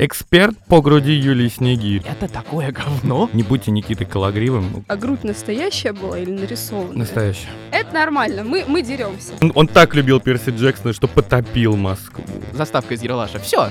Эксперт 0.00 0.56
по 0.68 0.80
груди 0.80 1.12
Юлии 1.12 1.48
Снегирь. 1.48 2.02
Это 2.06 2.32
такое 2.32 2.70
говно. 2.70 3.28
Не 3.32 3.42
будьте 3.42 3.72
Никитой 3.72 4.06
Кологривым. 4.06 4.84
А 4.86 4.94
грудь 4.96 5.24
настоящая 5.24 5.92
была 5.92 6.20
или 6.20 6.30
нарисованная? 6.30 6.98
Настоящий. 6.98 7.48
Это 7.72 7.92
нормально, 7.92 8.44
мы, 8.44 8.64
мы 8.68 8.82
деремся. 8.82 9.32
Он, 9.42 9.50
он 9.56 9.66
так 9.66 9.96
любил 9.96 10.20
Перси 10.20 10.50
Джексона, 10.50 10.92
что 10.92 11.08
потопил 11.08 11.76
Москву. 11.76 12.24
Заставка 12.52 12.94
из 12.94 13.02
Ералаша. 13.02 13.40
Все. 13.40 13.70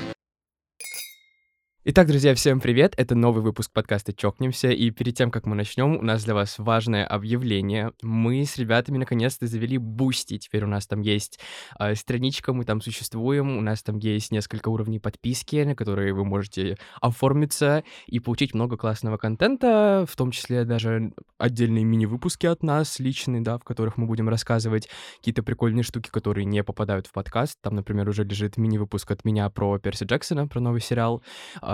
Итак, 1.90 2.08
друзья, 2.08 2.36
всем 2.36 2.60
привет! 2.60 2.96
Это 2.98 3.16
новый 3.16 3.42
выпуск 3.42 3.72
подкаста 3.72 4.12
«Чокнемся», 4.12 4.70
и 4.72 4.92
перед 4.92 5.16
тем, 5.16 5.32
как 5.32 5.46
мы 5.46 5.56
начнем, 5.56 5.96
у 5.96 6.02
нас 6.02 6.26
для 6.26 6.34
вас 6.34 6.60
важное 6.60 7.06
объявление. 7.06 7.94
Мы 8.02 8.44
с 8.44 8.58
ребятами 8.58 8.98
наконец-то 8.98 9.48
завели 9.48 9.78
Бусти, 9.78 10.38
теперь 10.38 10.66
у 10.66 10.68
нас 10.68 10.86
там 10.86 11.00
есть 11.00 11.40
э, 11.80 11.96
страничка, 11.96 12.52
мы 12.52 12.66
там 12.66 12.82
существуем, 12.82 13.58
у 13.58 13.62
нас 13.62 13.84
там 13.84 14.00
есть 14.00 14.34
несколько 14.34 14.68
уровней 14.68 15.00
подписки, 15.00 15.64
на 15.64 15.78
которые 15.78 16.12
вы 16.12 16.26
можете 16.26 16.78
оформиться 17.00 17.86
и 18.06 18.20
получить 18.20 18.54
много 18.54 18.76
классного 18.76 19.16
контента, 19.16 20.04
в 20.10 20.14
том 20.18 20.32
числе 20.32 20.66
даже 20.66 21.14
отдельные 21.38 21.86
мини-выпуски 21.86 22.48
от 22.48 22.64
нас, 22.64 23.00
личные, 23.00 23.40
да, 23.40 23.58
в 23.58 23.64
которых 23.64 23.96
мы 23.96 24.08
будем 24.08 24.28
рассказывать 24.28 24.90
какие-то 25.20 25.42
прикольные 25.42 25.84
штуки, 25.84 26.10
которые 26.10 26.44
не 26.44 26.66
попадают 26.66 27.08
в 27.08 27.14
подкаст. 27.14 27.58
Там, 27.62 27.76
например, 27.76 28.10
уже 28.10 28.26
лежит 28.26 28.58
мини-выпуск 28.58 29.10
от 29.10 29.24
меня 29.24 29.50
про 29.50 29.80
Перси 29.80 30.04
Джексона, 30.04 30.50
про 30.50 30.60
новый 30.60 30.82
сериал, 30.82 31.24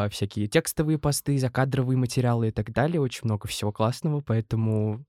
а, 0.03 0.09
всякие 0.09 0.47
текстовые 0.47 0.97
посты, 0.97 1.37
закадровые 1.37 1.97
материалы 1.97 2.49
и 2.49 2.51
так 2.51 2.71
далее. 2.71 3.01
Очень 3.01 3.21
много 3.25 3.47
всего 3.47 3.71
классного, 3.71 4.21
поэтому 4.21 5.03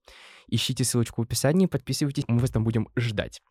ищите 0.47 0.83
ссылочку 0.83 1.21
в 1.21 1.25
описании, 1.25 1.65
подписывайтесь, 1.65 2.25
мы 2.27 2.39
вас 2.39 2.51
там 2.51 2.63
будем 2.63 2.87
ждать. 2.95 3.41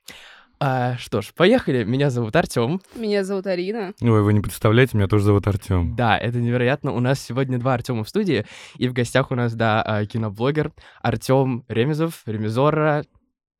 А, 0.60 0.96
что 0.98 1.20
ж, 1.20 1.32
поехали. 1.34 1.84
Меня 1.84 2.10
зовут 2.10 2.36
Артем. 2.36 2.80
Меня 2.94 3.24
зовут 3.24 3.46
Арина. 3.46 3.92
Ой, 4.00 4.22
вы 4.22 4.32
не 4.32 4.40
представляете, 4.40 4.96
меня 4.96 5.08
тоже 5.08 5.24
зовут 5.24 5.46
Артем. 5.46 5.94
Да, 5.96 6.16
это 6.16 6.38
невероятно. 6.38 6.92
У 6.92 7.00
нас 7.00 7.20
сегодня 7.20 7.58
два 7.58 7.74
Артема 7.74 8.04
в 8.04 8.08
студии, 8.08 8.46
и 8.76 8.88
в 8.88 8.92
гостях 8.92 9.30
у 9.30 9.34
нас, 9.34 9.54
да, 9.54 9.82
а, 9.82 10.06
киноблогер 10.06 10.72
Артем 11.02 11.64
Ремезов, 11.68 12.22
Ремезора, 12.26 13.04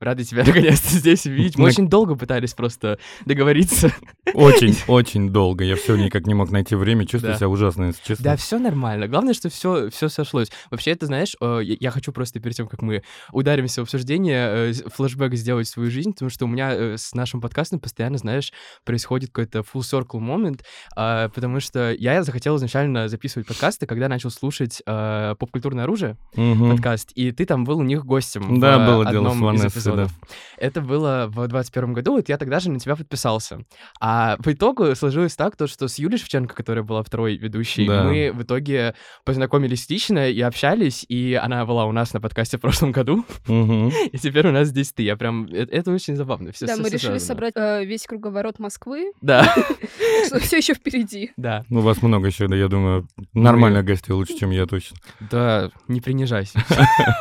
Рады 0.00 0.25
тебя 0.25 0.45
наконец-то 0.47 0.89
здесь 0.91 1.25
увидеть. 1.27 1.56
Мы 1.56 1.67
очень 1.67 1.89
долго 1.89 2.14
пытались 2.17 2.53
просто 2.53 2.98
договориться. 3.25 3.91
Очень, 4.34 4.77
очень 4.89 5.31
долго. 5.31 5.64
Я 5.64 5.77
все 5.77 5.97
никак 5.97 6.27
не 6.27 6.34
мог 6.34 6.51
найти 6.51 6.75
время, 6.75 7.06
чувствую 7.06 7.33
Да. 7.34 7.39
себя 7.39 7.48
ужасно, 7.48 7.84
если 7.86 8.03
честно. 8.05 8.25
Да, 8.25 8.36
все 8.36 8.59
нормально. 8.59 9.06
Главное, 9.09 9.34
что 9.34 9.48
все, 9.48 9.89
все 9.91 10.09
сошлось. 10.09 10.51
Вообще, 10.70 10.91
это, 10.91 11.06
знаешь, 11.06 11.36
э, 11.41 11.61
я 11.62 11.91
хочу 11.91 12.12
просто 12.12 12.41
перед 12.41 12.56
тем, 12.56 12.67
как 12.67 12.83
мы 12.83 13.03
ударимся 13.33 13.81
в 13.81 13.84
обсуждение, 13.84 14.70
э, 14.70 14.73
флешбэк 14.73 15.34
сделать 15.34 15.69
свою 15.69 15.91
жизнь, 15.91 16.12
потому 16.12 16.29
что 16.31 16.45
у 16.45 16.48
меня 16.48 16.75
э, 16.75 16.97
с 16.98 17.14
нашим 17.14 17.41
подкастом 17.41 17.79
постоянно, 17.79 18.19
знаешь, 18.19 18.53
происходит 18.84 19.31
какой-то 19.31 19.61
full 19.61 19.81
circle 19.81 20.19
момент, 20.19 20.64
потому 20.95 21.61
что 21.61 21.92
я 21.92 22.23
захотел 22.23 22.56
изначально 22.56 23.08
записывать 23.08 23.47
подкасты, 23.47 23.86
когда 23.86 24.08
начал 24.08 24.31
слушать 24.31 24.83
поп-культурное 24.84 25.84
оружие 25.84 26.17
подкаст, 26.34 27.11
и 27.14 27.31
ты 27.33 27.47
там 27.47 27.64
был 27.64 27.79
у 27.79 27.83
них 27.83 28.05
гостем. 28.05 28.61
Да, 28.61 28.86
было 28.86 29.11
дело 29.11 29.33
с 29.33 29.36
Ванессой, 29.39 29.83
эпизодов. 29.90 30.10
да. 30.20 30.27
Это 30.56 30.80
было 30.80 31.27
в 31.28 31.46
21 31.48 31.92
году, 31.92 32.12
вот 32.12 32.28
я 32.28 32.38
тогда 32.38 32.60
же 32.60 32.70
на 32.70 32.78
тебя 32.78 32.96
подписался. 32.96 33.60
А 34.00 34.36
по 34.42 34.52
итогу 34.52 34.94
сложилось 34.94 35.34
так, 35.36 35.56
то, 35.56 35.66
что 35.66 35.88
с 35.88 35.98
Юлей 35.98 36.18
Шевченко, 36.18 36.54
которая 36.54 36.84
была 36.84 37.02
второй 37.02 37.36
ведущей, 37.36 37.86
Да. 37.86 38.05
мы 38.05 38.30
в 38.32 38.42
итоге 38.42 38.94
познакомились 39.24 39.88
лично 39.90 40.28
и 40.30 40.40
общались, 40.40 41.05
и 41.08 41.34
она 41.34 41.64
была 41.66 41.86
у 41.86 41.92
нас 41.92 42.12
на 42.14 42.20
подкасте 42.20 42.58
в 42.58 42.60
прошлом 42.60 42.92
году, 42.92 43.24
и 43.48 44.18
теперь 44.18 44.46
у 44.48 44.52
нас 44.52 44.68
здесь 44.68 44.92
ты. 44.92 45.02
Я 45.02 45.16
прям... 45.16 45.46
э- 45.46 45.66
Это 45.70 45.90
очень 45.92 46.16
забавно. 46.16 46.52
Да, 46.60 46.77
мы 46.77 46.84
решили 46.84 46.98
связано. 46.98 47.20
собрать 47.20 47.52
э, 47.56 47.84
весь 47.84 48.05
круговорот 48.06 48.58
Москвы, 48.58 49.12
Да, 49.20 49.44
что 50.27 50.38
все 50.40 50.58
еще 50.58 50.74
впереди. 50.74 51.32
да, 51.36 51.64
Ну, 51.68 51.80
вас 51.80 52.00
много 52.02 52.27
еще, 52.28 52.46
да, 52.48 52.56
я 52.56 52.68
думаю, 52.68 53.08
нормальных 53.32 53.84
гостей 53.84 54.12
лучше, 54.12 54.36
чем 54.38 54.50
я 54.50 54.66
точно. 54.66 54.96
да, 55.30 55.70
не 55.88 56.00
принижайся. 56.00 56.58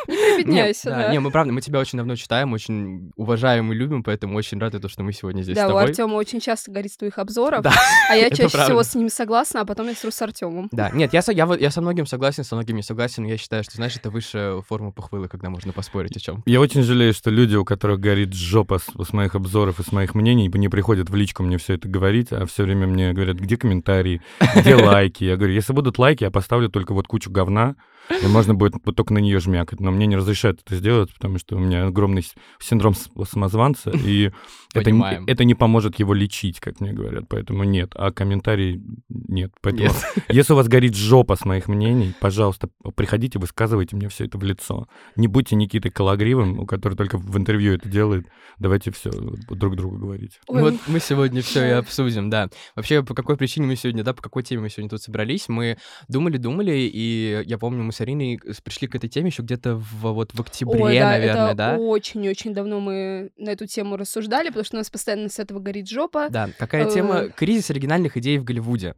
Не 0.08 0.42
прибедняйся, 0.42 0.90
да. 0.90 1.12
Не, 1.12 1.20
мы 1.20 1.30
правда, 1.30 1.52
мы 1.52 1.60
тебя 1.60 1.78
очень 1.78 1.96
давно 1.96 2.16
читаем, 2.16 2.48
очень 2.54 3.10
уважаем 3.16 3.72
и 3.72 3.74
любим, 3.74 4.02
поэтому 4.02 4.36
очень 4.36 4.58
рады, 4.58 4.78
то, 4.80 4.88
что 4.88 5.02
мы 5.02 5.12
сегодня 5.12 5.42
здесь 5.42 5.56
Да, 5.56 5.62
с 5.62 5.66
у 5.66 5.68
тобой. 5.68 5.84
Артема 5.84 6.14
очень 6.14 6.40
часто 6.40 6.70
горит 6.70 6.92
с 6.92 6.96
твоих 6.96 7.18
обзоров, 7.18 7.62
Да, 7.62 7.72
а 8.10 8.16
я 8.16 8.30
чаще 8.30 8.48
правда. 8.50 8.64
всего 8.64 8.82
с 8.82 8.94
ним 8.94 9.08
согласна, 9.10 9.60
а 9.60 9.64
потом 9.64 9.88
я 9.88 9.94
сру 9.94 10.10
с 10.10 10.22
Артемом. 10.22 10.68
Да, 10.72 10.90
нет, 10.90 11.12
я, 11.12 11.20
со- 11.22 11.32
я, 11.32 11.46
я 11.60 11.70
со 11.70 11.80
многим 11.80 12.06
согласен, 12.06 12.44
со 12.44 12.54
многим 12.56 12.76
не 12.76 12.82
согласен, 12.82 13.22
но 13.24 13.28
я 13.28 13.36
считаю, 13.36 13.62
что, 13.64 13.76
знаешь, 13.76 13.96
это 13.96 14.10
высшая 14.10 14.60
форма 14.62 14.92
похвалы, 14.92 15.28
когда 15.28 15.50
можно 15.50 15.72
поспорить 15.72 16.16
о 16.16 16.20
чем. 16.20 16.42
Я 16.46 16.60
очень 16.60 16.82
жалею, 16.82 17.12
что 17.12 17.30
люди, 17.30 17.56
у 17.56 17.64
которых 17.64 18.00
горит 18.00 18.32
жопа 18.34 18.78
с, 18.78 18.84
с 19.06 19.12
моих 19.12 19.34
обзоров 19.34 19.80
и 19.80 19.82
с 19.82 19.92
моих 19.92 20.14
мнений, 20.14 20.48
не 20.54 20.68
приходят 20.68 21.10
в 21.10 21.14
личку 21.14 21.42
мне 21.42 21.58
все 21.58 21.74
это 21.74 21.88
говорить, 21.88 22.32
а 22.32 22.46
все 22.46 22.62
время 22.62 22.86
мне 22.86 23.12
говорят, 23.12 23.36
где 23.38 23.56
комментарии, 23.56 24.22
где 24.56 24.74
лайки. 24.76 25.24
Я 25.24 25.36
говорю, 25.36 25.52
если 25.54 25.72
будут 25.72 25.98
лайки, 25.98 26.24
я 26.24 26.30
поставлю 26.30 26.68
только 26.68 26.94
вот 26.94 27.06
кучу 27.08 27.30
говна, 27.30 27.74
и 28.10 28.26
можно 28.26 28.54
будет 28.54 28.74
вот 28.84 28.96
только 28.96 29.12
на 29.14 29.18
нее 29.18 29.40
жмякать. 29.40 29.80
Но 29.80 29.90
мне 29.90 30.06
не 30.06 30.16
разрешают 30.16 30.60
это 30.64 30.76
сделать, 30.76 31.12
потому 31.14 31.38
что 31.38 31.56
у 31.56 31.58
меня 31.58 31.86
огромный 31.86 32.24
синдром 32.60 32.94
самозванца, 32.94 33.90
и 33.94 34.32
это, 34.74 34.90
это 35.26 35.44
не 35.44 35.54
поможет 35.54 35.98
его 35.98 36.14
лечить, 36.14 36.60
как 36.60 36.80
мне 36.80 36.92
говорят. 36.92 37.24
Поэтому 37.28 37.64
нет. 37.64 37.92
А 37.94 38.10
комментарий 38.10 38.82
нет. 39.08 39.52
Поэтому 39.60 39.88
Нет. 39.88 39.96
если 40.28 40.52
у 40.52 40.56
вас 40.56 40.68
горит 40.68 40.94
жопа 40.94 41.36
с 41.36 41.44
моих 41.44 41.68
мнений, 41.68 42.12
пожалуйста, 42.20 42.68
приходите, 42.96 43.38
высказывайте 43.38 43.96
мне 43.96 44.08
все 44.08 44.24
это 44.24 44.38
в 44.38 44.42
лицо. 44.42 44.88
Не 45.16 45.28
будьте 45.28 45.56
Никитой 45.56 45.90
Калагривым, 45.90 46.58
у 46.58 46.66
который 46.66 46.94
только 46.94 47.18
в 47.18 47.36
интервью 47.38 47.74
это 47.74 47.88
делает. 47.88 48.26
Давайте 48.58 48.90
все 48.90 49.10
друг 49.10 49.76
другу 49.76 49.96
говорить. 49.98 50.40
Ой, 50.48 50.62
вот 50.62 50.74
мы 50.86 51.00
сегодня 51.00 51.42
все 51.42 51.66
и 51.66 51.70
обсудим, 51.70 52.30
да. 52.30 52.48
Вообще, 52.74 53.02
по 53.02 53.14
какой 53.14 53.36
причине 53.36 53.66
мы 53.66 53.76
сегодня, 53.76 54.04
да, 54.04 54.12
по 54.12 54.22
какой 54.22 54.42
теме 54.42 54.62
мы 54.62 54.70
сегодня 54.70 54.90
тут 54.90 55.02
собрались? 55.02 55.48
Мы 55.48 55.78
думали-думали, 56.08 56.90
и 56.92 57.42
я 57.46 57.58
помню, 57.58 57.82
мы 57.84 57.92
с 57.94 58.00
Ариной 58.00 58.40
пришли 58.62 58.88
к 58.88 58.94
этой 58.94 59.08
теме 59.08 59.28
еще 59.28 59.42
где-то 59.42 59.76
в, 59.76 60.12
вот 60.12 60.32
в 60.34 60.40
октябре, 60.40 60.82
Ой, 60.84 60.98
да, 60.98 61.10
наверное, 61.10 61.46
это 61.48 61.54
да? 61.54 61.76
очень-очень 61.78 62.52
давно 62.52 62.80
мы 62.80 63.30
на 63.38 63.50
эту 63.50 63.66
тему 63.66 63.96
рассуждали, 63.96 64.48
потому 64.48 64.64
что 64.64 64.76
у 64.76 64.78
нас 64.80 64.90
постоянно 64.90 65.28
с 65.28 65.38
этого 65.38 65.60
горит 65.60 65.88
жопа. 65.88 66.28
Да, 66.30 66.50
какая 66.58 66.86
Э. 66.86 66.90
тема? 66.90 67.28
Кризис 67.28 67.70
оригинальных 67.70 68.16
идей 68.16 68.38
в 68.38 68.44
Голливуде. 68.44 68.94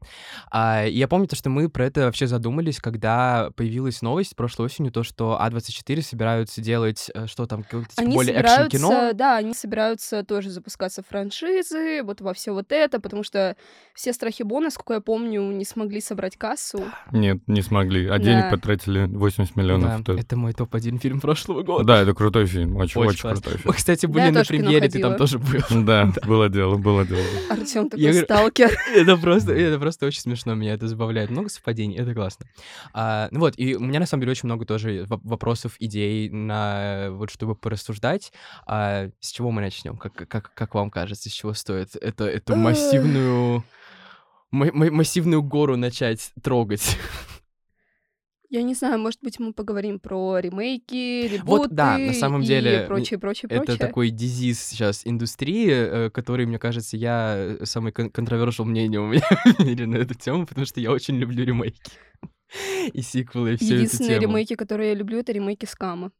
А, 0.50 0.84
я 0.84 1.06
помню 1.08 1.28
то, 1.28 1.36
что 1.36 1.50
мы 1.50 1.68
про 1.68 1.86
это 1.86 2.00
вообще 2.06 2.26
задумались, 2.26 2.80
когда 2.80 3.50
появилась 3.56 4.02
новость 4.02 4.34
прошлой 4.36 4.66
осенью, 4.66 4.90
то, 4.92 5.02
что 5.02 5.38
А24 5.40 6.00
собираются 6.02 6.60
делать, 6.60 7.10
э, 7.14 7.26
что 7.26 7.46
там, 7.46 7.62
какое-то 7.62 7.90
типа 7.90 8.02
Они 8.02 8.14
более 8.14 8.34
собираются, 8.34 8.76
экшн-кино. 8.76 9.12
да, 9.14 9.36
они 9.36 9.54
собираются 9.54 10.24
тоже 10.24 10.50
запускаться 10.50 11.02
в 11.02 11.06
франшизы, 11.08 12.02
вот 12.02 12.20
во 12.20 12.32
все 12.34 12.52
вот 12.52 12.72
это, 12.72 13.00
потому 13.00 13.22
что 13.22 13.56
все 13.94 14.12
страхи 14.12 14.42
Бона, 14.42 14.70
сколько 14.70 14.94
я 14.94 15.00
помню, 15.00 15.42
не 15.52 15.64
смогли 15.64 16.00
собрать 16.00 16.36
кассу. 16.36 16.82
Нет, 17.12 17.38
не 17.46 17.62
смогли. 17.62 18.06
А 18.06 18.18
Да. 18.18 18.24
денег 18.24 18.50
потратили 18.50 18.85
80 18.86 19.56
миллионов. 19.56 19.98
Да, 19.98 20.02
То- 20.14 20.18
это 20.18 20.36
мой 20.36 20.52
топ-1 20.52 20.98
фильм 20.98 21.20
прошлого 21.20 21.62
года. 21.62 21.84
Да, 21.84 22.02
это 22.02 22.14
крутой 22.14 22.46
фильм. 22.46 22.76
Очень, 22.76 23.00
Очень 23.00 23.10
очень, 23.10 23.20
крутой 23.30 23.52
Мы, 23.54 23.58
фильм. 23.60 23.74
кстати, 23.74 24.06
Да, 24.06 24.12
были 24.12 24.22
я 24.24 24.32
на 24.32 24.44
премьере, 24.44 24.88
ты 24.88 25.00
там 25.00 25.16
тоже 25.16 25.38
был. 25.38 25.60
Да, 25.84 26.12
было 26.26 26.48
дело, 26.48 26.76
было 26.76 27.04
дело. 27.04 27.20
Артем 27.50 27.88
такой 27.90 28.14
сталкер. 28.14 28.70
Это 28.94 29.16
просто, 29.16 29.52
это 29.52 29.78
просто 29.78 30.06
очень 30.06 30.20
смешно, 30.20 30.54
меня 30.54 30.74
это 30.74 30.88
забавляет. 30.88 31.30
Много 31.30 31.48
совпадений, 31.48 31.96
это 31.96 32.14
классно. 32.14 32.46
А, 32.92 33.28
ну 33.30 33.40
вот, 33.40 33.54
и 33.56 33.74
у 33.76 33.80
меня 33.80 34.00
на 34.00 34.06
самом 34.06 34.22
деле 34.22 34.32
очень 34.32 34.46
много 34.46 34.64
тоже 34.64 35.04
воп- 35.04 35.20
вопросов, 35.24 35.76
идей 35.78 36.28
на 36.30 37.08
вот 37.10 37.30
чтобы 37.30 37.54
порассуждать. 37.54 38.32
А, 38.66 39.08
с 39.20 39.30
чего 39.32 39.50
мы 39.50 39.60
начнем? 39.62 39.96
Как, 39.96 40.14
как, 40.14 40.52
как 40.54 40.74
вам 40.74 40.90
кажется, 40.90 41.28
с 41.28 41.32
чего 41.32 41.52
стоит 41.54 41.96
это, 41.96 42.24
эту 42.24 42.56
массивную 42.56 43.64
ма- 44.50 44.70
ма- 44.72 44.90
массивную 44.90 45.42
гору 45.42 45.76
начать 45.76 46.32
трогать? 46.42 46.96
Я 48.48 48.62
не 48.62 48.74
знаю, 48.74 48.98
может 49.00 49.18
быть, 49.22 49.40
мы 49.40 49.52
поговорим 49.52 49.98
про 49.98 50.38
ремейки, 50.38 51.26
ребуты 51.26 51.44
Вот 51.46 51.70
да, 51.72 51.98
на 51.98 52.12
самом 52.12 52.42
и 52.42 52.46
деле, 52.46 52.84
прочее, 52.86 53.18
прочее, 53.18 53.48
Это 53.50 53.64
прочее. 53.64 53.76
такой 53.78 54.10
дизиз 54.10 54.62
сейчас 54.62 55.02
индустрии, 55.04 55.68
э, 55.70 56.10
который, 56.10 56.46
мне 56.46 56.58
кажется, 56.58 56.96
я 56.96 57.34
э, 57.36 57.64
самый 57.64 57.90
кон- 57.92 58.08
controversial 58.10 58.64
мнение 58.64 59.00
у 59.00 59.06
меня 59.08 59.22
в 59.58 59.64
мире 59.64 59.86
на 59.86 59.96
эту 59.96 60.14
тему, 60.14 60.46
потому 60.46 60.64
что 60.64 60.80
я 60.80 60.92
очень 60.92 61.16
люблю 61.16 61.44
ремейки 61.44 61.80
и 62.92 63.02
сиквелы, 63.02 63.54
и 63.54 63.56
всю 63.56 63.66
эту 63.66 63.74
Единственные 63.74 64.20
тему. 64.20 64.32
ремейки, 64.32 64.54
которые 64.54 64.90
я 64.90 64.94
люблю, 64.94 65.18
это 65.18 65.32
ремейки 65.32 65.64
Скама. 65.66 66.12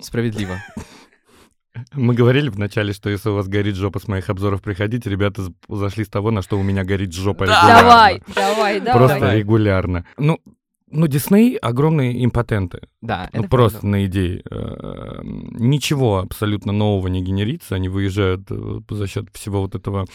Справедливо. 0.00 0.58
Мы 1.92 2.14
говорили 2.14 2.48
вначале, 2.48 2.92
что 2.92 3.08
если 3.08 3.28
у 3.28 3.34
вас 3.34 3.46
горит 3.46 3.76
жопа 3.76 4.00
с 4.00 4.08
моих 4.08 4.28
обзоров, 4.30 4.62
приходите. 4.62 5.08
Ребята 5.10 5.44
зашли 5.68 6.04
с 6.04 6.08
того, 6.08 6.32
на 6.32 6.42
что 6.42 6.58
у 6.58 6.62
меня 6.64 6.82
горит 6.82 7.12
жопа 7.12 7.46
Да. 7.46 7.52
регулярно. 7.60 7.82
Давай, 7.88 8.22
давай, 8.34 8.80
давай. 8.80 8.94
Просто 8.94 9.20
Давай. 9.20 9.38
регулярно. 9.38 10.04
Ну, 10.16 10.40
ну, 10.90 11.06
Дисней 11.06 11.56
огромные 11.56 12.24
импотенты. 12.24 12.80
Да, 13.00 13.28
Ну, 13.32 13.40
это 13.40 13.48
просто 13.48 13.78
правда. 13.80 13.88
на 13.88 14.06
идеи. 14.06 14.42
Э, 14.50 15.20
Ничего 15.22 16.18
абсолютно 16.18 16.72
нового 16.72 17.08
не 17.08 17.22
генерится. 17.22 17.74
Они 17.74 17.88
выезжают 17.88 18.42
э, 18.50 18.80
за 18.90 19.06
счет 19.06 19.28
всего 19.32 19.60
вот 19.62 19.74
этого 19.74 20.06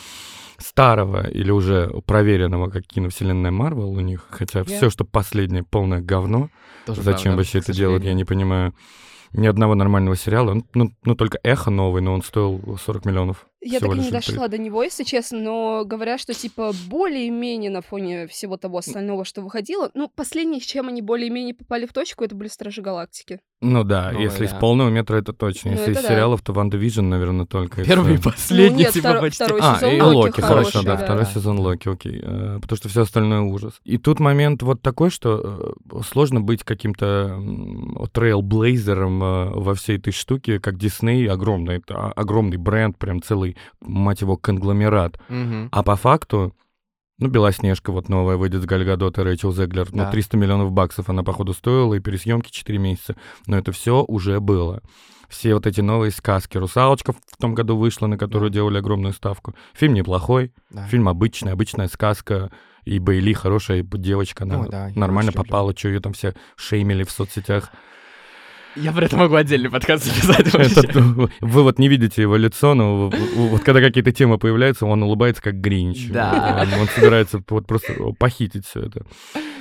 старого 0.57 1.27
или 1.27 1.51
уже 1.51 1.89
проверенного, 2.05 2.69
как 2.69 2.83
киновселенная 2.85 3.51
Марвел 3.51 3.91
у 3.91 3.99
них. 3.99 4.25
Хотя 4.29 4.59
Я- 4.59 4.65
все, 4.65 4.89
что 4.89 5.03
последнее, 5.05 5.63
полное 5.63 6.01
говно. 6.01 6.49
Тоже 6.85 7.01
Зачем 7.01 7.23
правда, 7.33 7.37
вообще 7.37 7.59
это 7.59 7.73
делать, 7.73 8.03
я 8.03 8.13
не 8.13 8.25
понимаю. 8.25 8.73
Ни 9.31 9.47
одного 9.47 9.73
нормального 9.73 10.15
сериала. 10.15 10.53
Ну, 10.53 10.63
ну, 10.75 10.91
ну, 11.03 11.15
только 11.15 11.39
«Эхо» 11.43 11.71
новый, 11.71 12.01
но 12.03 12.13
он 12.13 12.21
стоил 12.21 12.77
40 12.79 13.05
миллионов. 13.05 13.47
Я 13.63 13.79
так 13.79 13.95
и 13.95 13.99
не 13.99 14.11
дошла 14.11 14.47
до 14.47 14.57
него, 14.57 14.83
если 14.83 15.03
честно, 15.03 15.39
но 15.39 15.83
говорят, 15.85 16.19
что 16.19 16.33
типа 16.33 16.71
более-менее 16.87 17.71
на 17.71 17.81
фоне 17.81 18.27
всего 18.27 18.57
того 18.57 18.79
остального, 18.79 19.25
что 19.25 19.41
выходило. 19.41 19.89
Ну, 19.93 20.09
последнее, 20.13 20.61
с 20.61 20.65
чем 20.65 20.87
они 20.89 21.01
более-менее 21.01 21.53
попали 21.53 21.85
в 21.85 21.93
точку, 21.93 22.23
это 22.23 22.35
были 22.35 22.47
Стражи 22.49 22.81
Галактики. 22.81 23.39
Ну 23.61 23.85
да, 23.85 24.09
Ну, 24.13 24.19
если 24.19 24.39
да. 24.39 24.45
из 24.45 24.51
полного 24.59 24.89
метра, 24.89 25.15
это 25.15 25.31
точно. 25.31 25.71
Ну, 25.71 25.77
Если 25.77 25.91
это 25.91 25.99
из 26.01 26.03
да. 26.03 26.09
сериалов, 26.09 26.41
то 26.41 26.51
Ван 26.51 26.69
Division, 26.69 27.03
наверное, 27.03 27.45
только. 27.45 27.83
Первый 27.85 28.15
и 28.15 28.17
последний, 28.21 28.69
Ну, 28.71 28.79
нет, 28.79 28.91
типа, 28.91 29.07
втор- 29.07 29.21
почти. 29.21 29.43
второй 29.45 29.61
А, 29.63 29.75
сезон 29.77 29.93
и 29.93 30.01
Локи 30.01 30.15
Локи, 30.15 30.41
хорошо, 30.41 30.83
да, 30.83 30.95
да. 30.97 31.03
второй 31.05 31.23
Да. 31.23 31.29
сезон 31.31 31.59
Локи, 31.59 31.87
окей. 31.87 32.19
Э, 32.21 32.59
Потому 32.61 32.77
что 32.77 32.89
все 32.89 33.01
остальное 33.03 33.39
ужас. 33.41 33.79
И 33.85 33.97
тут 33.97 34.19
момент 34.19 34.61
вот 34.63 34.81
такой, 34.81 35.09
что 35.09 35.73
э, 35.93 36.01
сложно 36.11 36.41
быть 36.41 36.63
каким-то 36.65 37.39
трейлблейзером 38.11 39.23
э, 39.23 39.49
во 39.51 39.73
всей 39.75 39.97
этой 39.97 40.11
штуке, 40.13 40.59
как 40.59 40.77
Дисней, 40.77 41.27
огромный, 41.29 41.77
это 41.77 41.95
о- 41.95 42.11
огромный 42.11 42.57
бренд, 42.57 42.97
прям 42.97 43.21
целый, 43.21 43.52
мать 43.81 44.21
его, 44.21 44.37
конгломерат. 44.37 45.19
Мгм. 45.29 45.69
А 45.71 45.83
по 45.83 45.95
факту, 45.95 46.55
ну, 47.19 47.27
Белоснежка 47.29 47.91
вот 47.91 48.09
новая 48.09 48.37
выйдет 48.37 48.61
с 48.61 48.65
Гальгадот 48.65 49.17
и 49.17 49.21
Рэйчел 49.21 49.53
Зеглер. 49.53 49.89
Да. 49.91 50.05
Ну, 50.05 50.11
300 50.11 50.37
миллионов 50.37 50.71
баксов 50.71 51.09
она, 51.09 51.23
походу, 51.23 51.53
стоила, 51.53 51.93
и 51.93 51.99
пересъемки 51.99 52.51
4 52.51 52.77
месяца. 52.79 53.15
Но 53.47 53.57
это 53.57 53.71
все 53.71 54.03
уже 54.03 54.39
было. 54.39 54.81
Все 55.29 55.53
вот 55.55 55.65
эти 55.65 55.81
новые 55.81 56.11
сказки. 56.11 56.57
«Русалочка» 56.57 57.13
в 57.13 57.37
том 57.39 57.55
году 57.55 57.75
вышла, 57.75 58.05
на 58.07 58.17
которую 58.17 58.51
Да. 58.51 58.55
делали 58.55 58.77
огромную 58.77 59.13
ставку. 59.13 59.55
Фильм 59.73 59.93
неплохой, 59.95 60.51
Да. 60.69 60.85
фильм 60.87 61.07
обычный, 61.09 61.53
обычная 61.53 61.87
сказка. 61.87 62.51
И 62.85 62.99
Бейли 62.99 63.31
хорошая 63.33 63.81
девочка, 63.81 64.43
она 64.43 64.59
Ой, 64.59 64.67
да, 64.69 64.89
нормально 64.93 65.29
люблю. 65.29 65.43
попала, 65.45 65.73
что 65.75 65.87
ее 65.87 66.01
там 66.01 66.11
все 66.13 66.35
шеймили 66.57 67.03
в 67.03 67.11
соцсетях. 67.11 67.71
Я 68.75 68.91
про 68.91 69.05
это 69.05 69.17
могу 69.17 69.35
отдельный 69.35 69.69
подкаст 69.69 70.05
записать 70.05 70.53
вообще. 70.53 70.91
Вы 71.41 71.63
вот 71.63 71.79
не 71.79 71.87
видите 71.87 72.21
его 72.21 72.35
лицо, 72.35 72.73
но 72.73 73.09
вот 73.35 73.63
когда 73.63 73.81
какие-то 73.81 74.11
темы 74.11 74.37
появляются, 74.37 74.85
он 74.85 75.03
улыбается 75.03 75.41
как 75.41 75.61
Гринч. 75.61 76.09
Да. 76.09 76.59
Он, 76.61 76.81
он 76.81 76.87
собирается 76.87 77.43
вот 77.49 77.67
просто 77.67 77.93
похитить 78.17 78.65
все 78.65 78.81
это. 78.81 79.05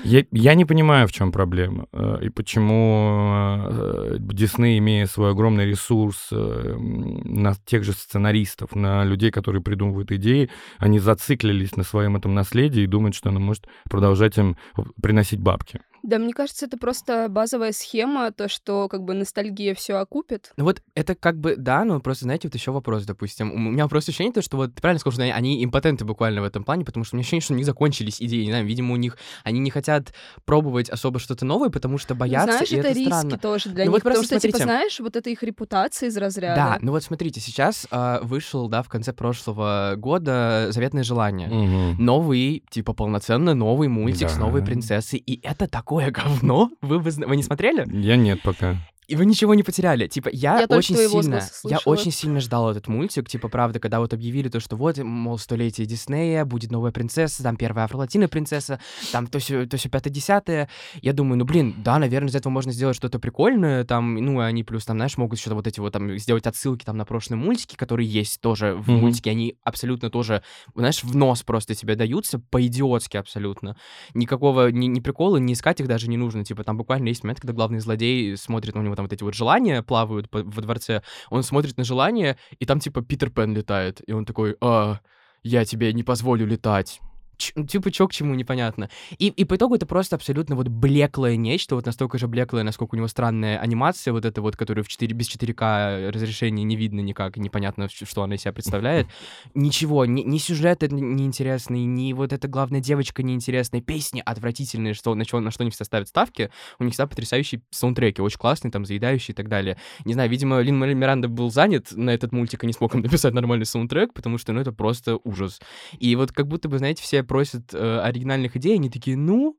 Я, 0.05 0.25
я 0.33 0.55
не 0.55 0.65
понимаю, 0.65 1.07
в 1.07 1.13
чем 1.13 1.31
проблема. 1.31 1.87
э, 1.93 2.19
И 2.23 2.29
почему 2.29 3.69
э, 3.69 4.17
Дисней, 4.19 4.79
имея 4.79 5.07
свой 5.07 5.31
огромный 5.31 5.67
ресурс 5.67 6.29
э, 6.33 6.77
на 6.77 7.55
тех 7.65 7.85
же 7.85 7.93
сценаристов, 7.93 8.75
на 8.75 9.05
людей, 9.05 9.31
которые 9.31 9.63
придумывают 9.63 10.11
идеи, 10.11 10.51
они 10.79 10.99
зациклились 10.99 11.77
на 11.77 11.85
своем 11.85 12.17
этом 12.17 12.35
наследии 12.35 12.83
и 12.83 12.87
думают, 12.87 13.15
что 13.15 13.29
оно 13.29 13.39
может 13.39 13.67
продолжать 13.89 14.37
им 14.39 14.57
приносить 15.01 15.41
бабки. 15.41 15.81
Да, 16.03 16.19
мне 16.19 16.33
кажется, 16.33 16.67
это 16.67 16.77
просто 16.77 17.27
базовая 17.29 17.73
схема, 17.73 18.33
то, 18.33 18.49
что 18.49 18.89
как 18.89 19.03
бы 19.05 19.15
ностальгия 19.15 19.75
все 19.75 19.95
окупит. 19.95 20.53
Ну 20.57 20.65
вот 20.65 20.83
это 20.95 21.15
как 21.15 21.39
бы, 21.39 21.55
да, 21.57 21.85
но 21.85 22.01
просто, 22.01 22.25
знаете, 22.25 22.49
вот 22.49 22.55
еще 22.55 22.73
вопрос, 22.73 23.05
допустим. 23.05 23.53
У 23.53 23.59
меня 23.59 23.87
просто 23.89 24.11
ощущение, 24.11 24.33
то, 24.33 24.43
что 24.43 24.57
вот 24.57 24.75
ты 24.75 24.81
правильно 24.83 24.99
сказал, 24.99 25.13
что 25.15 25.23
они, 25.23 25.33
они 25.33 25.65
импотенты 25.65 26.05
буквально 26.05 26.41
в 26.41 26.45
этом 26.45 26.65
плане, 26.65 26.85
потому 26.85 27.05
что 27.05 27.15
у 27.15 27.17
меня 27.17 27.23
ощущение, 27.23 27.43
что 27.43 27.55
у 27.55 27.57
них 27.57 27.67
закончились 27.67 28.21
идеи, 28.21 28.45
не 28.45 28.51
знаю, 28.51 28.67
видимо, 28.67 28.95
у 28.95 28.97
них, 28.97 29.17
они 29.45 29.61
не 29.61 29.71
хотят 29.71 30.13
пробовать 30.45 30.91
особо 30.91 31.19
что-то 31.21 31.45
новое, 31.45 31.71
потому 31.71 31.99
что 31.99 32.15
боятся, 32.15 32.47
Ну, 32.47 32.53
Знаешь, 32.53 32.71
и 32.73 32.77
это, 32.77 32.89
это, 32.89 32.99
риски 32.99 33.09
странно. 33.11 33.39
тоже 33.39 33.69
для 33.71 33.85
Ну 33.85 33.91
них, 33.91 33.93
вот 33.93 34.03
просто 34.03 34.23
потому 34.23 34.25
что, 34.41 34.41
типа, 34.49 34.57
смотрите. 34.59 34.65
знаешь, 34.65 35.01
вот 35.01 35.17
это 35.17 35.31
их 35.31 35.43
репутация 35.43 36.09
из 36.09 36.17
разряда. 36.17 36.55
Да, 36.57 36.79
ну 36.81 36.93
вот 36.93 37.03
смотрите, 37.05 37.41
сейчас 37.41 37.87
а, 37.91 38.21
вышел, 38.23 38.69
да, 38.69 38.83
в 38.83 38.89
конце 38.89 39.13
прошлого 39.13 39.95
года 39.97 40.67
«Заветное 40.71 41.05
желание». 41.05 41.49
Мгм. 41.49 42.05
Новый, 42.05 42.65
типа, 42.71 42.93
полноценно 42.93 43.55
новый 43.55 43.89
мультик 43.89 44.31
с 44.31 44.39
новой 44.39 44.61
Да. 44.61 44.67
принцессой, 44.67 45.19
и 45.21 45.41
это 45.47 45.69
такое 45.69 45.92
говно. 46.11 46.71
Вы, 46.81 46.99
вы, 46.99 47.11
вы 47.11 47.37
не 47.37 47.43
смотрели? 47.43 47.87
Я 47.91 48.17
нет 48.17 48.41
пока. 48.43 48.77
И 49.09 49.17
вы 49.17 49.27
ничего 49.27 49.55
не 49.55 49.63
потеряли. 49.65 50.07
Типа, 50.07 50.31
я, 50.33 50.61
Я 50.61 50.67
очень 50.67 50.97
сильно, 50.97 51.43
я 51.65 51.79
очень 51.85 52.13
сильно 52.13 52.41
ждал 52.41 52.71
этот 52.71 52.87
мультик. 52.87 53.29
Типа, 53.29 53.49
правда, 53.49 53.81
когда 53.81 53.99
вот 53.99 54.15
объявили 54.15 54.49
то, 54.49 54.61
что 54.61 54.77
вот, 54.77 54.97
мол, 54.99 55.39
столетие 55.39 55.87
Диснея, 55.87 56.45
будет 56.45 56.71
новая 56.71 56.93
принцесса, 56.93 57.43
там 57.43 57.57
первая 57.57 57.87
афролатина 57.87 58.29
принцесса, 58.29 58.79
там 59.11 59.27
то 59.27 59.41
все, 59.41 59.67
то 59.67 59.77
все 59.77 59.89
пятое-десятое. 59.89 60.69
Я 61.03 61.13
думаю, 61.13 61.39
ну, 61.39 61.45
блин, 61.45 61.75
да, 61.79 61.99
наверное, 61.99 62.31
из 62.31 62.37
этого 62.37 62.53
можно 62.53 62.73
сделать 62.73 62.97
что-то 62.97 63.19
прикольное, 63.19 63.85
там, 63.85 64.15
ну, 64.15 64.39
они 64.41 64.63
плюс 64.63 64.85
там, 64.85 64.97
знаешь, 64.99 65.17
могут 65.17 65.41
что-то 65.41 65.57
вот 65.57 65.67
эти 65.67 65.81
вот 65.81 65.93
там 65.93 66.17
сделать 66.19 66.47
отсылки 66.47 66.85
там 66.85 66.97
на 66.97 67.05
прошлые 67.05 67.39
мультики, 67.41 67.75
которые 67.77 68.09
есть 68.09 68.41
тоже 68.41 68.75
в 68.75 68.89
Мгм. 68.89 69.01
мультике, 69.01 69.31
они 69.31 69.57
абсолютно 69.65 70.11
тоже, 70.11 70.43
знаешь, 70.77 71.03
в 71.03 71.17
нос 71.17 71.43
просто 71.43 71.75
тебе 71.75 71.97
даются, 71.97 72.39
по-идиотски 72.39 73.17
абсолютно. 73.17 73.77
Никакого, 74.15 74.71
ни, 74.71 74.87
ни 74.87 75.01
прикола, 75.01 75.39
не 75.39 75.55
искать 75.55 75.81
их 75.81 75.89
даже 75.89 76.09
не 76.09 76.17
нужно. 76.17 76.45
Типа, 76.45 76.63
там 76.65 76.77
буквально 76.77 77.09
есть 77.09 77.25
момент, 77.25 77.41
когда 77.41 77.53
главный 77.53 77.81
злодей 77.81 78.37
смотрит, 78.37 78.77
у 78.77 78.81
него 78.83 78.92
там 78.97 79.05
вот 79.05 79.13
эти 79.13 79.23
вот 79.23 79.35
желания 79.35 79.83
плавают 79.83 80.31
по- 80.31 80.43
во 80.43 80.63
дворце, 80.63 81.03
он 81.31 81.43
смотрит 81.43 81.77
на 81.77 81.85
желание, 81.85 82.37
и 82.59 82.67
там 82.67 82.81
типа 82.81 83.03
Питер 83.03 83.31
Пен 83.31 83.55
летает, 83.55 84.01
и 84.07 84.13
он 84.13 84.25
такой, 84.25 84.57
а, 84.61 85.01
я 85.43 85.65
тебе 85.65 85.93
не 85.93 86.03
позволю 86.03 86.47
летать. 86.47 87.01
Ч- 87.37 87.53
типа, 87.67 87.91
чё 87.91 88.07
к 88.09 88.13
чему, 88.13 88.35
непонятно. 88.35 88.89
И, 89.19 89.29
и 89.29 89.45
по 89.45 89.57
итогу 89.57 89.75
это 89.75 89.87
просто 89.87 90.17
абсолютно 90.17 90.55
вот 90.55 90.69
блеклое 90.69 91.37
нечто, 91.37 91.75
вот 91.75 91.87
настолько 91.87 92.19
же 92.19 92.29
блеклое, 92.29 92.63
насколько 92.63 92.95
у 92.95 92.99
него 92.99 93.09
странная 93.09 93.59
анимация, 93.59 94.13
вот 94.13 94.25
эта 94.25 94.41
вот, 94.43 94.57
которая 94.57 94.85
в 94.85 94.89
4, 94.89 95.15
без 95.15 95.29
4К 95.29 96.11
разрешения 96.11 96.63
не 96.63 96.77
видно 96.77 97.01
никак, 97.01 97.37
непонятно, 97.37 97.89
что 97.89 98.23
она 98.23 98.37
из 98.37 98.43
себя 98.43 98.53
представляет. 98.53 99.07
Ничего, 99.55 100.05
ни, 100.05 100.23
ни 100.23 100.39
сюжет 100.39 100.83
неинтересный, 100.83 101.85
ни 101.85 102.13
вот 102.13 102.33
эта 102.33 102.49
главная 102.49 102.81
девочка 102.81 103.23
неинтересная, 103.23 103.81
песни 103.81 104.23
отвратительные, 104.25 104.95
что, 104.95 105.15
на, 105.15 105.25
чё, 105.25 105.41
на 105.41 105.51
что 105.51 105.63
они 105.63 105.71
всегда 105.71 105.85
ставят 105.85 106.09
ставки, 106.09 106.51
у 106.79 106.85
них 106.85 106.93
всегда 106.93 107.07
потрясающие 107.07 107.63
саундтреки, 107.71 108.21
очень 108.23 108.39
классные, 108.39 108.71
там, 108.71 108.85
заедающие 108.85 109.33
и 109.33 109.37
так 109.37 109.49
далее. 109.49 109.77
Не 110.05 110.15
знаю, 110.15 110.31
видимо, 110.31 110.61
Лин 110.61 110.79
Миранда 110.79 111.29
был 111.29 111.51
занят 111.51 111.89
на 111.93 112.11
этот 112.11 112.33
мультик 112.33 112.65
и 112.65 112.67
не 112.67 112.73
смог 112.73 112.95
им 112.95 113.01
написать 113.03 113.35
нормальный 113.35 113.67
саундтрек, 113.67 114.13
потому 114.15 114.39
что, 114.39 114.53
ну, 114.53 114.61
это 114.61 114.73
просто 114.73 115.19
ужас. 115.25 115.61
И 115.99 116.15
вот 116.17 116.33
как 116.33 116.47
будто 116.47 116.69
бы, 116.69 116.79
знаете, 116.79 117.03
все 117.03 117.22
просят 117.23 117.75
э, 117.75 118.01
оригинальных 118.01 118.57
идей, 118.57 118.75
они 118.77 118.91
такие, 118.91 119.17
ну, 119.17 119.59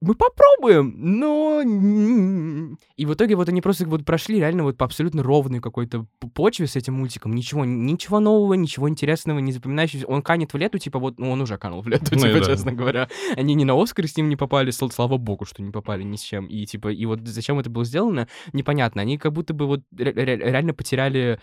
мы 0.00 0.14
попробуем, 0.14 0.94
но... 0.96 1.60
м-м-м». 1.62 2.78
И 2.96 3.06
в 3.06 3.14
итоге 3.14 3.34
вот 3.36 3.48
они 3.48 3.60
просто 3.60 3.86
вот 3.86 4.04
прошли 4.04 4.36
реально 4.38 4.62
вот 4.64 4.76
по 4.76 4.84
абсолютно 4.84 5.22
ровной 5.22 5.60
какой-то 5.60 6.06
почве 6.34 6.66
с 6.66 6.76
этим 6.76 6.94
мультиком. 6.94 7.34
Ничего, 7.34 7.64
ничего 7.64 8.20
нового, 8.20 8.54
ничего 8.54 8.88
интересного, 8.88 9.38
не 9.40 9.52
запоминающегося. 9.52 10.06
Он 10.06 10.22
канет 10.22 10.52
в 10.52 10.56
лету, 10.56 10.78
типа 10.78 10.98
вот, 10.98 11.18
ну 11.18 11.30
он 11.30 11.40
уже 11.40 11.58
канул 11.58 11.82
в 11.82 11.88
лету, 11.88 12.06
Ну 12.12 12.20
типа, 12.20 12.40
да. 12.40 12.44
честно 12.44 12.72
говоря. 12.72 13.08
Они 13.36 13.54
ни 13.54 13.64
на 13.64 13.80
Оскар 13.80 14.06
с 14.06 14.16
ним 14.16 14.28
не 14.28 14.36
попали, 14.36 14.70
сл- 14.72 14.92
слава 14.92 15.16
богу, 15.16 15.44
что 15.44 15.62
не 15.62 15.70
попали 15.70 16.02
ни 16.02 16.16
с 16.16 16.20
чем. 16.22 16.46
И 16.46 16.64
типа, 16.66 16.88
и 16.92 17.06
вот 17.06 17.20
зачем 17.26 17.58
это 17.58 17.70
было 17.70 17.84
сделано, 17.84 18.28
непонятно. 18.52 19.02
Они 19.02 19.18
как 19.18 19.32
будто 19.32 19.54
бы 19.54 19.66
вот 19.66 19.80
ре- 19.96 20.12
ре- 20.12 20.36
реально 20.36 20.74
потеряли 20.74 21.40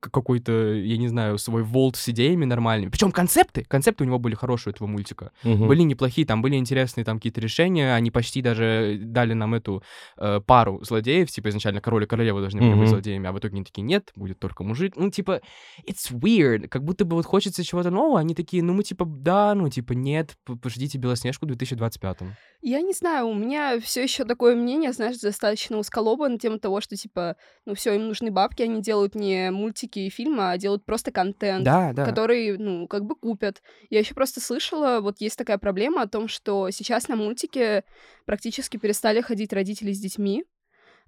какой-то, 0.00 0.52
я 0.74 0.96
не 0.96 1.08
знаю, 1.08 1.38
свой 1.38 1.62
волт 1.62 1.96
с 1.96 2.08
идеями 2.08 2.44
нормальными. 2.44 2.90
Причем 2.90 3.12
концепты, 3.12 3.64
концепты 3.64 4.04
у 4.04 4.06
него 4.06 4.18
были 4.18 4.34
хорошие 4.34 4.72
у 4.72 4.74
этого 4.74 4.88
мультика 4.88 5.30
Мгм. 5.44 5.66
были 5.68 5.82
неплохие, 5.82 6.26
там 6.26 6.42
были 6.42 6.56
интересные 6.56 7.04
там 7.04 7.18
какие-то 7.18 7.40
решения, 7.40 7.87
они 7.94 8.10
почти 8.10 8.42
даже 8.42 8.98
дали 9.00 9.32
нам 9.34 9.54
эту 9.54 9.82
э, 10.16 10.40
пару 10.46 10.82
злодеев, 10.84 11.30
типа 11.30 11.48
изначально 11.48 11.80
король 11.80 12.04
и 12.04 12.06
королева 12.06 12.40
должны 12.40 12.60
были 12.60 12.70
быть 12.70 12.78
Мгм. 12.80 12.86
злодеями, 12.88 13.28
а 13.28 13.32
в 13.32 13.38
итоге 13.38 13.56
они 13.56 13.64
такие, 13.64 13.82
нет, 13.82 14.10
будет 14.14 14.38
только 14.38 14.64
мужик. 14.64 14.94
Ну, 14.96 15.10
типа, 15.10 15.40
it's 15.88 16.12
weird, 16.12 16.68
как 16.68 16.84
будто 16.84 17.04
бы 17.04 17.16
вот 17.16 17.26
хочется 17.26 17.64
чего-то 17.64 17.90
нового, 17.90 18.18
они 18.20 18.34
такие, 18.34 18.62
ну, 18.62 18.72
мы 18.74 18.82
типа, 18.82 19.04
да, 19.06 19.54
ну, 19.54 19.68
типа, 19.68 19.92
нет, 19.92 20.36
п- 20.44 20.56
пождите 20.56 20.98
Белоснежку 20.98 21.44
в 21.46 21.48
2025 21.48 22.18
Я 22.62 22.80
не 22.80 22.92
знаю, 22.92 23.28
у 23.28 23.34
меня 23.34 23.78
все 23.80 24.02
еще 24.02 24.24
такое 24.24 24.54
мнение, 24.56 24.92
знаешь, 24.92 25.18
достаточно 25.18 25.78
узколобое 25.78 26.28
на 26.30 26.38
тему 26.38 26.58
того, 26.58 26.80
что, 26.80 26.96
типа, 26.96 27.36
ну 27.66 27.74
все, 27.74 27.94
им 27.94 28.08
нужны 28.08 28.30
бабки, 28.30 28.62
они 28.62 28.82
делают 28.82 29.14
не 29.14 29.50
мультики 29.50 30.00
и 30.00 30.10
фильмы, 30.10 30.50
а 30.50 30.58
делают 30.58 30.84
просто 30.84 31.10
контент. 31.12 31.64
Да, 31.64 31.92
да. 31.92 32.04
который, 32.04 32.56
ну, 32.58 32.86
как 32.88 33.04
бы 33.04 33.14
купят. 33.14 33.62
Я 33.90 34.00
еще 34.00 34.14
просто 34.14 34.40
слышала, 34.40 35.00
вот 35.00 35.20
есть 35.20 35.36
такая 35.36 35.58
проблема 35.58 36.02
о 36.02 36.08
том, 36.08 36.28
что 36.28 36.70
сейчас 36.70 37.08
на 37.08 37.16
мультике 37.16 37.77
практически 38.24 38.76
перестали 38.76 39.20
ходить 39.20 39.52
родители 39.52 39.92
с 39.92 40.00
детьми, 40.00 40.44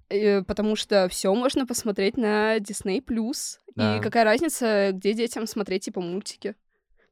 э, 0.09 0.43
потому 0.43 0.75
что 0.75 1.07
все 1.09 1.33
можно 1.33 1.65
посмотреть 1.65 2.17
на 2.17 2.57
Disney+. 2.57 3.01
Да. 3.75 3.97
И 3.97 4.01
какая 4.01 4.23
разница, 4.23 4.91
где 4.93 5.13
детям 5.13 5.47
смотреть, 5.47 5.85
типа, 5.85 6.01
мультики. 6.01 6.55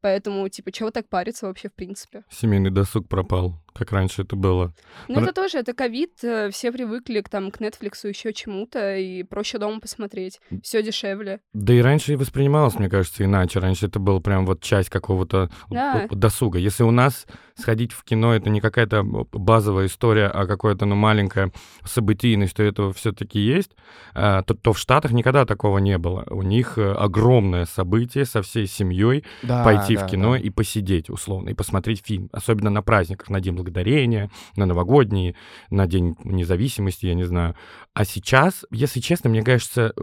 Поэтому, 0.01 0.47
типа, 0.47 0.71
чего 0.71 0.91
так 0.91 1.09
париться 1.09 1.47
вообще, 1.47 1.69
в 1.69 1.73
принципе? 1.73 2.23
Семейный 2.29 2.71
досуг 2.71 3.09
пропал, 3.09 3.61
как 3.79 3.91
раньше 3.91 4.21
это 4.21 4.35
было. 4.35 4.73
Ну, 5.07 5.15
Р- 5.17 5.23
это 5.23 5.33
тоже, 5.33 5.57
это 5.57 5.73
ковид, 5.73 6.23
э, 6.23 6.49
все 6.51 6.71
привыкли 6.71 7.21
к, 7.21 7.29
там, 7.29 7.49
к 7.49 7.59
Netflix, 7.61 8.07
еще 8.07 8.33
чему-то, 8.33 8.97
и 8.97 9.23
проще 9.23 9.57
дома 9.57 9.79
посмотреть. 9.79 10.39
Все 10.61 10.83
дешевле. 10.83 11.39
Да 11.53 11.73
и 11.73 11.81
раньше 11.81 12.13
и 12.13 12.15
воспринималось, 12.15 12.75
мне 12.75 12.89
кажется, 12.89 13.23
иначе. 13.23 13.59
Раньше 13.59 13.87
это 13.87 13.99
был 13.99 14.21
прям 14.21 14.45
вот 14.45 14.61
часть 14.61 14.89
какого-то 14.89 15.49
Да. 15.69 16.07
д- 16.09 16.15
досуга. 16.15 16.59
Если 16.59 16.83
у 16.83 16.91
нас 16.91 17.25
сходить 17.57 17.91
в 17.93 18.03
кино 18.03 18.33
это 18.35 18.49
не 18.49 18.61
какая-то 18.61 19.03
базовая 19.03 19.87
история, 19.87 20.27
а 20.27 20.45
какое-то 20.45 20.85
ну, 20.85 20.95
маленькая 20.95 21.51
событийность, 21.85 22.55
то 22.55 22.63
этого 22.63 22.93
все-таки 22.93 23.39
есть, 23.39 23.71
а, 24.13 24.43
то, 24.43 24.53
то 24.53 24.73
в 24.73 24.79
Штатах 24.79 25.11
никогда 25.11 25.45
такого 25.45 25.77
не 25.79 25.97
было. 25.97 26.25
У 26.29 26.41
них 26.41 26.77
э, 26.77 26.91
огромное 26.93 27.65
событие 27.65 28.25
со 28.25 28.41
всей 28.41 28.67
семьей 28.67 29.23
Да, 29.43 29.63
пойти 29.63 29.95
да, 29.97 30.05
в 30.07 30.09
кино 30.09 30.31
да. 30.33 30.37
и 30.39 30.49
посидеть, 30.49 31.09
условно, 31.09 31.49
и 31.49 31.53
посмотреть 31.53 32.03
фильм. 32.05 32.29
Особенно 32.31 32.69
на 32.69 32.81
праздниках, 32.81 33.29
на 33.29 33.39
День 33.41 33.55
Благодарения, 33.69 34.29
на 34.55 34.65
Новогодний, 34.65 35.35
на 35.69 35.87
День 35.87 36.15
Независимости, 36.23 37.05
я 37.05 37.13
не 37.13 37.23
знаю. 37.23 37.55
А 37.93 38.03
сейчас, 38.05 38.65
если 38.71 38.99
честно, 38.99 39.29
мне 39.29 39.43
кажется, 39.43 39.93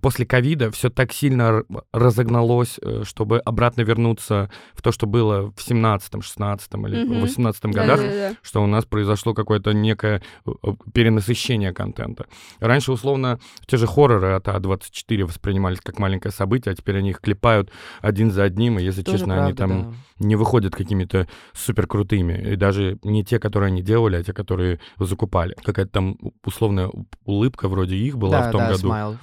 после 0.00 0.26
ковида 0.26 0.70
все 0.70 0.90
так 0.90 1.12
сильно 1.12 1.64
разогналось, 1.92 2.78
э, 2.82 3.02
чтобы 3.04 3.38
обратно 3.38 3.82
вернуться 3.82 4.50
в 4.74 4.82
то, 4.82 4.92
что 4.92 5.06
было 5.06 5.52
в 5.56 5.62
17 5.62 6.22
16 6.22 6.74
или 6.74 7.04
в 7.04 7.20
18 7.20 7.64
годах, 7.66 8.00
Да-да-да. 8.00 8.36
что 8.42 8.62
у 8.62 8.66
нас 8.66 8.84
произошло 8.84 9.34
какое-то 9.34 9.72
некое 9.72 10.22
э, 10.46 10.50
э, 10.62 10.68
перенасыщение 10.92 11.72
контента. 11.72 12.26
Раньше, 12.60 12.92
условно, 12.92 13.38
те 13.66 13.76
же 13.76 13.86
хорроры 13.86 14.32
от 14.34 14.48
А24 14.48 15.24
воспринимались 15.24 15.80
как 15.80 15.98
маленькое 15.98 16.32
событие, 16.32 16.72
а 16.72 16.76
теперь 16.76 16.98
они 16.98 17.10
их 17.10 17.20
клепают 17.20 17.70
один 18.00 18.30
за 18.30 18.44
одним, 18.44 18.78
и, 18.78 18.82
если 18.82 19.02
Тоже 19.02 19.18
честно, 19.18 19.44
они 19.44 19.54
правда, 19.54 19.74
там 19.74 19.96
да. 20.18 20.26
не 20.26 20.36
выходят 20.36 20.74
какими-то 20.74 21.28
супер 21.52 21.86
крутыми. 21.86 22.52
И 22.52 22.56
даже 22.56 22.98
не 23.02 23.24
те, 23.24 23.38
которые 23.38 23.68
они 23.68 23.82
делали, 23.82 24.16
а 24.16 24.22
те, 24.22 24.32
которые 24.32 24.80
закупали. 24.98 25.54
Какая-то 25.62 25.92
там 25.92 26.18
условная 26.44 26.90
улыбка 27.24 27.68
вроде 27.68 27.96
их 27.96 28.16
была 28.16 28.40
да, 28.40 28.48
в 28.48 28.52
том 28.52 28.60
да, 28.60 28.72
году. 28.72 28.88
Smile. 28.88 29.16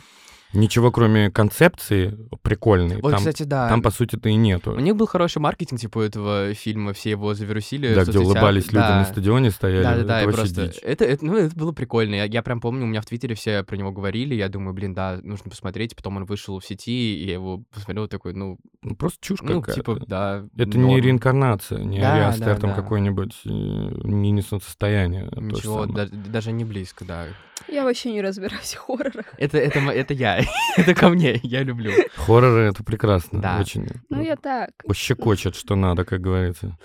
Ничего, 0.54 0.92
кроме 0.92 1.30
концепции 1.30 2.18
прикольной, 2.42 3.02
Вот, 3.02 3.10
там, 3.12 3.20
кстати, 3.20 3.44
да. 3.44 3.68
там, 3.68 3.82
по 3.82 3.92
сути-то, 3.92 4.30
и 4.30 4.36
нету. 4.36 4.72
У 4.72 4.80
них 4.80 4.96
был 4.96 5.06
хороший 5.06 5.40
маркетинг, 5.40 5.80
типа, 5.82 6.00
этого 6.02 6.54
фильма, 6.54 6.94
все 6.94 7.12
его 7.12 7.34
завирусили. 7.34 7.94
Да, 7.94 8.06
где 8.06 8.18
улыбались 8.20 8.66
люди 8.68 8.76
Да. 8.76 9.00
на 9.00 9.06
стадионе 9.06 9.52
стояли. 9.52 9.84
Да, 9.84 9.92
да, 9.92 9.98
это 10.00 10.08
да, 10.08 10.14
вообще 10.26 10.38
просто 10.38 10.68
дичь. 10.68 10.80
это, 10.84 11.04
это, 11.06 11.26
ну, 11.26 11.36
это 11.36 11.56
было 11.56 11.74
прикольно. 11.74 12.16
Я, 12.16 12.24
я 12.24 12.42
прям 12.44 12.62
помню, 12.62 12.86
у 12.86 12.88
меня 12.88 13.02
в 13.02 13.06
Твиттере 13.06 13.36
все 13.36 13.64
про 13.64 13.76
него 13.76 13.92
говорили. 13.92 14.36
Я 14.36 14.48
думаю, 14.48 14.74
блин, 14.74 14.94
да, 14.94 15.20
нужно 15.22 15.50
посмотреть. 15.50 15.96
Потом 15.96 16.16
он 16.18 16.26
вышел 16.26 16.60
в 16.60 16.66
сети, 16.66 17.18
и 17.22 17.26
я 17.28 17.34
его 17.34 17.64
посмотрел 17.74 18.08
такой, 18.08 18.34
ну, 18.34 18.58
Ну, 18.82 18.96
просто 18.96 19.18
чушь 19.22 19.42
ну, 19.42 19.60
какая-то. 19.62 19.74
типа, 19.82 20.00
да. 20.08 20.46
Это 20.58 20.78
не 20.78 20.86
норм. 20.86 21.04
реинкарнация, 21.04 21.84
не 21.84 22.00
Да, 22.00 22.14
Ариастер 22.14 22.46
да, 22.46 22.56
там 22.56 22.70
да. 22.70 22.76
какой-нибудь, 22.78 23.36
э, 23.46 23.50
не 23.50 24.32
несут 24.32 24.64
состояние. 24.64 25.30
Ничего, 25.36 25.86
да- 25.88 26.08
даже 26.10 26.52
не 26.54 26.64
близко, 26.64 27.04
да. 27.04 27.26
Я 27.68 27.84
вообще 27.84 28.12
не 28.12 28.22
разбираюсь 28.22 28.74
в 28.76 28.78
хоррорах. 28.80 29.26
Это, 29.38 29.58
это, 29.58 29.80
мо- 29.82 29.94
это 29.94 30.14
я. 30.14 30.40
это 30.78 30.94
ко 30.96 31.10
мне, 31.10 31.40
я 31.44 31.64
люблю. 31.64 31.92
Хорроры— 32.16 32.62
это 32.70 32.84
прекрасно, 32.84 33.42
Да. 33.42 33.60
очень. 33.60 33.88
Ну, 34.10 34.22
я 34.22 34.36
так. 34.36 34.70
Щекочет, 34.94 35.56
что 35.56 35.76
надо, 35.76 36.06
как 36.06 36.22
говорится. 36.22 36.78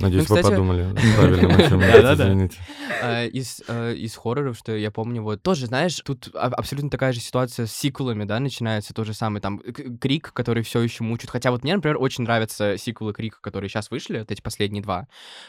Надеюсь, 0.00 0.28
Ну, 0.28 0.34
вы 0.34 0.40
кстати- 0.40 0.54
подумали 0.54 0.86
правильно, 1.16 1.54
о 1.56 1.68
чем 1.68 1.80
извините. 1.82 2.58
А, 3.02 3.24
из, 3.26 3.62
а, 3.68 3.92
из 3.92 4.16
хорроров, 4.16 4.56
что 4.56 4.74
я 4.74 4.90
помню, 4.90 5.22
вот 5.22 5.42
тоже, 5.42 5.66
знаешь, 5.66 6.00
тут 6.04 6.30
а- 6.34 6.46
абсолютно 6.48 6.90
такая 6.90 7.12
же 7.12 7.20
ситуация 7.20 7.66
с 7.66 7.72
сиквелами, 7.72 8.24
да, 8.24 8.40
начинается 8.40 8.94
то 8.94 9.04
же 9.04 9.14
самое, 9.14 9.40
там, 9.42 9.60
Крик, 10.00 10.32
который 10.32 10.62
все 10.62 10.80
еще 10.80 11.04
мучит. 11.04 11.30
Хотя 11.30 11.50
вот 11.50 11.62
мне, 11.62 11.74
например, 11.74 11.98
очень 12.00 12.24
нравятся 12.24 12.76
сиквелы 12.78 13.12
Крика, 13.12 13.38
которые 13.40 13.68
сейчас 13.68 13.90
вышли, 13.90 14.18
вот 14.20 14.30
эти 14.30 14.40
последние 14.40 14.82
два. 14.82 15.06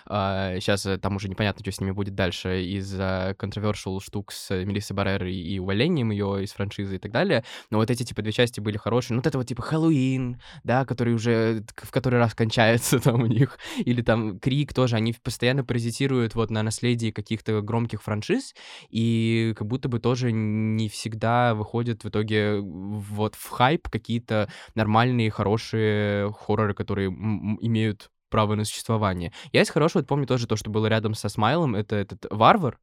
сейчас 0.07 0.87
там 1.01 1.15
уже 1.15 1.29
непонятно, 1.29 1.63
что 1.63 1.71
с 1.71 1.79
ними 1.79 1.91
будет 1.91 2.15
дальше 2.15 2.63
из-за 2.63 3.35
controversial 3.39 3.99
штук 4.03 4.31
с 4.31 4.49
Мелиссой 4.53 4.93
Баррерой 4.95 5.35
и 5.35 5.59
увольнением 5.59 6.11
ее 6.11 6.43
из 6.43 6.51
франшизы 6.51 6.95
и 6.95 6.99
так 6.99 7.11
далее. 7.11 7.43
Но 7.69 7.77
вот 7.77 7.89
эти, 7.89 8.03
типа, 8.03 8.21
две 8.21 8.31
части 8.31 8.59
были 8.59 8.77
хорошие. 8.77 9.15
Ну, 9.15 9.19
вот 9.21 9.27
это 9.27 9.37
вот, 9.37 9.47
типа, 9.47 9.61
Хэллоуин, 9.61 10.39
да, 10.63 10.85
который 10.85 11.13
уже 11.13 11.63
к- 11.73 11.85
в 11.85 11.91
который 11.91 12.19
раз 12.19 12.33
кончается 12.33 12.99
там 13.03 13.21
у 13.21 13.25
них. 13.25 13.57
Или 13.77 14.01
там 14.01 14.39
Крик 14.41 14.73
тоже, 14.73 14.95
они 14.95 15.13
постоянно 15.13 15.63
паразитируют 15.63 16.35
вот 16.35 16.49
на 16.49 16.63
наследии 16.63 17.11
каких-то 17.11 17.61
громких 17.61 18.01
франшиз, 18.01 18.53
и 18.89 19.53
как 19.55 19.67
будто 19.67 19.87
бы 19.87 19.99
тоже 19.99 20.31
не 20.31 20.89
всегда 20.89 21.53
выходят 21.55 22.03
в 22.03 22.09
итоге 22.09 22.59
вот 22.59 23.35
в 23.35 23.49
хайп 23.49 23.87
какие-то 23.87 24.49
нормальные, 24.75 25.31
хорошие 25.31 26.31
хорроры, 26.33 26.73
которые 26.73 27.09
имеют 27.09 28.09
право 28.29 28.55
на 28.55 28.65
существование. 28.65 29.31
Я 29.51 29.61
из 29.61 29.69
хорошего 29.69 30.03
помню 30.03 30.25
тоже 30.25 30.47
то, 30.47 30.55
что 30.55 30.71
было 30.71 30.87
рядом 30.87 31.13
со 31.13 31.29
Смайлом, 31.29 31.75
это 31.75 31.95
этот 31.95 32.25
Варвар. 32.31 32.79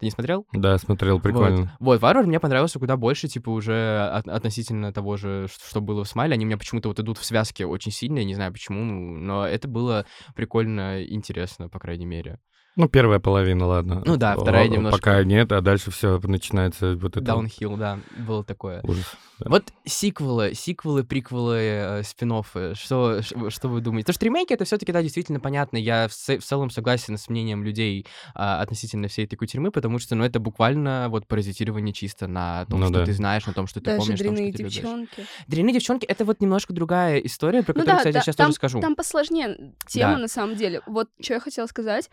Ты 0.00 0.06
не 0.06 0.10
смотрел? 0.10 0.46
Да, 0.54 0.78
смотрел, 0.78 1.20
прикольно. 1.20 1.56
Вот, 1.56 1.68
вот 1.78 2.00
Варвар 2.00 2.26
мне 2.26 2.40
понравился 2.40 2.78
куда 2.78 2.96
больше, 2.96 3.28
типа, 3.28 3.50
уже 3.50 4.08
от- 4.12 4.28
относительно 4.28 4.94
того 4.94 5.18
же, 5.18 5.46
ш- 5.46 5.60
что 5.68 5.82
было 5.82 6.04
в 6.04 6.08
Смайле. 6.08 6.32
Они 6.34 6.46
у 6.46 6.48
меня 6.48 6.56
почему-то 6.56 6.88
вот 6.88 6.98
идут 6.98 7.18
в 7.18 7.24
связке 7.24 7.66
очень 7.66 7.92
сильно, 7.92 8.18
я 8.20 8.24
не 8.24 8.34
знаю 8.34 8.50
почему, 8.50 8.82
но 8.82 9.46
это 9.46 9.68
было 9.68 10.06
прикольно, 10.34 11.04
интересно, 11.04 11.68
по 11.68 11.78
крайней 11.78 12.06
мере. 12.06 12.38
Ну, 12.76 12.88
первая 12.88 13.18
половина, 13.18 13.66
ладно. 13.66 14.02
Ну 14.06 14.16
да, 14.16 14.36
вторая 14.36 14.64
О, 14.64 14.68
немножко- 14.68 14.98
Пока 14.98 15.24
нет, 15.24 15.50
а 15.52 15.60
дальше 15.60 15.90
все 15.90 16.18
начинается 16.22 16.94
вот 16.96 17.12
это 17.16 17.20
Даунхилл, 17.20 17.76
да, 17.76 17.98
было 18.18 18.44
такое. 18.44 18.80
ужас. 18.84 19.04
Да. 19.40 19.50
Вот 19.50 19.64
сиквелы, 19.86 20.54
сиквелы, 20.54 21.02
приквелы, 21.02 21.56
э, 21.56 22.02
спин 22.04 22.30
что, 22.74 23.22
ш- 23.22 23.50
что 23.50 23.68
вы 23.68 23.80
думаете? 23.80 24.04
Потому 24.04 24.14
что 24.14 24.24
ремейки 24.26 24.52
это 24.52 24.64
все-таки, 24.64 24.92
да, 24.92 25.02
действительно 25.02 25.40
понятно. 25.40 25.78
Я 25.78 26.08
в, 26.08 26.12
в 26.12 26.42
целом 26.44 26.70
согласен 26.70 27.16
с 27.18 27.28
мнением 27.28 27.64
людей 27.64 28.06
а, 28.34 28.60
относительно 28.60 29.08
всей 29.08 29.24
этой 29.24 29.36
кутерьмы, 29.36 29.70
потому 29.72 29.98
что, 29.98 30.14
ну, 30.14 30.24
это 30.24 30.38
буквально 30.40 31.06
вот 31.08 31.26
паразитирование 31.26 31.92
чисто 31.92 32.28
на 32.28 32.66
том, 32.66 32.80
Ну 32.80 32.86
что 32.86 32.98
да. 33.00 33.04
ты 33.06 33.12
знаешь, 33.14 33.46
на 33.46 33.52
том, 33.54 33.66
что 33.66 33.80
ты 33.80 33.86
Даже 33.86 33.98
помнишь, 33.98 34.18
на 34.20 34.24
том, 34.26 34.34
дрянные 34.34 34.52
что 34.52 34.56
ты 34.58 34.62
любишь. 34.62 34.76
девчонки. 34.76 35.26
Дрянные 35.48 35.74
девчонки— 35.74 36.04
это 36.06 36.24
вот 36.24 36.40
немножко 36.40 36.72
другая 36.72 37.18
история, 37.18 37.62
про 37.62 37.72
Ну 37.72 37.80
которую, 37.80 37.86
да, 37.86 37.96
кстати, 37.98 38.12
да, 38.12 38.18
я 38.18 38.22
сейчас 38.22 38.36
там, 38.36 38.46
тоже 38.48 38.56
скажу. 38.56 38.80
там 38.80 38.94
посложнее 38.94 39.74
тема 39.88 40.12
Да. 40.14 40.18
на 40.18 40.28
самом 40.28 40.54
деле. 40.56 40.82
Вот 40.86 41.08
что 41.20 41.34
я 41.34 41.40
хотела 41.40 41.66
сказать. 41.66 42.10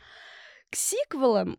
К 0.70 0.76
сиквелам 0.76 1.58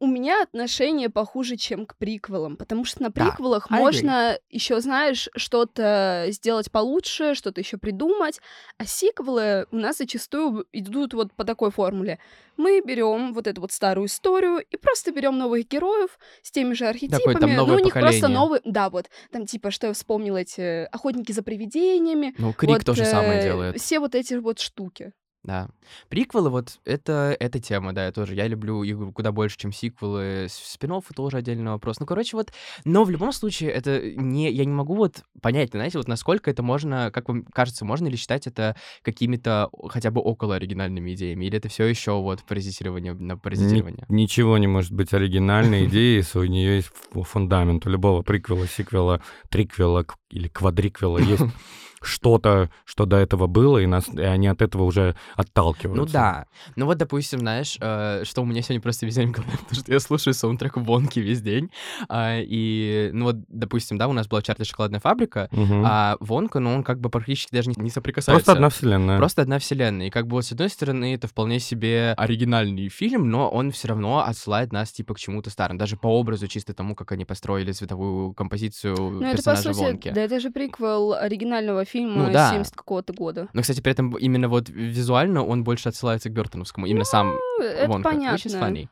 у 0.00 0.06
меня 0.06 0.42
отношение 0.42 1.10
похуже, 1.10 1.56
чем 1.56 1.84
к 1.84 1.96
приквелам, 1.96 2.56
потому 2.56 2.84
что 2.84 3.02
на 3.02 3.08
Да, 3.10 3.24
приквелах 3.30 3.66
agree. 3.68 3.78
можно 3.78 4.38
еще, 4.48 4.80
знаешь, 4.80 5.28
что-то 5.34 6.26
сделать 6.28 6.70
получше, 6.70 7.34
что-то 7.34 7.60
еще 7.60 7.78
придумать, 7.78 8.40
а 8.76 8.84
сиквелы 8.86 9.66
у 9.72 9.76
нас 9.76 9.98
зачастую 9.98 10.66
идут 10.72 11.14
вот 11.14 11.32
по 11.32 11.44
такой 11.44 11.72
формуле. 11.72 12.20
Мы 12.56 12.80
берем 12.80 13.34
вот 13.34 13.46
эту 13.48 13.60
вот 13.60 13.72
старую 13.72 14.06
историю 14.06 14.60
и 14.70 14.76
просто 14.76 15.10
берем 15.10 15.36
новых 15.36 15.66
героев 15.66 16.18
с 16.42 16.52
теми 16.52 16.74
же 16.74 16.86
архетипами. 16.86 17.34
там 17.34 17.54
новое 17.56 17.76
ну, 17.76 17.82
у 17.82 17.84
них 17.84 17.94
просто 17.94 18.20
поколение. 18.20 18.38
новый, 18.38 18.60
да, 18.64 18.90
вот 18.90 19.06
там 19.32 19.46
типа, 19.46 19.70
что 19.72 19.88
я 19.88 19.92
вспомнила 19.92 20.36
эти 20.36 20.84
охотники 20.86 21.32
за 21.32 21.42
привидениями, 21.42 22.34
Ну, 22.38 22.52
Крик 22.52 22.70
вот, 22.70 22.84
то 22.84 22.94
же 22.94 23.04
самое 23.04 23.40
э, 23.40 23.42
делает. 23.42 23.80
Все 23.80 23.98
вот 23.98 24.14
эти 24.14 24.34
вот 24.34 24.60
штуки. 24.60 25.12
Да. 25.44 25.68
Приквелы, 26.08 26.50
вот 26.50 26.78
это, 26.84 27.34
это 27.38 27.60
тема, 27.60 27.92
да, 27.94 28.06
я 28.06 28.12
тоже. 28.12 28.34
Я 28.34 28.48
люблю 28.48 28.82
их 28.82 28.98
куда 29.14 29.32
больше, 29.32 29.56
чем 29.56 29.72
сиквелы. 29.72 30.46
спин 30.50 30.92
тоже 31.14 31.36
отдельный 31.38 31.70
вопрос. 31.70 32.00
Ну, 32.00 32.06
короче, 32.06 32.36
вот. 32.36 32.52
Но 32.84 33.04
в 33.04 33.10
любом 33.10 33.32
случае, 33.32 33.70
это 33.70 34.10
не. 34.16 34.50
Я 34.50 34.64
не 34.64 34.72
могу 34.72 34.94
вот 34.94 35.22
понять, 35.40 35.70
знаете, 35.70 35.98
вот 35.98 36.08
насколько 36.08 36.50
это 36.50 36.62
можно, 36.62 37.10
как 37.12 37.28
вам 37.28 37.44
кажется, 37.44 37.84
можно 37.84 38.08
ли 38.08 38.16
считать 38.16 38.46
это 38.46 38.76
какими-то 39.02 39.70
хотя 39.88 40.10
бы 40.10 40.20
около 40.20 40.56
оригинальными 40.56 41.14
идеями? 41.14 41.44
Или 41.46 41.58
это 41.58 41.68
все 41.68 41.84
еще 41.84 42.12
вот 42.20 42.42
паразитирование 42.42 43.14
на 43.14 43.32
Ни- 43.32 43.36
паразитирование? 43.38 44.04
ничего 44.08 44.58
не 44.58 44.66
может 44.66 44.92
быть 44.92 45.12
оригинальной 45.14 45.86
идеей, 45.88 46.16
если 46.16 46.38
у 46.40 46.44
нее 46.44 46.76
есть 46.76 46.90
фундамент. 47.14 47.86
У 47.86 47.90
любого 47.90 48.22
приквела, 48.22 48.66
сиквела, 48.66 49.22
триквела 49.50 50.04
или 50.30 50.48
квадриквела 50.48 51.18
есть 51.18 51.44
что-то, 52.00 52.70
что 52.84 53.04
до 53.06 53.16
этого 53.16 53.46
было, 53.46 53.78
и, 53.78 53.86
нас, 53.86 54.08
и 54.08 54.20
они 54.22 54.46
от 54.48 54.62
этого 54.62 54.84
уже 54.84 55.16
отталкиваются. 55.36 56.00
Ну 56.06 56.12
да. 56.12 56.46
Ну 56.76 56.86
вот, 56.86 56.98
допустим, 56.98 57.40
знаешь, 57.40 57.76
э, 57.80 58.22
что 58.24 58.42
у 58.42 58.44
меня 58.44 58.62
сегодня 58.62 58.80
просто 58.80 59.06
весь 59.06 59.14
день 59.16 59.28
в 59.28 59.32
голове, 59.32 59.52
потому 59.58 59.80
что 59.82 59.92
я 59.92 60.00
слушаю 60.00 60.34
саундтрек 60.34 60.76
Вонки 60.76 61.18
весь 61.20 61.40
день. 61.42 61.70
А, 62.08 62.38
и, 62.40 63.10
ну 63.12 63.26
вот, 63.26 63.36
допустим, 63.48 63.98
да, 63.98 64.08
у 64.08 64.12
нас 64.12 64.28
была 64.28 64.42
Чарли 64.42 64.64
Шоколадная 64.64 65.00
фабрика, 65.00 65.48
Мгм. 65.52 65.82
а 65.84 66.16
Вонка, 66.20 66.60
ну 66.60 66.74
он 66.74 66.82
как 66.84 67.00
бы 67.00 67.10
практически 67.10 67.54
даже 67.54 67.70
не, 67.70 67.76
не 67.82 67.90
соприкасается. 67.90 68.44
Просто 68.44 68.52
одна 68.52 68.68
вселенная. 68.68 69.18
Просто 69.18 69.42
одна 69.42 69.58
вселенная. 69.58 70.06
И 70.06 70.10
как 70.10 70.26
бы 70.26 70.36
вот 70.36 70.44
с 70.44 70.52
одной 70.52 70.68
стороны 70.68 71.14
это 71.14 71.26
вполне 71.28 71.58
себе 71.60 72.14
оригинальный 72.16 72.88
фильм, 72.88 73.30
но 73.30 73.48
он 73.50 73.70
все 73.72 73.88
равно 73.88 74.24
отсылает 74.24 74.72
нас 74.72 74.92
типа 74.92 75.14
к 75.14 75.18
чему-то 75.18 75.50
старому. 75.50 75.78
Даже 75.78 75.96
по 75.96 76.06
образу, 76.18 76.46
чисто 76.48 76.74
тому, 76.74 76.94
как 76.94 77.12
они 77.12 77.24
построили 77.24 77.72
цветовую 77.72 78.32
композицию 78.34 78.96
Ну, 78.96 79.22
это, 79.22 79.42
по 79.42 79.56
сути, 79.56 79.76
Вонки. 79.78 80.10
да 80.14 80.22
это 80.22 80.40
же 80.40 80.50
приквел 80.50 81.12
оригинального 81.14 81.84
фильма 81.88 82.26
Ну 82.26 82.32
да. 82.32 82.50
70 82.50 82.74
какого-то 82.74 83.12
года. 83.12 83.48
Но, 83.52 83.62
кстати, 83.62 83.80
при 83.80 83.92
этом 83.92 84.16
именно 84.16 84.48
вот 84.48 84.68
визуально 84.68 85.44
он 85.44 85.64
больше 85.64 85.88
отсылается 85.88 86.28
к 86.28 86.32
Бертоновскому. 86.32 86.86
Именно 86.86 87.04
сам 87.04 87.36
Ну, 87.58 87.64
это 87.64 87.88
Вонка. 87.88 88.08
Which 88.10 88.46
is 88.46 88.58
понятно. 88.58 88.78
funny. 88.78 88.88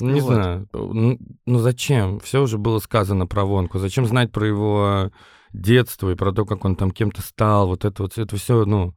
Ну, 0.00 0.10
Не 0.10 0.20
Вот. 0.20 0.34
знаю. 0.34 0.68
Ну, 0.72 1.18
ну 1.46 1.58
зачем? 1.58 2.20
Все 2.20 2.42
уже 2.42 2.58
было 2.58 2.78
сказано 2.78 3.26
про 3.26 3.44
Вонку. 3.44 3.78
Зачем 3.78 4.06
знать 4.06 4.32
про 4.32 4.46
его 4.46 5.10
детство 5.52 6.10
и 6.10 6.14
про 6.14 6.32
то, 6.32 6.44
как 6.44 6.64
он 6.64 6.76
там 6.76 6.90
кем-то 6.90 7.22
стал? 7.22 7.68
Вот 7.68 7.84
это 7.84 8.02
вот, 8.02 8.18
это 8.18 8.36
все, 8.36 8.64
ну... 8.64 8.94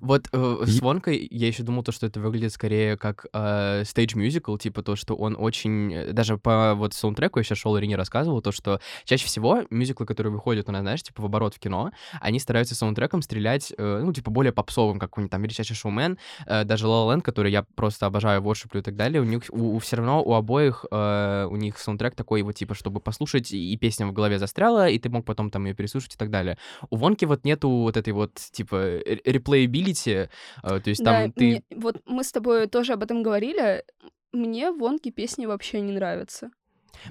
Вот 0.00 0.28
э, 0.32 0.56
с 0.64 0.80
Вонкой 0.80 1.28
я 1.30 1.46
еще 1.48 1.62
думал, 1.62 1.82
то, 1.82 1.92
что 1.92 2.06
это 2.06 2.20
выглядит 2.20 2.52
скорее 2.52 2.96
как 2.96 3.26
э, 3.32 3.82
stage 3.82 4.14
musical, 4.16 4.58
типа 4.58 4.82
то, 4.82 4.96
что 4.96 5.14
он 5.14 5.36
очень... 5.38 5.92
э, 5.92 6.12
Даже 6.12 6.38
по 6.38 6.74
вот 6.74 6.94
саундтреку 6.94 7.38
я 7.38 7.44
сейчас 7.44 7.58
шел 7.58 7.78
Ирине 7.78 7.96
рассказывал, 7.96 8.40
то, 8.40 8.52
что 8.52 8.80
чаще 9.04 9.26
всего 9.26 9.62
мюзиклы, 9.70 10.06
которые 10.06 10.32
выходят 10.32 10.68
у 10.68 10.72
нас, 10.72 10.82
знаешь, 10.82 11.02
типа 11.02 11.22
в 11.22 11.24
оборот 11.26 11.54
в 11.54 11.58
кино, 11.58 11.90
они 12.20 12.38
стараются 12.38 12.74
саундтреком 12.74 13.22
стрелять, 13.22 13.72
э, 13.76 14.00
ну, 14.04 14.12
типа 14.12 14.30
более 14.30 14.52
попсовым, 14.52 14.98
как 14.98 15.08
какой-нибудь 15.08 15.30
там 15.30 15.42
«Величайший 15.42 15.74
шоумен», 15.74 16.18
э, 16.46 16.64
даже 16.64 16.86
«La 16.86 17.06
La 17.06 17.16
Land», 17.16 17.22
который 17.22 17.50
я 17.50 17.64
просто 17.74 18.06
обожаю, 18.06 18.42
worship 18.42 18.69
лю 18.69 18.80
и 18.80 18.82
так 18.82 18.94
далее, 18.96 19.20
у 19.20 19.24
них 19.24 19.42
у, 19.50 19.78
все 19.78 19.96
равно 19.96 20.22
у 20.22 20.34
обоих 20.34 20.84
э, 20.90 21.46
у 21.50 21.56
них 21.56 21.78
саундтрек 21.78 22.14
такой 22.14 22.42
вот, 22.42 22.54
типа, 22.54 22.74
чтобы 22.74 23.00
послушать, 23.00 23.52
и 23.52 23.76
песня 23.76 24.06
в 24.06 24.12
голове 24.12 24.38
застряла, 24.38 24.88
и 24.88 24.98
ты 24.98 25.08
мог 25.08 25.24
потом 25.24 25.50
там 25.50 25.64
ее 25.64 25.74
переслушать 25.74 26.14
и 26.14 26.16
так 26.18 26.30
далее. 26.30 26.58
У 26.90 26.96
Вонки 26.96 27.24
вот 27.24 27.44
нету 27.44 27.68
вот 27.68 27.96
этой 27.96 28.12
вот, 28.12 28.34
типа, 28.34 28.76
re- 28.76 29.20
replayability, 29.68 30.28
э, 30.62 30.80
то 30.80 30.90
есть 30.90 31.02
Да, 31.02 31.22
там 31.22 31.32
ты... 31.32 31.44
мне- 31.44 31.62
вот 31.76 32.00
мы 32.06 32.24
с 32.24 32.32
тобой 32.32 32.66
тоже 32.66 32.94
об 32.94 33.02
этом 33.02 33.22
говорили. 33.22 33.84
Мне 34.32 34.72
Вонки 34.72 35.10
песни 35.10 35.46
вообще 35.46 35.80
не 35.80 35.92
нравятся. 35.92 36.50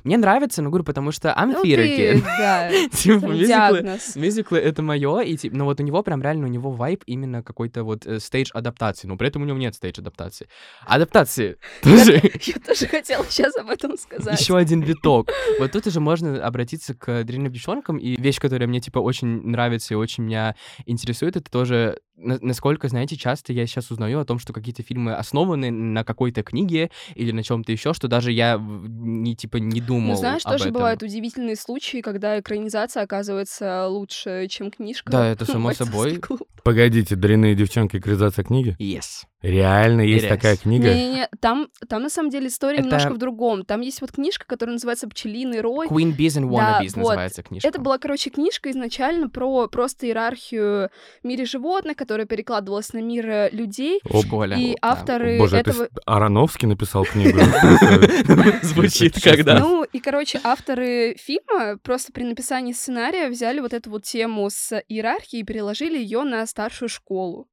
Мне 0.03 0.17
нравится, 0.17 0.61
но 0.61 0.69
говорю, 0.69 0.83
потому 0.83 1.11
что 1.11 1.29
I'm 1.29 1.53
Ну, 1.53 1.63
theater 1.63 2.21
да, 2.21 2.69
Типа, 2.91 3.25
мюзиклы, 3.25 3.99
мюзиклы 4.15 4.59
это 4.59 4.81
мое, 4.81 5.21
и 5.21 5.37
типа, 5.37 5.55
но 5.55 5.65
вот 5.65 5.79
у 5.79 5.83
него 5.83 6.03
прям 6.03 6.21
реально 6.21 6.47
у 6.47 6.49
него 6.49 6.71
вайб 6.71 7.03
именно 7.05 7.41
какой-то 7.41 7.83
вот 7.83 8.05
stage 8.19 8.49
адаптации, 8.53 9.07
но 9.07 9.17
при 9.17 9.27
этом 9.29 9.43
у 9.43 9.45
него 9.45 9.57
нет 9.57 9.75
stage 9.75 9.99
адаптации. 9.99 10.47
Тоже 11.83 12.21
Я 12.41 12.53
тоже 12.65 12.87
хотела 12.87 13.25
сейчас 13.25 13.55
об 13.57 13.69
этом 13.69 13.97
сказать. 13.97 14.39
еще 14.39 14.57
один 14.57 14.81
виток. 14.81 15.29
Вот 15.59 15.71
тут 15.71 15.87
уже 15.87 15.99
можно 15.99 16.45
обратиться 16.45 16.93
к 16.93 17.23
дрянным 17.23 17.51
девчонкам, 17.51 17.97
и 17.97 18.19
вещь, 18.19 18.39
которая 18.39 18.67
мне 18.67 18.81
типа 18.81 18.99
очень 18.99 19.41
нравится 19.47 19.93
и 19.93 19.97
очень 19.97 20.25
меня 20.25 20.55
интересует, 20.85 21.37
это 21.37 21.49
тоже 21.49 21.99
насколько, 22.17 22.87
знаете, 22.87 23.15
часто 23.15 23.53
я 23.53 23.65
сейчас 23.67 23.91
узнаю 23.91 24.19
о 24.19 24.25
том, 24.25 24.39
что 24.39 24.53
какие-то 24.53 24.83
фильмы 24.83 25.15
основаны 25.15 25.71
на 25.71 26.03
какой-то 26.03 26.43
книге 26.43 26.89
или 27.15 27.31
на 27.31 27.43
чем-то 27.43 27.71
еще, 27.71 27.93
что 27.93 28.07
даже 28.07 28.31
я 28.31 28.57
не 28.59 29.35
типа 29.35 29.57
не 29.57 29.81
думал. 29.81 30.13
Ну, 30.13 30.15
знаешь, 30.15 30.41
об 30.45 30.53
тоже 30.53 30.65
этом. 30.65 30.73
бывают 30.73 31.03
удивительные 31.03 31.55
случаи, 31.55 32.01
когда 32.01 32.39
экранизация 32.39 33.03
оказывается 33.03 33.87
лучше, 33.87 34.47
чем 34.49 34.71
книжка. 34.71 35.11
Да, 35.11 35.27
это 35.27 35.45
само 35.51 35.73
собой. 35.73 36.19
Погодите, 36.63 37.15
дрянные 37.15 37.55
девчонки, 37.55 37.97
экранизация 37.97 38.43
книги? 38.43 38.75
Yes. 38.79 39.25
Реально 39.43 40.01
есть 40.01 40.25
It 40.25 40.29
такая 40.29 40.57
книга? 40.57 40.87
Не-не-не, 40.93 41.29
там, 41.39 41.67
там 41.87 42.01
на 42.01 42.09
самом 42.09 42.31
деле 42.31 42.47
история 42.47 42.77
Это- 42.79 42.85
немножко 42.85 43.13
в 43.13 43.17
другом. 43.19 43.65
Там 43.65 43.81
есть 43.81 44.01
вот 44.01 44.11
книжка, 44.11 44.45
которая 44.47 44.73
называется 44.73 45.07
«Пчелиный 45.07 45.61
рой». 45.61 45.87
Queen 45.87 46.15
Bees 46.17 46.39
and 46.41 46.49
Да, 46.55 46.79
Wannabes 46.81 46.87
вот. 46.95 46.97
называется 46.97 47.43
книжка. 47.43 47.67
Это 47.67 47.79
была, 47.79 47.99
короче, 47.99 48.31
книжка 48.31 48.71
изначально 48.71 49.29
про 49.29 49.67
просто 49.67 50.07
иерархию 50.07 50.89
в 51.21 51.27
мире 51.27 51.45
животных, 51.45 51.95
которая 51.97 52.25
перекладывалась 52.25 52.93
на 52.93 52.97
мир 53.01 53.29
э, 53.29 53.49
людей. 53.51 53.99
в 54.03 54.25
школе. 54.25 54.57
И 54.59 54.71
Да. 54.81 54.89
авторы 54.91 55.37
Боже, 55.37 55.57
это 55.57 55.69
этого... 55.69 55.85
с- 55.85 55.89
Ароновский 56.07 56.67
написал 56.67 57.05
книгу? 57.11 57.37
Звучит 58.63 59.21
когда. 59.21 59.59
Ну, 59.59 59.83
и, 59.83 59.99
короче, 59.99 60.39
авторы 60.43 61.15
фильма 61.19 61.77
просто 61.83 62.11
при 62.11 62.23
написании 62.23 62.73
сценария 62.73 63.29
взяли 63.29 63.59
вот 63.59 63.73
эту 63.73 63.89
вот 63.91 64.03
тему 64.03 64.49
с 64.49 64.81
иерархией 64.89 65.41
и 65.41 65.45
переложили 65.45 65.97
ее 65.97 66.23
на 66.23 66.45
старшую 66.47 66.89
школу. 66.89 67.47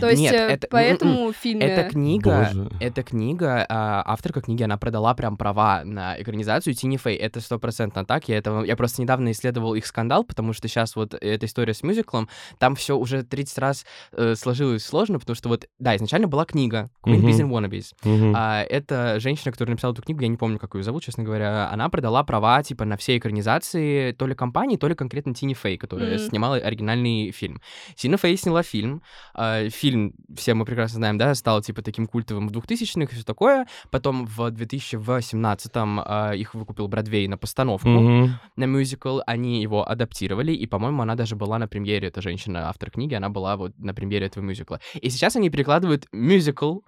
То 0.00 0.08
есть, 0.08 0.22
Нет, 0.22 0.32
э, 0.34 0.36
это- 0.52 0.68
поэтому 0.70 1.32
в 1.32 1.36
фильме... 1.36 1.66
Эта 1.66 1.88
книга, 1.90 2.46
Боже. 2.54 2.70
эта 2.80 3.02
книга, 3.02 3.66
а, 3.68 4.02
авторка 4.06 4.40
книги, 4.40 4.62
она 4.62 4.76
продала 4.78 5.14
прям 5.14 5.36
права 5.36 5.82
на 5.84 6.20
экранизацию 6.20 6.74
Тини 6.74 6.96
Фэй. 6.96 7.16
Это 7.16 7.40
стопроцентно 7.40 8.04
так. 8.04 8.28
Я, 8.28 8.38
это, 8.38 8.62
я 8.62 8.76
просто 8.76 9.02
недавно 9.02 9.32
исследовал 9.32 9.74
их 9.74 9.84
скандал, 9.86 10.22
потому 10.24 10.52
что 10.52 10.68
сейчас 10.68 10.94
вот 10.94 11.14
эта 11.14 11.46
история 11.46 11.74
с 11.74 11.82
мюзиклом, 11.82 12.28
там 12.58 12.76
все 12.76 12.96
уже 12.96 13.22
30 13.24 13.58
раз 13.58 13.84
э, 14.12 14.34
сложилось 14.36 14.84
сложно, 14.84 15.18
потому 15.18 15.34
что 15.34 15.48
вот, 15.48 15.66
да, 15.78 15.96
изначально 15.96 16.28
была 16.28 16.44
книга 16.44 16.90
Queen. 17.04 17.20
Bees 17.22 17.40
and 17.40 17.50
Wannabes. 17.50 18.32
А, 18.36 18.62
эта 18.62 19.18
женщина, 19.18 19.50
которая 19.50 19.72
написала 19.72 19.92
эту 19.92 20.02
книгу, 20.02 20.20
я 20.22 20.28
не 20.28 20.36
помню, 20.36 20.58
как 20.58 20.74
ее 20.76 20.82
зовут, 20.84 21.02
честно 21.02 21.24
говоря, 21.24 21.68
она 21.72 21.88
продала 21.88 22.22
права, 22.22 22.62
типа, 22.62 22.84
на 22.84 22.96
все 22.96 23.16
экранизации 23.18 24.12
то 24.12 24.26
ли 24.26 24.34
компании, 24.34 24.76
то 24.76 24.86
ли 24.88 24.94
конкретно 24.94 25.34
Тини 25.34 25.54
Фэй, 25.54 25.76
которая 25.78 26.16
Мгм. 26.18 26.28
снимала 26.28 26.56
оригинальный 26.56 27.30
фильм. 27.32 27.60
Тина 27.96 28.16
Фэй 28.18 28.36
сняла 28.36 28.62
фильм. 28.62 29.02
а, 29.34 29.68
фильм, 29.70 30.14
все 30.36 30.54
мы 30.54 30.64
прекрасно 30.64 30.96
знаем, 30.96 31.18
да, 31.18 31.34
стал, 31.34 31.62
типа, 31.62 31.82
таким 31.82 32.06
культовым 32.06 32.48
в 32.48 32.52
2000-х 32.52 33.12
и 33.12 33.14
все 33.14 33.24
такое. 33.24 33.66
Потом 33.90 34.26
в 34.26 34.40
2018-м 34.48 36.00
а, 36.04 36.32
их 36.32 36.54
выкупил 36.54 36.88
Бродвей 36.88 37.26
на 37.28 37.38
постановку 37.38 37.88
Мгм. 37.88 38.38
на 38.56 38.64
мюзикл, 38.64 39.20
они 39.26 39.62
его 39.62 39.88
адаптировали, 39.88 40.52
и, 40.52 40.66
по-моему, 40.66 41.02
она 41.02 41.14
даже 41.14 41.36
была 41.36 41.58
на 41.58 41.68
премьере, 41.68 42.08
эта 42.08 42.20
женщина, 42.22 42.68
автор 42.68 42.90
книги, 42.90 43.14
она 43.14 43.28
была 43.28 43.56
вот 43.56 43.78
на 43.78 43.94
премьере 43.94 44.26
этого 44.26 44.42
мюзикла. 44.42 44.80
И 45.00 45.10
сейчас 45.10 45.36
они 45.36 45.50
перекладывают 45.50 46.06
мюзикл 46.12 46.80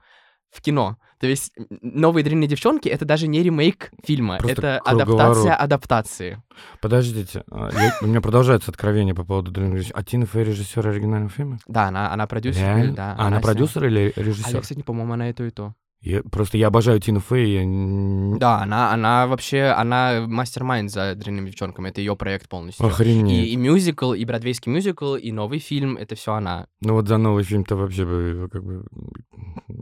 в 0.52 0.60
кино. 0.60 0.98
То 1.18 1.26
есть 1.26 1.52
«Новые 1.80 2.22
дрянные 2.24 2.46
девчонки»— 2.48 2.88
это 2.90 3.04
даже 3.04 3.26
не 3.26 3.42
ремейк 3.42 3.90
фильма, 4.04 4.36
Просто 4.38 4.52
это 4.52 4.80
круговорот. 4.84 5.18
адаптация 5.18 5.54
адаптации. 5.56 6.42
Подождите, 6.80 7.44
а, 7.50 7.70
я- 7.72 7.94
у 8.02 8.06
меня 8.06 8.20
продолжается 8.20 8.70
откровение 8.70 9.14
по 9.14 9.24
поводу 9.24 9.50
дрянных 9.50 9.78
девчонок. 9.80 9.98
А 9.98 10.04
Тина 10.04 10.26
Фэй 10.26 10.44
режиссер 10.44 10.86
оригинального 10.86 11.30
фильма? 11.30 11.58
Да, 11.66 11.84
она, 11.88 12.12
она 12.12 12.26
продюсер. 12.26 12.60
Реально? 12.62 12.94
Да, 12.94 13.12
А 13.12 13.26
она 13.26 13.28
сняла. 13.28 13.40
продюсер 13.42 13.84
или 13.86 14.12
А 14.14 14.20
я, 14.20 14.26
режиссер? 14.26 14.60
кстати, 14.60 14.82
по-моему, 14.82 15.14
она 15.14 15.30
и 15.30 15.32
то, 15.32 15.44
и 15.44 15.50
то. 15.50 15.74
Я- 16.02 16.22
Просто 16.24 16.58
я 16.58 16.66
обожаю 16.66 16.98
Тину 17.00 17.20
Фэй. 17.20 17.52
я 17.62 18.38
Да, 18.38 18.60
она, 18.62 18.92
она 18.92 19.26
вообще, 19.28 19.66
она 19.76 20.24
мастер-майнд 20.26 20.90
за 20.90 21.14
дрянными 21.14 21.46
девчонками, 21.46 21.90
это 21.90 22.00
ее 22.00 22.16
проект 22.16 22.48
полностью. 22.48 22.84
Охренеть. 22.84 23.46
И, 23.48 23.52
и 23.52 23.56
мюзикл, 23.56 24.12
и 24.12 24.24
бродвейский 24.24 24.72
мюзикл, 24.72 25.14
и 25.14 25.30
новый 25.30 25.60
фильм, 25.60 25.96
это 25.96 26.16
все 26.16 26.32
она. 26.34 26.66
Ну 26.80 26.94
вот 26.94 27.06
за 27.06 27.18
новый 27.18 27.44
фильм-то 27.44 27.76
вообще 27.76 28.04
бы 28.04 28.48
как 28.52 28.64
бы 28.64 28.84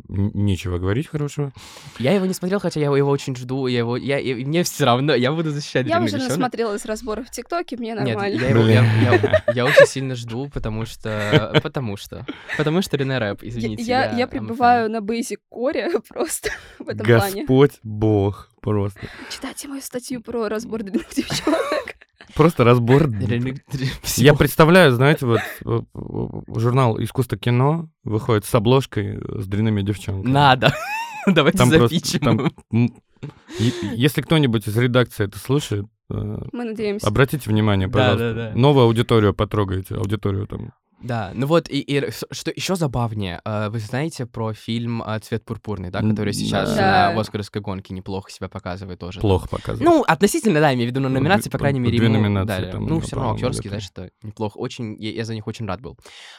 нечего 0.09 0.79
говорить 0.79 1.07
хорошего. 1.07 1.53
Я 1.99 2.13
его 2.13 2.27
не 2.27 2.35
смотрел, 2.35 2.61
хотя 2.61 2.81
я 2.81 2.87
его, 2.87 2.97
его 2.97 3.11
очень 3.11 3.35
жду, 3.37 3.67
я 3.67 3.79
его, 3.79 3.97
я, 3.97 4.19
и 4.19 4.45
мне 4.45 4.63
все 4.63 4.85
равно, 4.85 5.15
я 5.15 5.33
буду 5.33 5.51
защищать 5.51 5.87
Я 5.87 5.95
«Дрянных 5.95 6.09
уже 6.09 6.17
девчонок». 6.19 6.39
насмотрелась 6.39 6.85
разборов 6.85 7.27
в 7.29 7.31
ТикТоке, 7.31 7.77
мне 7.77 7.95
Нет, 7.95 8.05
нормально. 8.07 8.41
я, 8.41 8.49
его, 8.51 8.63
Блин. 8.63 8.85
я, 9.03 9.15
я- 9.15 9.45
я 9.55 9.65
очень 9.65 9.87
сильно 9.87 10.15
жду, 10.15 10.51
потому 10.53 10.85
что... 10.85 11.59
Потому 11.63 11.97
что... 11.97 12.27
Потому 12.59 12.83
что 12.83 12.97
Рене 12.97 13.19
Рэп, 13.19 13.43
Я, 13.43 13.49
извините. 13.49 13.83
я, 13.85 14.11
я 14.17 14.25
a 14.25 14.29
пребываю 14.29 14.91
на 14.91 14.99
basic 14.99 15.39
коре 15.49 15.91
просто 16.11 16.51
в 16.79 16.89
этом 16.89 17.07
плане. 17.07 17.41
Господь 17.43 17.79
Бог 17.83 18.51
просто. 18.61 19.01
Читайте 19.31 19.69
мою 19.69 19.81
статью 19.83 20.21
про 20.23 20.49
разбор 20.49 20.83
длинных 20.83 21.09
девчонок. 21.15 21.61
Просто 22.35 22.63
разбор. 22.63 23.09
Я 24.17 24.35
представляю, 24.35 24.93
знаете, 24.93 25.27
вот 25.27 25.41
э, 25.41 25.81
э, 25.95 26.61
журнал 26.61 27.03
«Искусство 27.03 27.37
кино» 27.37 27.89
выходит 28.05 28.45
с 28.45 28.55
обложкой 28.55 29.17
э, 29.17 29.41
с 29.41 29.47
дрянными 29.49 29.83
девчонками. 29.83 30.31
Надо. 30.33 30.73
Давайте 31.27 31.59
Там 31.59 31.71
просто- 31.71 31.89
запичем. 31.89 32.21
там 32.21 32.53
М, 32.73 32.95
е- 33.59 33.73
Если 33.95 34.23
кто-нибудь 34.23 34.69
из 34.69 34.77
редакции 34.77 35.25
это 35.25 35.39
слушает, 35.41 35.87
Мы 36.09 36.65
надеемся. 36.65 37.07
обратите 37.07 37.51
внимание, 37.51 37.89
Да, 37.89 37.93
пожалуйста. 37.99 38.35
да, 38.35 38.51
да. 38.53 38.57
Новую 38.59 38.85
аудиторию 38.85 39.35
потрогайте, 39.35 39.97
аудиторию 39.97 40.47
там. 40.47 40.73
Да, 41.03 41.31
ну 41.35 41.47
вот, 41.47 41.69
и, 41.71 41.81
и 41.81 42.11
что 42.11 42.53
еще 42.55 42.77
забавнее, 42.77 43.41
э, 43.45 43.71
вы 43.71 43.79
знаете 43.79 44.27
про 44.27 44.53
фильм 44.53 45.03
э, 45.03 45.19
«Цвет 45.21 45.45
пурпурный», 45.45 45.91
да, 45.91 46.01
который 46.03 46.35
сейчас 46.35 46.75
да. 46.75 47.13
на 47.15 47.21
«Оскаровской 47.21 47.63
гонке» 47.63 47.95
неплохо 47.95 48.31
себя 48.31 48.49
показывает 48.49 48.99
тоже. 48.99 49.21
Плохо 49.21 49.49
показывает. 49.49 49.83
Ну, 49.83 50.03
относительно, 50.07 50.61
да, 50.61 50.69
я 50.69 50.75
имею 50.75 50.89
в 50.89 50.91
виду, 50.91 51.01
на 51.01 51.09
Ну, 51.09 51.15
номинации, 51.15 51.49
по 51.49 51.59
крайней 51.59 51.81
мере, 51.81 51.97
две 51.97 52.07
ему 52.07 52.19
номинации 52.19 52.47
дали. 52.47 52.71
там, 52.73 52.85
Ну, 52.85 52.97
ну, 52.97 53.01
все 53.01 53.17
равно 53.17 53.35
актерский, 53.35 53.69
знаешь, 53.69 53.89
это 53.95 54.11
неплохо. 54.23 54.59
Очень, 54.59 54.95
я, 54.99 55.13
я 55.13 55.25
за 55.25 55.35
них 55.35 55.47
очень 55.47 55.67
рад 55.67 55.81
был. 55.81 55.97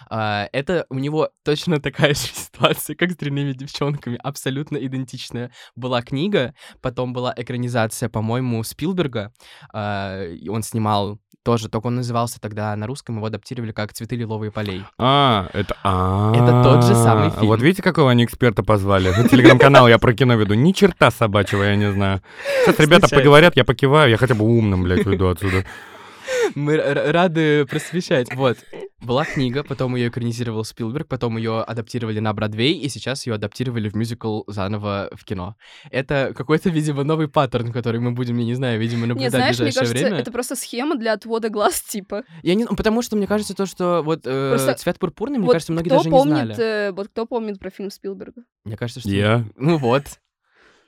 А, 0.09 0.47
это 0.51 0.85
у 0.89 0.99
него 0.99 1.29
точно 1.43 1.81
такая 1.81 2.13
же 2.13 2.19
ситуация, 2.33 2.95
как 2.95 3.11
с 3.11 3.15
дрянными 3.15 3.53
девчонками, 3.53 4.19
абсолютно 4.21 4.77
идентичная. 4.77 5.51
Была 5.75 6.03
книга, 6.03 6.53
потом 6.81 7.13
была 7.13 7.33
экранизация, 7.35 8.09
по-моему, 8.09 8.63
Спилберга. 8.63 9.33
А, 9.73 10.23
он 10.47 10.61
снимал 10.61 11.19
тоже, 11.43 11.69
только 11.69 11.87
он 11.87 11.95
назывался 11.95 12.39
тогда 12.39 12.75
на 12.75 12.87
русском, 12.87 13.17
его 13.17 13.25
адаптировали 13.25 13.71
как 13.71 13.93
«Цветы 13.93 14.15
лиловые 14.15 14.51
полей». 14.51 14.83
А, 14.97 15.49
это... 15.53 15.75
А, 15.83 16.33
Это 16.35 16.63
тот 16.63 16.83
же 16.83 16.95
самый 16.95 17.29
фильм. 17.31 17.47
Вот 17.47 17.61
видите, 17.61 17.81
какого 17.81 18.11
они 18.11 18.25
эксперта 18.25 18.63
позвали? 18.63 19.09
На 19.09 19.27
телеграм-канал 19.27 19.87
я 19.87 19.97
про 19.97 20.13
кино 20.13 20.35
веду. 20.35 20.53
Ни 20.53 20.71
черта 20.71 21.11
собачьего 21.11 21.63
я 21.63 21.75
не 21.75 21.91
знаю. 21.91 22.21
Сейчас 22.65 22.79
ребята 22.79 23.07
поговорят, 23.09 23.55
я 23.55 23.63
покиваю, 23.65 24.09
я 24.11 24.17
хотя 24.17 24.35
бы 24.35 24.45
умным, 24.45 24.83
блядь, 24.83 25.05
уйду 25.05 25.29
отсюда. 25.29 25.65
Мы 26.55 26.77
рады 26.77 27.65
просвещать. 27.65 28.33
Вот. 28.35 28.57
Была 28.99 29.25
книга, 29.25 29.63
потом 29.63 29.95
ее 29.95 30.09
экранизировал 30.09 30.63
Спилберг, 30.63 31.07
потом 31.07 31.37
ее 31.37 31.61
адаптировали 31.61 32.19
на 32.19 32.33
Бродвей, 32.33 32.73
и 32.73 32.87
сейчас 32.87 33.25
ее 33.25 33.33
адаптировали 33.33 33.89
в 33.89 33.95
мюзикл 33.95 34.43
заново 34.45 35.09
в 35.13 35.25
кино. 35.25 35.55
Это 35.89 36.33
какой-то, 36.37 36.69
видимо, 36.69 37.03
новый 37.03 37.27
паттерн, 37.27 37.71
который 37.71 37.99
мы 37.99 38.11
будем, 38.11 38.37
я 38.37 38.45
не 38.45 38.53
знаю, 38.53 38.79
видимо, 38.79 39.07
Нет, 39.07 39.09
наблюдать 39.09 39.31
знаешь, 39.31 39.55
в 39.55 39.59
мне 39.59 39.65
ближайшее 39.69 39.89
кажется, 39.89 40.05
время. 40.05 40.21
это 40.21 40.31
просто 40.31 40.55
схема 40.55 40.95
для 40.97 41.13
отвода 41.13 41.49
глаз, 41.49 41.81
типа. 41.81 42.23
Я 42.43 42.53
не... 42.53 42.65
ну, 42.65 42.75
Потому 42.75 43.01
что 43.01 43.15
мне 43.15 43.25
кажется 43.25 43.55
то, 43.55 43.65
что 43.65 44.03
вот 44.03 44.21
э, 44.25 44.49
Просто 44.51 44.75
цвет 44.75 44.99
пурпурный, 44.99 45.39
мне 45.39 45.47
вот 45.47 45.53
кажется, 45.53 45.71
многие 45.71 45.89
даже 45.89 46.09
помнит, 46.09 46.49
не 46.49 46.53
знали. 46.53 46.89
э, 46.89 46.91
вот 46.91 47.07
кто 47.07 47.25
помнит 47.25 47.59
про 47.59 47.71
фильм 47.71 47.89
Спилберга? 47.89 48.43
Мне 48.65 48.77
кажется, 48.77 48.99
что... 48.99 49.09
Я. 49.09 49.45
Ну 49.57 49.77
вот. 49.77 50.03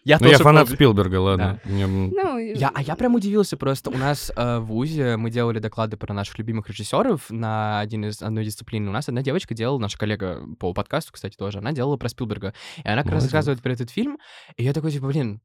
Я 0.06 0.18
Ну, 0.20 0.28
я 0.28 0.38
фанат 0.38 0.66
помню. 0.66 0.76
Спилберга, 0.76 1.16
ладно. 1.22 1.60
Мне, 1.64 1.84
м, 1.84 2.10
Ну, 2.10 2.38
Я, 2.38 2.72
а 2.74 2.82
я 2.82 2.96
прям 2.96 3.16
удивился 3.16 3.56
просто. 3.56 3.90
У 3.90 3.98
нас 3.98 4.32
э, 4.36 4.60
в 4.60 4.66
ВУЗе 4.66 5.16
мы 5.18 5.30
делали 5.30 5.60
доклады 5.60 5.96
про 5.96 6.14
наших 6.14 6.38
любимых 6.38 6.68
режиссеров 6.68 7.30
на 7.30 7.80
один 7.80 8.06
из, 8.06 8.22
одной 8.22 8.44
дисциплины. 8.44 8.90
У 8.90 8.94
нас 8.94 9.08
одна 9.08 9.22
девочка 9.22 9.54
делала, 9.54 9.78
наша 9.80 9.98
коллега 9.98 10.44
по 10.60 10.74
подкасту, 10.74 11.14
кстати, 11.14 11.38
тоже, 11.38 11.60
она 11.60 11.72
делала 11.72 11.96
про 11.98 12.10
Спилберга. 12.10 12.54
И 12.84 12.88
она 12.88 13.04
как 13.04 13.14
раз 13.14 13.24
рассказывает 13.24 13.62
про 13.62 13.72
этот 13.72 13.90
фильм, 13.90 14.18
и 14.58 14.64
я 14.64 14.74
такой, 14.74 14.92
типа, 14.92 15.08
блин, 15.08 15.42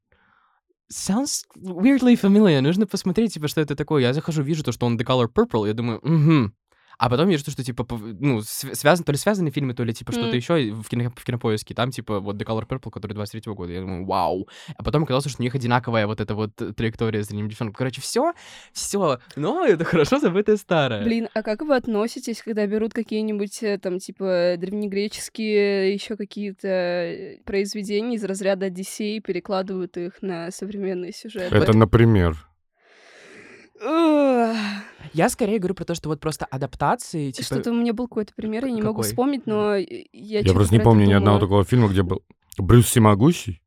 sounds 0.91 1.43
weirdly 1.57 2.19
familiar, 2.19 2.61
нужно 2.61 2.87
посмотреть, 2.87 3.33
типа, 3.35 3.47
что 3.47 3.61
это 3.61 3.75
такое. 3.75 4.01
Я 4.01 4.13
захожу, 4.13 4.43
вижу 4.43 4.63
то, 4.63 4.71
что 4.71 4.85
он 4.85 4.97
The 4.97 5.05
Color 5.05 5.27
Purple, 5.33 5.67
я 5.67 5.73
думаю, 5.73 5.99
угу. 5.99 6.51
А 6.99 7.09
потом 7.09 7.29
я 7.29 7.37
вижу, 7.37 7.49
что, 7.49 7.63
типа, 7.63 7.87
ну, 8.19 8.41
св- 8.41 8.75
связан, 8.75 9.05
то 9.05 9.13
ли 9.13 9.17
связанные 9.17 9.53
фильмы, 9.53 9.73
то 9.73 9.83
ли, 9.83 9.93
типа, 9.93 10.11
что-то 10.11 10.35
еще 10.35 10.73
в, 10.73 10.87
кино, 10.89 11.09
в 11.15 11.23
кинопоиске. 11.23 11.73
Там, 11.73 11.91
типа, 11.91 12.19
вот 12.19 12.35
The 12.35 12.45
Color 12.45 12.67
Purple, 12.67 12.91
который 12.91 13.13
23 13.13 13.53
года. 13.53 13.71
Я 13.71 13.79
думаю, 13.79 14.05
вау. 14.05 14.49
А 14.75 14.83
потом 14.83 15.03
оказалось, 15.03 15.29
что 15.29 15.41
у 15.41 15.43
них 15.43 15.55
одинаковая 15.55 16.07
вот 16.07 16.19
эта 16.19 16.35
вот 16.35 16.51
траектория 16.75 17.23
с 17.23 17.29
древним 17.29 17.47
девчонком. 17.47 17.73
Короче, 17.73 18.01
все, 18.01 18.33
все. 18.73 19.19
Но 19.37 19.65
это 19.65 19.85
хорошо 19.85 20.19
забытое 20.19 20.57
старое. 20.57 21.03
Блин, 21.05 21.29
а 21.33 21.41
как 21.41 21.61
вы 21.61 21.77
относитесь, 21.77 22.41
когда 22.41 22.67
берут 22.67 22.93
какие-нибудь 22.93 23.63
э, 23.63 23.77
там, 23.77 23.99
типа, 23.99 24.55
древнегреческие 24.57 25.93
еще 25.93 26.17
какие-то 26.17 26.67
э, 26.67 27.37
произведения 27.45 28.17
из 28.17 28.25
разряда 28.25 28.65
Одиссей 28.65 29.17
и 29.17 29.21
перекладывают 29.21 29.95
их 29.95 30.21
на 30.21 30.51
современные 30.51 31.13
сюжеты? 31.13 31.55
Это, 31.55 31.71
например. 31.77 32.48
Я 33.81 35.29
скорее 35.29 35.59
говорю 35.59 35.75
про 35.75 35.85
то, 35.85 35.95
что 35.95 36.09
вот 36.09 36.19
просто 36.19 36.45
адаптации, 36.45 37.31
типа... 37.31 37.45
Что-то 37.45 37.71
у 37.71 37.75
меня 37.75 37.93
был 37.93 38.07
какой-то 38.07 38.33
пример, 38.35 38.65
я 38.65 38.71
не 38.71 38.81
могу 38.81 39.01
Какой? 39.01 39.09
вспомнить, 39.09 39.45
но 39.45 39.75
я 39.75 40.39
Я 40.39 40.53
просто 40.53 40.75
не 40.75 40.81
помню 40.81 41.05
ни 41.05 41.13
одного 41.13 41.39
такого 41.39 41.63
фильма, 41.63 41.87
где 41.87 42.03
был 42.03 42.23
Брюс 42.57 42.85
Всемогущий. 42.85 43.61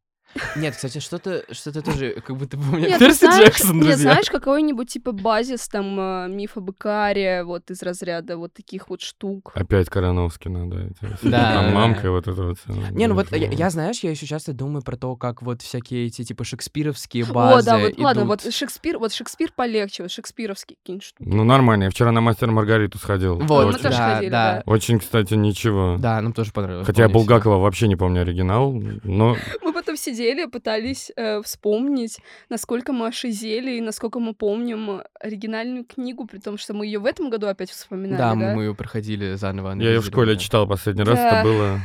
Нет, 0.57 0.75
кстати, 0.75 0.99
что-то 0.99 1.45
что-то 1.51 1.83
тоже 1.83 2.23
как 2.27 2.37
будто 2.37 2.57
бы 2.57 2.63
у 2.73 2.77
меня 2.77 2.89
Нет, 2.89 2.99
ты 2.99 3.07
Перси 3.07 3.19
знаешь, 3.19 3.45
Джексон, 3.45 3.77
нет, 3.77 3.85
друзья. 3.85 4.13
знаешь, 4.13 4.31
какой-нибудь 4.31 4.89
типа 4.89 5.13
базис, 5.13 5.69
там, 5.69 5.99
э, 5.99 6.29
миф 6.29 6.57
об 6.57 6.71
Икаре, 6.71 7.45
вот 7.45 7.71
из 7.71 7.83
разряда 7.83 8.37
вот 8.37 8.53
таких 8.55 8.89
вот 8.89 9.01
штук. 9.01 9.53
Опять 9.55 9.89
Короновский 9.89 10.51
надо. 10.51 10.79
эти, 10.87 10.99
Да, 11.23 11.53
Там 11.53 11.67
да, 11.67 11.71
мамка 11.71 12.03
да. 12.03 12.09
и 12.09 12.11
вот 12.11 12.29
это 12.29 12.43
вот. 12.43 12.59
Не, 12.91 13.07
ну 13.07 13.15
вот 13.15 13.31
я, 13.33 13.71
знаешь, 13.71 14.01
я 14.01 14.11
еще 14.11 14.27
часто 14.27 14.53
думаю 14.53 14.83
про 14.83 14.97
то, 14.97 15.17
как 15.17 15.43
вот 15.43 15.63
всякие 15.63 16.07
эти 16.07 16.25
типа 16.25 16.45
шекспировские 16.45 17.25
О, 17.25 17.33
базы 17.33 17.67
да, 17.67 17.79
вот, 17.79 17.99
ладно, 17.99 18.25
вот 18.25 18.43
Шекспир, 18.53 18.99
вот 18.99 19.13
Шекспир 19.13 19.53
полегче, 19.55 20.03
вот 20.03 20.11
шекспировские 20.11 20.77
какие-нибудь 20.77 21.05
штуки. 21.05 21.29
Ну, 21.29 21.45
нормально. 21.45 21.85
Я 21.85 21.91
вчера 21.91 22.13
на 22.13 22.21
мастер 22.21 22.51
Маргариту 22.51 22.99
сходил. 22.99 23.37
Вот, 23.39 23.67
мы 23.67 23.73
тоже 23.73 23.91
да, 23.91 24.15
ходили, 24.15 24.31
да. 24.31 24.55
да. 24.55 24.63
Очень, 24.67 24.99
кстати, 24.99 25.35
ничего. 25.35 25.97
Да, 25.99 26.21
нам 26.21 26.33
тоже 26.33 26.53
понравилось. 26.53 26.87
Хотя 26.87 27.03
я. 27.05 27.09
Булгакова 27.09 27.59
вообще 27.59 27.89
не 27.89 27.97
помню 27.97 28.23
оригинал, 28.23 28.73
но 29.05 29.37
Мы 29.63 29.73
потом 29.73 29.97
сидели, 29.97 30.22
пытались 30.49 31.11
э, 31.17 31.43
вспомнить, 31.43 32.19
насколько 32.49 32.93
мы 32.93 33.07
ошизели 33.09 33.73
и 33.73 33.81
насколько 33.81 34.19
мы 34.21 34.35
помним 34.35 35.03
оригинальную 35.21 35.85
книгу, 35.85 36.27
при 36.27 36.39
том, 36.39 36.59
что 36.59 36.75
мы 36.75 36.87
ее 36.87 36.99
в 36.99 37.07
этом 37.07 37.31
году 37.31 37.47
опять 37.47 37.71
вспоминали, 37.71 38.19
Да, 38.19 38.31
да? 38.35 38.55
мы 38.55 38.63
ее 38.65 38.75
проходили 38.75 39.35
заново. 39.35 39.75
я 39.81 39.91
ее 39.91 40.01
в 40.01 40.07
школе 40.07 40.37
читал 40.37 40.67
последний 40.67 41.05
раз, 41.05 41.19
Да. 41.19 41.41
это 41.41 41.49
было 41.49 41.81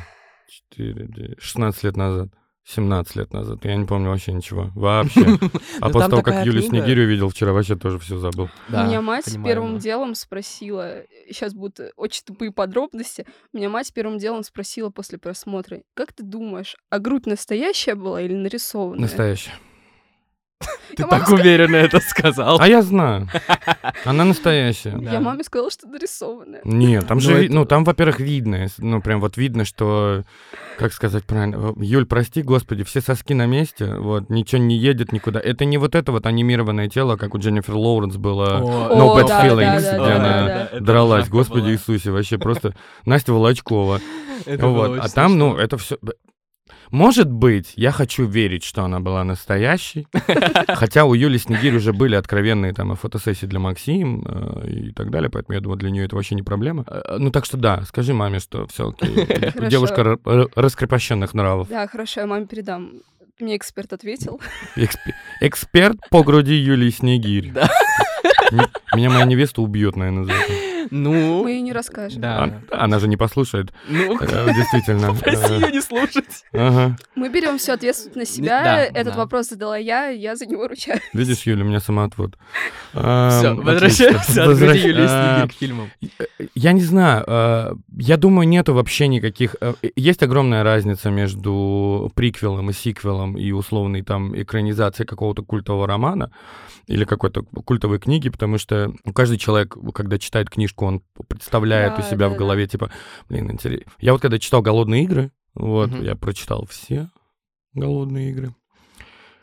4, 0.70 1.36
16 1.40 1.84
лет 1.84 1.98
назад. 1.98 2.30
17 2.68 3.16
лет 3.16 3.34
назад. 3.34 3.64
Я 3.64 3.76
не 3.76 3.86
помню 3.86 4.10
вообще 4.10 4.34
ничего. 4.34 4.72
Вообще. 4.76 5.22
А 5.80 5.88
Ну, 5.88 5.94
после 5.94 6.00
там 6.02 6.10
того, 6.10 6.22
как 6.22 6.46
Юлю. 6.46 6.62
Снегирь 6.62 7.00
увидел 7.02 7.30
вчера, 7.30 7.54
вообще 7.54 7.78
тоже 7.78 7.98
все 7.98 8.18
забыл. 8.18 8.50
У 8.68 8.74
меня 8.74 9.02
мать 9.02 9.26
первым 9.44 9.78
делом 9.78 10.16
спросила, 10.16 11.04
сейчас 11.30 11.54
будут 11.54 11.80
очень 11.96 12.26
тупые 12.26 12.52
подробности, 12.52 13.26
у 13.54 13.58
меня 13.58 13.70
мать 13.70 13.94
первым 13.94 14.18
делом 14.18 14.44
спросила 14.44 14.90
после 14.90 15.18
просмотра, 15.18 15.82
как 15.94 16.12
ты 16.12 16.24
думаешь, 16.24 16.76
а 16.90 17.00
грудь 17.00 17.26
настоящая 17.26 17.96
была 17.96 18.22
или 18.22 18.34
нарисованная? 18.34 19.02
Настоящий. 19.02 19.52
Ты 20.96 21.04
Я 21.04 21.08
так 21.08 21.30
уверенно 21.30 21.76
это 21.76 22.00
сказал. 22.00 22.60
А 22.60 22.68
я 22.68 22.82
знаю. 22.82 23.28
Она 24.06 24.26
настоящая. 24.26 24.98
Я 25.02 25.20
маме 25.20 25.44
сказала, 25.44 25.72
что 25.72 25.88
нарисованная. 25.88 26.62
Нет, 26.64 27.08
там 27.08 27.20
же, 27.20 27.48
ну, 27.50 27.66
там, 27.66 27.84
во-первых, 27.84 28.20
видно, 28.20 28.68
ну, 28.78 29.02
прям 29.02 29.22
вот 29.22 29.38
видно, 29.38 29.66
что, 29.66 30.24
как 30.78 30.94
сказать 30.94 31.24
правильно, 31.26 31.74
э, 31.78 31.84
Юль, 31.84 32.06
прости, 32.06 32.42
господи, 32.42 32.84
все 32.84 33.02
соски 33.02 33.34
на 33.34 33.46
месте, 33.46 33.96
вот, 33.96 34.30
ничего 34.30 34.62
не 34.62 34.78
едет 34.78 35.12
никуда. 35.12 35.40
Это 35.40 35.66
не 35.66 35.78
вот 35.78 35.96
это 35.96 36.12
вот 36.12 36.26
анимированное 36.26 36.90
тело, 36.90 37.18
как 37.18 37.36
у 37.36 37.38
Дженнифер 37.38 37.76
Лоуренс 37.76 38.16
было, 38.16 38.60
No 38.60 39.16
Bad 39.16 39.28
Feelings, 39.44 39.82
где 39.82 40.12
она 40.14 40.70
дралась, 40.80 41.30
господи. 41.30 41.68
Иисусе, 41.68 42.12
вообще 42.12 42.38
просто 42.38 42.74
Настя 43.06 43.34
Волочкова. 43.34 44.00
Вот, 44.46 45.00
а 45.00 45.10
там, 45.10 45.38
ну, 45.38 45.58
это 45.58 45.78
все... 45.78 45.98
Может 46.92 47.32
быть, 47.32 47.74
я 47.76 47.92
хочу 47.92 48.26
верить, 48.26 48.64
что 48.64 48.84
она 48.84 49.00
была 49.00 49.24
настоящей, 49.24 50.08
хотя 50.68 51.06
у 51.06 51.14
Юли 51.14 51.38
Снегирь 51.38 51.76
уже 51.76 51.94
были 51.94 52.16
откровенные 52.16 52.74
там 52.74 52.96
фотосессии 52.96 53.46
для 53.46 53.60
Максим 53.60 54.24
э, 54.28 54.70
и 54.70 54.92
так 54.92 55.10
далее, 55.12 55.30
поэтому 55.30 55.56
я 55.56 55.62
думаю, 55.62 55.78
для 55.78 55.90
нее 55.90 56.06
это 56.06 56.16
вообще 56.16 56.36
не 56.36 56.44
проблема. 56.44 56.84
Э, 56.88 57.18
Ну 57.20 57.30
так 57.32 57.46
что 57.46 57.58
да, 57.58 57.84
скажи 57.84 58.14
маме, 58.14 58.40
что 58.40 58.66
все 58.68 58.90
окей. 58.90 59.28
Девушка 59.70 60.02
ра- 60.02 60.22
ра- 60.24 60.50
раскрепощенных 60.56 61.34
нравов. 61.34 61.68
Да, 61.70 61.88
хорошо, 61.88 62.22
я 62.22 62.28
маме 62.28 62.46
передам. 62.48 62.92
Мне 63.40 63.56
эксперт 63.56 63.94
ответил. 63.94 64.42
Эксп- 64.76 65.14
Эксперт 65.42 65.98
по 66.10 66.24
груди 66.24 66.56
Юлии 66.56 66.90
Снегирь. 66.90 67.52
Да. 68.50 68.66
Меня 68.96 69.10
моя 69.10 69.26
невеста 69.26 69.62
убьет, 69.62 69.98
наверное, 69.98 70.24
за 70.24 70.32
это. 70.32 70.54
Ну, 70.92 71.44
Мы 71.44 71.52
ей 71.52 71.62
не 71.62 71.74
расскажем. 71.74 72.22
да. 72.22 72.62
А- 72.72 72.84
Она 72.84 73.00
же 73.00 73.08
не 73.08 73.18
послушает. 73.18 73.72
Ну, 73.88 74.18
Э, 74.20 74.54
Действительно. 74.54 75.14
попроси 75.14 75.54
Э, 75.54 75.60
ее 75.60 75.72
не 75.72 75.82
слушать. 75.82 76.44
Ага. 76.54 76.96
Мы 77.16 77.30
берем 77.30 77.58
всю 77.58 77.72
ответственность 77.74 78.16
на 78.16 78.26
себя. 78.26 78.84
Этот 78.86 79.16
вопрос 79.16 79.50
задала 79.50 79.78
я, 79.78 80.08
я 80.10 80.36
за 80.36 80.46
него 80.46 80.68
ручаюсь. 80.68 81.02
Видишь, 81.14 81.44
Юля, 81.44 81.64
у 81.64 81.68
меня 81.68 81.80
самоотвод. 81.80 82.36
Все, 82.92 83.00
Эм, 83.02 83.62
возвращаемся 83.62 84.50
от 84.50 84.58
Снегирь 84.58 85.48
к 85.48 85.52
фильмам. 85.54 85.90
Я 86.56 86.72
не 86.72 86.82
знаю, 86.82 87.24
э, 87.28 87.74
я 87.98 88.18
думаю, 88.18 88.48
нету 88.48 88.74
вообще 88.74 89.08
никаких... 89.08 89.56
э, 89.62 89.74
Есть 89.96 90.24
огромная 90.24 90.64
разница 90.64 91.10
между 91.10 92.12
приквелом 92.16 92.70
и 92.70 92.74
сиквелом 92.74 93.38
и 93.38 93.52
условной 93.52 94.02
там 94.04 94.40
экранизацией 94.40 95.08
какого-то 95.08 95.44
культового 95.44 95.88
романа 95.88 96.32
или 96.88 97.04
какой-то 97.04 97.44
культовой 97.66 98.00
книги, 98.00 98.30
потому 98.30 98.58
что 98.58 98.94
каждый 99.14 99.38
человек, 99.38 99.76
когда 99.94 100.18
читает 100.18 100.50
книжку, 100.50 100.77
он 100.86 101.02
представляет 101.28 101.96
Да, 101.96 102.00
у 102.00 102.04
себя 102.04 102.30
да, 102.30 102.30
в 102.30 102.38
голове, 102.38 102.68
типа, 102.68 102.92
блин, 103.30 103.52
интересно. 103.52 103.92
Я 104.00 104.14
вот 104.14 104.22
когда 104.22 104.40
читал 104.40 104.62
«Голодные 104.62 105.04
игры», 105.04 105.32
вот, 105.54 105.90
Мгм. 105.92 106.04
я 106.04 106.16
прочитал 106.16 106.66
все 106.70 107.10
«Голодные 107.74 108.32
игры», 108.32 108.54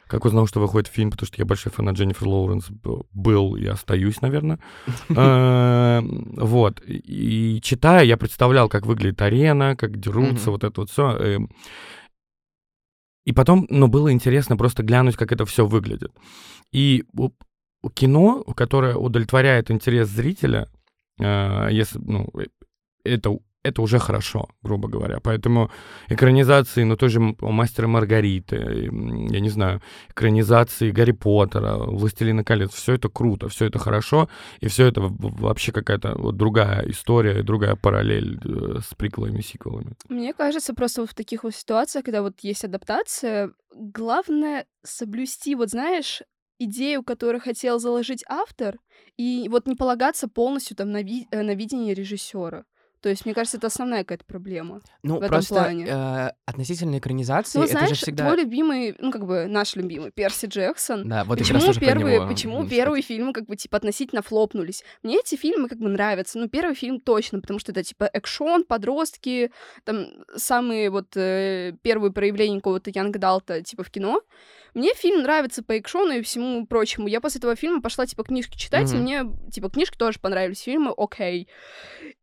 как 0.07 0.25
узнал, 0.27 0.47
что 0.47 0.61
выходит 0.61 0.89
фильм, 0.89 1.11
потому 1.11 1.27
что 1.27 1.39
я 1.39 1.45
большой 1.45 1.73
фанат 1.73 1.97
Дженнифер 1.97 2.29
Лоуренс 2.29 2.67
был 3.13 3.57
и 3.57 3.67
остаюсь, 3.67 4.21
наверное. 4.21 4.59
Э, 5.17 6.01
Вот. 6.37 6.83
И 6.87 7.61
читая, 7.63 8.05
я 8.05 8.17
представлял, 8.17 8.69
как 8.69 8.87
выглядит 8.87 9.23
арена, 9.23 9.77
как 9.77 9.99
дерутся, 9.99 10.51
вот 10.51 10.63
это 10.65 10.81
вот 10.83 10.91
все. 10.91 11.39
И 13.25 13.33
потом, 13.33 13.67
ну, 13.71 13.89
было 13.89 14.13
интересно 14.13 14.57
просто 14.57 14.83
глянуть, 14.83 15.17
как 15.17 15.33
это 15.33 15.47
все 15.47 15.67
выглядит. 15.67 16.13
И 16.73 17.05
кино, 17.95 18.43
которое 18.55 18.97
удовлетворяет 18.97 19.71
интерес 19.71 20.09
зрителя, 20.09 20.69
если, 21.19 21.99
ну, 21.99 22.29
э, 22.35 22.47
это, 23.05 23.39
это 23.63 23.83
уже 23.83 23.99
хорошо, 23.99 24.49
грубо 24.63 24.89
говоря. 24.89 25.21
Поэтому 25.21 25.71
экранизации, 26.09 26.85
ну, 26.85 26.97
тоже 26.97 27.21
«Мастера 27.21 27.87
Маргариты», 27.87 28.57
я 29.31 29.41
не 29.41 29.49
знаю, 29.49 29.81
экранизации 30.11 30.91
Гарри 30.91 31.13
Поттера, 31.13 31.77
«Властелина 31.77 32.45
колец», 32.45 32.73
все 32.73 32.95
это 32.95 33.09
круто, 33.09 33.49
все 33.49 33.67
это 33.67 33.79
хорошо, 33.79 34.29
и 34.61 34.69
все 34.69 34.87
это 34.87 35.01
вообще 35.03 35.73
какая-то 35.73 36.15
вот 36.17 36.37
другая 36.37 36.85
история, 36.89 37.43
другая 37.43 37.77
параллель 37.77 38.41
э, 38.45 38.81
с 38.81 38.95
приквелами 38.95 39.41
сиквелами. 39.41 39.95
Мне 40.09 40.33
кажется, 40.35 40.75
просто 40.75 41.03
вот 41.03 41.11
в 41.11 41.15
таких 41.15 41.45
вот 41.45 41.55
ситуациях, 41.55 42.05
когда 42.05 42.23
вот 42.23 42.41
есть 42.41 42.65
адаптация, 42.65 43.51
главное 43.75 44.67
соблюсти, 44.83 45.55
вот 45.55 45.71
знаешь, 45.71 46.23
идею, 46.59 47.03
которую 47.03 47.41
хотел 47.41 47.79
заложить 47.79 48.25
автор, 48.29 48.79
и 49.17 49.49
вот 49.51 49.67
не 49.67 49.75
полагаться 49.75 50.29
полностью 50.29 50.77
там 50.77 50.93
на, 50.93 51.03
ви- 51.03 51.27
э, 51.31 51.43
на 51.43 51.55
видение 51.55 51.95
режиссера. 51.95 52.65
То 53.01 53.11
есть, 53.11 53.27
мне 53.27 53.35
кажется, 53.35 53.59
это 53.59 53.67
основная 53.67 54.03
какая-то 54.03 54.25
проблема. 54.25 54.81
Ну, 55.03 55.17
в 55.17 55.19
этом 55.19 55.29
просто 55.29 55.55
плане. 55.57 55.87
э, 55.87 56.31
относительно 56.47 56.97
экранизации, 56.97 57.59
Ну, 57.59 57.65
это 57.65 57.73
знаешь, 57.73 57.91
же 57.91 57.95
всегда... 57.97 58.25
твой 58.25 58.39
любимый, 58.43 58.97
ну, 58.99 59.13
как 59.13 59.27
бы 59.27 59.45
наш 59.47 59.77
любимый, 59.77 60.11
Перси 60.11 60.47
Джексон, 60.47 61.07
Да, 61.07 61.25
вот 61.25 61.39
почему 61.39 61.61
тоже 61.61 61.81
первые, 61.81 62.17
него 62.17 62.27
почему 62.29 62.67
первые 62.67 63.03
фильмы 63.03 63.35
как 63.35 63.45
бы 63.45 63.57
типа 63.57 63.77
относительно 63.77 64.23
флопнулись? 64.23 64.85
Мне 65.03 65.19
эти 65.19 65.37
фильмы 65.37 65.69
как 65.69 65.81
бы 65.81 65.91
нравятся. 65.91 66.39
Ну, 66.39 66.49
первый 66.49 66.75
фильм 66.75 66.99
точно, 66.99 67.43
потому 67.43 67.59
что 67.59 67.73
это 67.73 67.83
типа 67.83 68.09
экшон, 68.11 68.65
подростки, 68.65 69.53
там 69.85 70.07
самые 70.35 70.89
вот 70.89 71.15
э, 71.15 71.75
первые 71.83 72.11
проявления 72.11 72.57
какого-то 72.57 72.91
Янг 72.91 73.19
Далта 73.19 73.61
типа 73.61 73.83
в 73.83 73.91
кино. 73.91 74.23
Мне 74.75 74.93
фильм 74.95 75.23
нравится 75.23 75.63
по 75.63 75.79
экшону 75.79 76.13
и 76.13 76.23
всему 76.23 76.67
прочему. 76.67 77.07
Я 77.07 77.21
после 77.21 77.39
этого 77.39 77.55
фильма 77.57 77.81
пошла 77.81 78.07
типа 78.07 78.25
книжки 78.25 78.57
читать, 78.57 78.91
и 78.93 78.97
Мгм. 78.97 79.03
мне 79.03 79.51
типа 79.53 79.71
книжки 79.71 79.97
тоже 79.97 80.19
понравились, 80.19 80.61
фильмы 80.61 80.93
окей. 80.97 81.49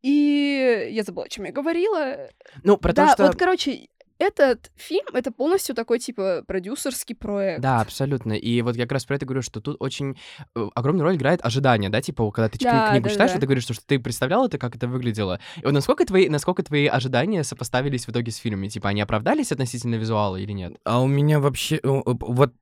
И 0.01 0.89
я 0.91 1.03
забыла, 1.03 1.25
о 1.25 1.29
чем 1.29 1.45
я 1.45 1.51
говорила. 1.51 2.29
Ну, 2.63 2.77
про 2.77 2.93
да, 2.93 3.07
то, 3.07 3.13
что... 3.13 3.27
вот, 3.27 3.35
короче, 3.37 3.87
этот 4.21 4.71
фильм 4.75 5.07
это 5.13 5.31
полностью 5.31 5.75
такой 5.75 5.99
типа 5.99 6.43
продюсерский 6.47 7.15
проект. 7.15 7.62
Да, 7.62 7.81
абсолютно. 7.81 8.34
И 8.34 8.62
вот 8.62 8.75
я 8.75 8.84
как 8.84 8.93
раз 8.93 9.05
про 9.05 9.15
это 9.15 9.25
говорю, 9.25 9.41
что 9.41 9.60
тут 9.62 9.77
очень 9.79 10.15
э, 10.55 10.67
огромную 10.75 11.05
роль 11.05 11.15
играет 11.15 11.43
ожидание, 11.43 11.89
да, 11.89 12.01
типа, 12.01 12.29
когда 12.31 12.47
ты 12.47 12.60
Да, 12.60 12.91
книгу 12.91 13.05
да, 13.05 13.10
читаешь, 13.10 13.31
да. 13.31 13.38
и 13.38 13.39
ты 13.39 13.45
говоришь, 13.47 13.63
что, 13.63 13.73
что 13.73 13.86
ты 13.86 13.99
представлял 13.99 14.45
это, 14.45 14.57
как 14.57 14.75
это 14.75 14.88
выглядело. 14.88 15.39
И 15.57 15.65
вот 15.65 15.73
насколько 15.73 16.05
твои, 16.05 16.29
насколько 16.29 16.63
твои 16.63 16.86
ожидания 16.86 17.43
сопоставились 17.43 18.05
в 18.05 18.10
итоге 18.10 18.31
с 18.31 18.38
фильмами? 18.38 18.67
Типа, 18.67 18.89
они 18.89 19.01
оправдались 19.01 19.51
относительно 19.51 19.95
визуала 19.95 20.38
или 20.38 20.51
нет? 20.51 20.77
А 20.86 21.01
у 21.01 21.07
меня 21.07 21.39
вообще, 21.39 21.79
вот 21.84 22.53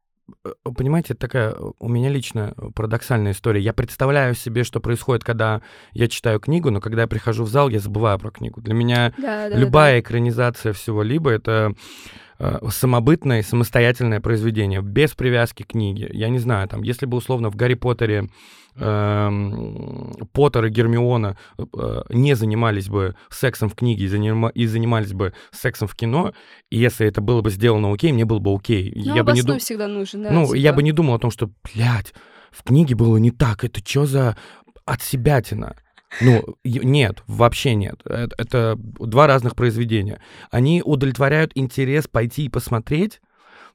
понимаете, 0.76 1.14
это 1.14 1.22
такая 1.22 1.52
э, 1.52 1.72
у 1.80 1.90
меня 1.90 2.10
лично 2.10 2.54
парадоксальная 2.76 3.32
история. 3.32 3.62
Я 3.62 3.74
представляю 3.74 4.36
себе, 4.36 4.64
что 4.64 4.80
происходит, 4.80 5.24
когда 5.24 5.62
я 5.94 6.08
читаю 6.08 6.40
книгу, 6.40 6.72
но 6.72 6.82
когда 6.82 7.04
я 7.04 7.08
прихожу 7.08 7.44
в 7.44 7.50
зал, 7.50 7.70
я 7.70 7.80
забываю 7.80 8.20
про 8.20 8.32
книгу. 8.32 8.62
Для 8.62 8.74
меня 8.74 9.14
Да, 9.18 9.50
да, 9.50 9.56
любая 9.56 9.96
да. 9.96 10.00
экранизация 10.00 10.74
всего-либо 10.74 11.32
это 11.32 11.74
э, 11.74 12.29
самобытное, 12.70 13.44
самостоятельное 13.44 14.22
произведение, 14.22 14.82
без 14.82 15.14
привязки 15.14 15.64
к 15.64 15.68
книге. 15.68 16.10
Я 16.14 16.30
не 16.30 16.40
знаю, 16.40 16.68
там, 16.68 16.84
если 16.84 17.06
бы 17.06 17.18
условно 17.18 17.50
в 17.50 17.56
Гарри 17.56 17.74
Поттере 17.74 18.30
эм, 18.76 20.14
Поттер 20.32 20.66
и 20.66 20.70
Гермиона 20.70 21.38
э, 21.58 22.02
не 22.10 22.36
занимались 22.36 22.88
бы 22.88 23.16
сексом 23.30 23.70
в 23.70 23.76
книге 23.76 24.06
и, 24.06 24.08
занима- 24.08 24.52
и 24.54 24.66
занимались 24.66 25.14
бы 25.14 25.34
сексом 25.52 25.88
в 25.88 25.96
кино, 25.96 26.34
и 26.70 26.78
если 26.78 27.08
это 27.08 27.22
было 27.22 27.42
бы 27.42 27.50
сделано 27.50 27.92
окей, 27.94 28.12
мне 28.12 28.26
было 28.26 28.40
бы 28.40 28.54
окей. 28.54 28.92
Ну, 28.96 29.16
я 29.16 29.24
бы 29.24 29.34
не 29.34 29.42
дум- 29.42 29.60
всегда 29.60 29.88
нужен, 29.88 30.24
да. 30.24 30.32
ну, 30.32 30.54
я 30.54 30.70
типа. 30.70 30.76
бы 30.78 30.84
не 30.84 30.92
думал 30.92 31.16
о 31.16 31.20
том, 31.20 31.32
что, 31.32 31.50
блядь, 31.64 32.14
в 32.52 32.64
книге 32.64 32.96
было 32.96 33.18
не 33.18 33.32
так. 33.32 33.64
Это 33.64 33.82
что 33.86 34.06
за 34.06 34.38
отсебятина? 34.86 35.76
Ну, 36.22 36.44
нет, 36.64 37.24
вообще 37.28 37.76
нет. 37.76 38.02
Это, 38.06 38.36
это 38.38 38.76
два 38.78 39.28
разных 39.28 39.56
произведения. 39.56 40.22
Они 40.52 40.82
удовлетворяют 40.84 41.52
интерес 41.56 42.08
пойти 42.08 42.46
и 42.46 42.50
посмотреть, 42.50 43.22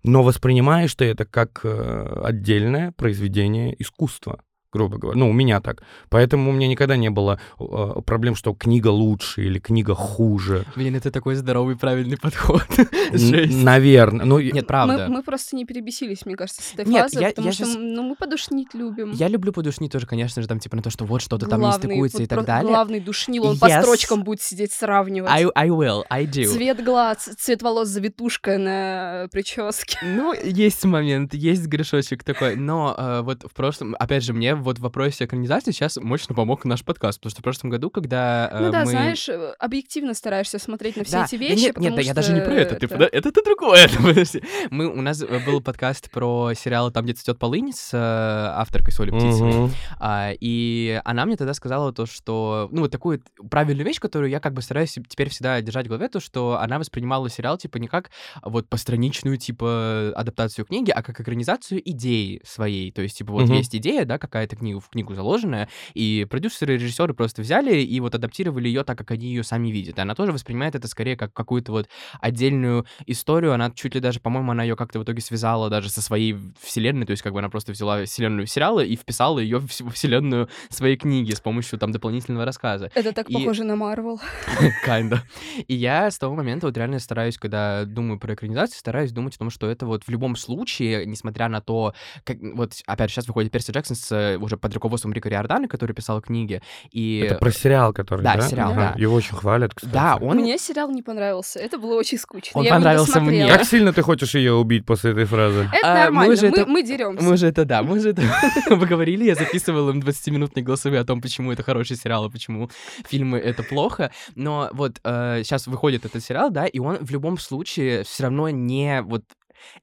но 0.03 0.23
воспринимаешь 0.23 0.95
ты 0.95 1.07
это 1.07 1.25
как 1.25 1.61
э, 1.65 2.21
отдельное 2.23 2.93
произведение 2.93 3.81
искусства, 3.81 4.41
грубо 4.75 4.99
говоря. 4.99 5.19
Ну, 5.19 5.31
у 5.31 5.33
меня 5.33 5.61
так. 5.61 5.83
Поэтому 6.11 6.51
у 6.51 6.53
меня 6.53 6.69
никогда 6.69 6.97
не 6.97 7.09
было 7.11 7.39
э, 7.59 8.01
проблем, 8.05 8.35
что 8.35 8.53
книга 8.55 8.89
лучше 8.89 9.45
или 9.47 9.59
книга 9.61 9.95
хуже. 9.95 10.65
Блин, 10.77 10.97
это 10.97 11.11
такой 11.11 11.37
здоровый, 11.37 11.77
правильный 11.77 12.17
подход. 12.19 12.67
Наверное. 13.13 14.27
Ну, 14.27 14.39
Нет, 14.41 14.67
правда. 14.67 15.07
Мы, 15.09 15.17
мы 15.17 15.23
просто 15.23 15.57
не 15.57 15.65
перебесились, 15.65 16.27
мне 16.27 16.37
кажется, 16.37 16.63
с 16.63 16.75
этой 16.75 16.87
Нет, 16.87 17.03
фазой, 17.05 17.23
я- 17.23 17.29
потому 17.31 17.47
я 17.49 17.53
что 17.53 17.65
щас- 17.65 17.77
ну, 17.79 18.03
мы 18.03 18.17
подушнить 18.17 18.75
любим. 18.75 19.13
Я 19.13 19.29
люблю 19.29 19.53
подушнить 19.53 19.93
тоже, 19.93 20.07
конечно 20.07 20.43
же, 20.43 20.49
там, 20.49 20.59
типа, 20.59 20.77
на 20.77 20.83
то, 20.83 20.91
что 20.91 21.05
вот 21.05 21.23
что-то 21.23 21.47
там 21.47 21.61
не 21.61 21.73
стыкуется 21.73 22.19
вот 22.19 22.25
и 22.25 22.27
так 22.27 22.45
далее. 22.45 22.71
Главный 22.71 23.01
душнил, 23.01 23.45
он 23.47 23.59
по 23.59 23.67
Yes. 23.67 23.81
строчкам 23.83 24.25
будет 24.25 24.41
сидеть 24.43 24.73
сравнивать. 24.73 25.31
I, 25.31 25.47
I 25.55 25.69
will, 25.69 26.03
I 26.11 26.27
do. 26.27 26.45
Цвет 26.47 26.85
глаз, 26.85 27.29
цвет 27.39 27.63
волос, 27.63 27.89
завитушка 27.89 28.59
на 28.59 29.29
прическе. 29.33 29.99
Ну, 30.03 30.33
есть 30.35 30.85
момент, 30.85 31.35
есть 31.35 31.67
грешочек 31.67 32.25
такой, 32.25 32.57
но 32.57 32.95
э, 32.97 33.21
вот 33.23 33.45
в 33.45 33.55
прошлом, 33.55 33.95
опять 33.99 34.23
же, 34.25 34.33
мне 34.33 34.55
вот 34.65 34.79
в 34.79 34.83
вопросе 34.83 35.25
экранизации 35.27 35.71
сейчас 35.71 35.97
мощно 35.97 36.35
помог 36.35 36.65
наш 36.65 36.85
подкаст, 36.85 37.21
потому 37.21 37.31
что 37.31 37.41
в 37.41 37.45
прошлом 37.45 37.71
году, 37.71 37.91
когда 37.91 38.49
э, 38.53 38.61
Ну 38.65 38.73
да, 38.73 38.81
мы... 38.85 38.91
знаешь, 38.91 39.29
объективно 39.59 40.15
стараешься 40.15 40.59
смотреть 40.59 40.97
на 40.97 41.05
все 41.05 41.19
Да, 41.19 41.25
эти 41.27 41.37
да 41.37 41.37
вещи, 41.39 41.61
нет, 41.63 41.75
потому 41.75 41.87
нет, 41.87 41.95
да, 41.97 42.01
я 42.03 42.07
что 42.07 42.15
даже 42.15 42.33
не 42.33 42.41
про 42.41 42.55
это, 42.55 42.75
ты 42.77 42.87
это- 42.87 42.95
подо- 42.97 43.09
это, 43.13 43.43
другое. 43.45 43.89
подожди. 44.03 44.43
Мы, 44.71 44.89
у 44.89 45.01
нас 45.01 45.23
э, 45.23 45.41
был 45.47 45.61
подкаст 45.61 46.11
про 46.11 46.53
сериал 46.55 46.91
«Там, 46.91 47.05
где 47.05 47.15
цветет 47.15 47.39
полынь» 47.39 47.73
с 47.73 47.91
э, 47.95 47.97
авторкой 47.99 48.93
Соли 48.93 49.11
Птицыной. 49.11 49.53
Мгм. 49.55 49.71
А, 50.01 50.33
и 50.41 51.01
она 51.05 51.25
мне 51.27 51.37
тогда 51.37 51.55
сказала 51.55 51.93
то, 51.93 52.07
что, 52.07 52.69
ну, 52.73 52.83
вот 52.83 52.91
такую 52.91 53.23
правильную 53.51 53.85
вещь, 53.87 54.01
которую 54.01 54.31
я 54.31 54.41
как 54.41 54.55
бы 54.55 54.63
стараюсь 54.63 54.99
теперь 55.09 55.29
всегда 55.29 55.61
держать 55.61 55.87
в 55.87 55.89
голове, 55.89 56.09
то, 56.09 56.21
что 56.21 56.59
она 56.61 56.79
воспринимала 56.79 57.29
сериал, 57.29 57.59
типа, 57.59 57.77
не 57.79 57.89
как 57.89 58.11
вот 58.43 58.69
постраничную, 58.69 59.37
типа, 59.37 60.13
адаптацию 60.17 60.65
книги, 60.65 60.91
а 60.91 61.03
как 61.03 61.21
экранизацию 61.21 61.81
идеи 61.91 62.41
своей. 62.45 62.91
То 62.93 63.03
есть, 63.03 63.19
типа, 63.19 63.33
вот 63.33 63.45
Мгм. 63.45 63.55
есть 63.55 63.75
идея, 63.77 64.05
да, 64.05 64.19
какая-то 64.19 64.54
книга 64.57 64.81
в 64.81 64.89
книгу 64.89 65.15
заложенная, 65.15 65.69
и 65.95 66.27
продюсеры, 66.29 66.75
режиссеры 66.75 67.15
просто 67.15 67.43
взяли 67.43 67.77
и 67.81 68.01
вот 68.01 68.15
адаптировали 68.15 68.69
ее 68.69 68.85
так, 68.85 68.99
как 68.99 69.11
они 69.11 69.29
ее 69.29 69.45
сами 69.45 69.69
видят. 69.69 69.99
И 69.99 70.01
она 70.01 70.15
тоже 70.15 70.33
воспринимает 70.33 70.75
это 70.75 70.89
скорее 70.89 71.17
как 71.17 71.33
какую-то 71.33 71.73
вот 71.73 71.89
отдельную 72.21 72.87
историю. 73.07 73.53
Она 73.53 73.71
чуть 73.71 73.95
ли 73.95 74.01
даже, 74.01 74.21
по-моему, 74.21 74.53
она 74.53 74.63
ее 74.63 74.77
как-то 74.77 74.99
в 74.99 75.05
итоге 75.05 75.21
связала 75.21 75.71
даже 75.71 75.91
со 75.91 76.03
своей 76.03 76.37
вселенной, 76.61 77.07
то 77.07 77.11
есть 77.13 77.23
как 77.23 77.33
бы 77.33 77.39
она 77.39 77.49
просто 77.49 77.73
взяла 77.73 78.05
вселенную 78.05 78.47
сериала 78.47 78.81
и 78.81 78.97
вписала 78.97 79.39
ее 79.39 79.59
в 79.59 79.67
вс- 79.67 79.89
вселенную 79.91 80.49
своей 80.69 80.97
книги 80.97 81.33
с 81.33 81.41
помощью 81.41 81.79
там 81.79 81.93
дополнительного 81.93 82.45
рассказа. 82.45 82.91
Это 82.95 83.13
так 83.13 83.29
И- 83.31 83.35
похоже 83.35 83.65
на 83.65 83.77
Марвел. 83.77 84.21
Kinda. 84.87 85.19
И 85.67 85.75
я 85.75 86.11
с 86.11 86.19
того 86.19 86.35
момента 86.35 86.67
вот 86.67 86.77
реально 86.77 86.99
стараюсь, 86.99 87.39
когда 87.39 87.85
думаю 87.85 88.19
про 88.19 88.35
экранизацию, 88.35 88.79
стараюсь 88.79 89.13
думать 89.13 89.35
о 89.37 89.39
том, 89.39 89.51
что 89.51 89.69
это 89.69 89.87
вот 89.87 90.05
в 90.05 90.09
любом 90.09 90.37
случае, 90.37 91.07
несмотря 91.07 91.49
на 91.49 91.61
то, 91.61 91.95
как 92.25 92.39
вот 92.41 92.73
опять 92.87 93.11
сейчас 93.11 93.27
выходит 93.27 93.53
Перси 93.53 93.71
Джексон 93.73 93.97
с 93.97 94.13
э, 94.13 94.39
уже 94.45 94.57
под 94.57 94.73
руководством 94.75 95.13
Рика 95.13 95.29
Риордана, 95.29 95.69
который 95.69 95.93
писал 95.93 96.21
книги, 96.21 96.63
и 96.91 97.21
Это 97.27 97.37
про 97.37 97.51
сериал, 97.51 97.93
который, 97.93 98.23
Да, 98.23 98.37
да? 98.37 98.43
сериал, 98.49 98.75
да. 98.75 98.95
Его 98.97 99.15
очень 99.15 99.35
хвалят, 99.37 99.75
кстати. 99.75 99.93
да, 99.93 100.17
он 100.21 100.37
Мне 100.39 100.59
сериал 100.59 100.91
не 100.91 101.03
понравился. 101.03 101.59
Это 101.59 101.79
было 101.79 101.95
очень 101.95 102.19
скучно. 102.19 102.59
Он 102.61 102.65
Я 102.65 102.69
его 102.71 102.79
не 102.79 102.85
понравился 102.85 103.21
мне. 103.21 103.49
Как 103.49 103.65
сильно 103.65 103.93
ты 103.93 104.03
хочешь 104.03 104.35
ее 104.35 104.53
убить 104.55 104.87
после 104.87 105.11
этой 105.13 105.25
фразы? 105.25 105.69
Это 105.73 105.79
А, 105.83 105.95
мы 105.95 106.01
нормально, 106.05 106.33
уже 106.35 106.51
мы, 106.51 106.57
это- 106.59 106.67
мы 106.67 106.83
деремся. 106.83 107.25
Мы 107.25 107.33
уже 107.33 107.47
это, 107.49 107.65
да, 107.65 107.83
мы 107.83 107.97
уже 107.99 108.11
это 108.11 108.23
поговорили, 108.69 109.25
я 109.25 109.35
записывал 109.35 109.91
им 109.91 110.01
20-минутные 110.01 110.63
голосовые 110.63 111.01
о 111.01 111.05
том, 111.05 111.21
почему 111.21 111.53
это 111.53 111.63
хороший 111.63 111.97
сериал, 111.97 112.25
а 112.25 112.31
почему 112.31 112.71
фильмы 113.09 113.39
это 113.39 113.63
плохо. 113.63 114.11
Но 114.35 114.69
вот 114.73 114.99
сейчас 115.05 115.67
выходит 115.67 116.05
этот 116.05 116.23
сериал, 116.25 116.51
да, 116.51 116.67
и 116.67 116.79
он 116.79 116.99
в 117.01 117.11
любом 117.11 117.39
случае 117.39 118.05
все 118.05 118.25
равно 118.25 118.49
не 118.51 119.03
вот 119.03 119.25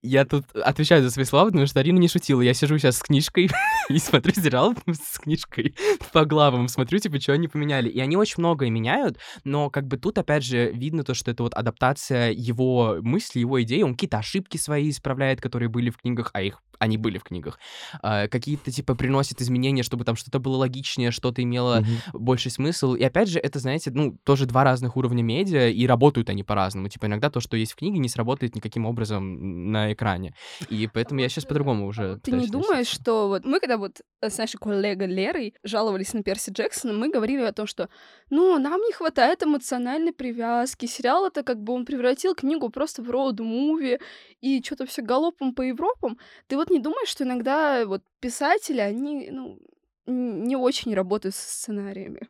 я 0.02 0.26
тут 0.26 0.46
отвечаю 0.56 1.04
за 1.04 1.12
свои 1.12 1.26
слова, 1.26 1.46
потому 1.46 1.66
что 1.66 1.80
Арина 1.80 2.00
не 2.00 2.08
шутила. 2.08 2.42
Я 2.42 2.54
сижу 2.54 2.78
сейчас 2.78 2.98
с 2.98 3.04
книжкой 3.04 3.50
и 3.90 3.98
смотрю 3.98 4.34
сериал 4.34 4.76
с 4.88 5.20
книжкой 5.20 5.76
по 6.14 6.26
главам, 6.26 6.68
смотрю, 6.68 7.00
типа, 7.00 7.20
что 7.20 7.34
они 7.34 7.48
поменяли. 7.48 7.90
И 7.90 8.00
они 8.00 8.18
очень 8.18 8.36
многое 8.38 8.70
меняют, 8.70 9.18
но 9.44 9.70
как 9.70 9.88
бы 9.88 9.98
тут, 9.98 10.18
опять 10.18 10.44
же, 10.44 10.72
видно 10.72 11.04
то, 11.04 11.14
что 11.14 11.32
это 11.32 11.44
вот 11.44 11.54
адаптация 11.54 12.32
его 12.32 12.98
мысли, 13.02 13.40
его 13.40 13.62
идей. 13.62 13.84
Он 13.84 13.94
какие-то 13.94 14.18
ошибки 14.18 14.58
свои 14.58 14.90
исправляет, 14.90 15.42
которые 15.42 15.70
были 15.70 15.90
в 15.90 15.98
книгах, 15.98 16.32
а 16.34 16.42
их 16.42 16.62
они 16.82 16.98
были 16.98 17.20
в 17.20 17.24
книгах. 17.24 17.60
А, 18.02 18.28
какие-то, 18.28 18.72
типа, 18.72 18.96
приносит 18.96 19.40
изменения, 19.40 19.84
чтобы 19.84 20.04
там 20.04 20.16
что-то 20.16 20.40
было 20.40 20.58
логичнее, 20.58 21.12
что-то 21.12 21.44
имело 21.44 21.82
Мгм. 21.82 21.88
больший 22.14 22.50
смысл. 22.50 22.96
И 22.96 23.04
опять 23.04 23.30
же, 23.30 23.40
это, 23.40 23.60
знаете, 23.60 23.92
ну, 23.94 24.18
тоже 24.24 24.48
два 24.48 24.64
разных 24.64 24.98
уровня 24.98 25.22
медиа, 25.22 25.70
и 25.70 25.86
работают 25.86 26.30
они 26.30 26.44
по-разному. 26.44 26.90
Типа, 26.90 27.06
иногда 27.06 27.30
то, 27.30 27.40
что 27.40 27.56
есть 27.56 27.74
в 27.74 27.76
книге, 27.76 28.00
не 28.00 28.10
сработает 28.10 28.56
никаким 28.56 28.88
образом 28.88 29.72
на 29.72 29.94
экране. 29.94 30.34
И 30.70 30.90
поэтому 30.92 31.22
я 31.22 31.30
сейчас 31.30 31.46
по-другому 31.46 31.86
уже 31.86 32.20
Ты 32.24 32.32
не 32.32 32.48
думаешь, 32.48 32.88
что 32.88 33.28
вот 33.28 33.46
мы 33.46 33.60
когда 33.60 33.78
вот 33.78 34.02
с 34.22 34.38
нашей 34.38 34.58
коллегой 34.58 35.08
Лерой 35.08 35.54
жаловались 35.64 36.14
на 36.14 36.24
Перси 36.24 36.50
Джексона, 36.52 36.94
мы 36.94 37.10
говорили 37.12 37.44
о 37.44 37.54
том, 37.54 37.68
что 37.68 37.90
ну, 38.32 38.58
нам 38.58 38.82
не 38.82 38.94
хватает 38.94 39.44
эмоциональной 39.44 40.14
привязки. 40.14 40.88
Сериал 40.88 41.28
это 41.28 41.44
как 41.44 41.62
бы 41.62 41.74
он 41.74 41.86
превратил 41.86 42.34
книгу 42.34 42.70
просто 42.70 43.04
в 43.04 43.10
роуд-муви 43.12 44.00
и 44.42 44.64
что-то 44.64 44.86
все 44.88 45.04
галопом 45.04 45.54
по 45.54 45.62
Европам. 45.62 46.18
Ты 46.48 46.56
вот 46.56 46.71
не 46.72 46.80
думаешь, 46.80 47.10
что 47.10 47.24
иногда 47.24 47.86
вот 47.86 48.02
писатели, 48.20 48.80
они, 48.80 49.30
ну, 49.32 49.60
не 50.08 50.56
очень 50.56 50.94
работают 50.96 51.36
со 51.36 51.50
сценариями. 51.50 52.28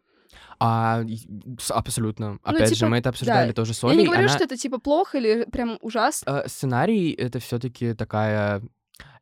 А, 0.59 1.03
абсолютно. 1.69 2.37
Опять 2.43 2.69
же, 2.69 2.75
типа, 2.75 2.87
мы 2.89 2.97
это 2.97 3.09
обсуждали 3.09 3.47
да. 3.47 3.53
тоже 3.53 3.73
с 3.73 3.81
Я 3.83 3.89
Олей. 3.89 3.99
не 4.01 4.05
говорю, 4.05 4.23
Она- 4.25 4.29
что 4.35 4.43
это 4.43 4.57
типа 4.57 4.77
плохо 4.79 5.17
или 5.17 5.45
прям 5.51 5.77
ужасно. 5.81 6.43
э, 6.45 6.47
сценарий— 6.49 7.11
это 7.17 7.39
все 7.39 7.57
таки 7.59 7.93
такая 7.93 8.61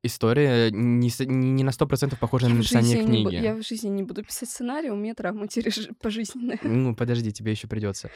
история 0.04 0.70
не, 0.72 1.10
не 1.26 1.52
не 1.52 1.64
на 1.64 1.72
сто 1.72 1.86
процентов 1.88 2.20
похожая 2.20 2.50
Я 2.50 2.54
на 2.56 2.60
написание 2.60 3.00
не 3.04 3.06
книги. 3.24 3.36
я 3.36 3.56
в 3.56 3.62
жизни 3.66 3.90
не 3.90 4.04
буду 4.04 4.24
писать 4.24 4.50
сценарий, 4.50 4.90
у 4.90 4.96
меня 4.96 5.14
травма 5.14 5.48
теперь 5.50 5.74
пожизненная. 6.02 6.60
Ну, 6.64 6.96
подожди, 6.96 7.32
тебе 7.32 7.52
еще 7.52 7.68
придется. 7.68 8.10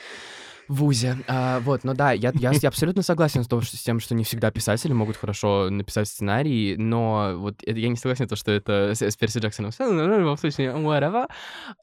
ВУЗе. 0.68 1.18
А, 1.28 1.60
вот, 1.60 1.84
ну 1.84 1.94
да, 1.94 2.12
я, 2.14 2.32
я, 2.36 2.52
я 2.52 2.70
абсолютно 2.70 3.02
согласен 3.04 3.44
с, 3.44 3.48
том, 3.48 3.62
что- 3.62 3.78
с 3.78 3.82
тем, 3.82 4.00
что 4.00 4.16
не 4.16 4.24
всегда 4.24 4.50
писатели 4.52 4.94
могут 4.94 5.18
хорошо 5.18 5.70
написать 5.70 6.08
сценарий, 6.08 6.76
но 6.78 7.34
вот 7.38 7.56
это- 7.66 7.80
я 7.80 7.90
не 7.90 7.96
согласен, 7.98 8.28
то, 8.28 8.36
что 8.36 8.52
это 8.52 8.94
с, 8.96 9.02
с 9.02 9.16
Перси 9.18 9.40
Джексоном. 9.40 9.72
Ну, 9.80 10.16
в 10.16 10.20
любом 10.20 10.38
случае, 10.38 10.72
whatever. 10.72 11.28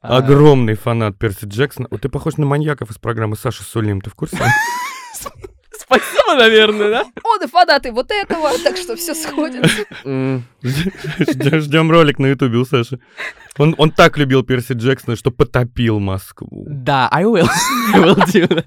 А, 0.01 0.17
Огромный 0.17 0.73
фанат 0.75 1.17
Перси 1.17 1.45
Джексона. 1.45 1.87
Вот 1.91 2.01
ты 2.01 2.09
похож 2.09 2.37
на 2.37 2.45
маньяков 2.45 2.89
из 2.91 2.97
программы 2.97 3.35
Саши 3.35 3.63
Сулим, 3.63 4.01
ты 4.01 4.09
в 4.09 4.15
курсе? 4.15 4.37
Спасибо, 5.91 6.35
наверное, 6.35 6.89
да? 6.89 7.01
О, 7.23 7.37
да 7.37 7.47
фанаты 7.47 7.91
вот 7.91 8.11
этого, 8.11 8.51
так 8.63 8.77
что 8.77 8.95
все 8.95 9.13
сходится. 9.13 9.85
Ждем 10.13 11.91
ролик 11.91 12.19
на 12.19 12.27
ютубе 12.27 12.57
у 12.57 12.65
Саши. 12.65 12.99
Он, 13.57 13.75
он 13.77 13.91
так 13.91 14.17
любил 14.17 14.43
Перси 14.43 14.73
Джексона, 14.73 15.17
что 15.17 15.29
потопил 15.31 15.99
Москву. 15.99 16.65
Да, 16.69 17.09
I 17.11 17.25
will. 17.25 17.49
I 17.93 17.99
will 17.99 18.15
do 18.15 18.47
that. 18.47 18.65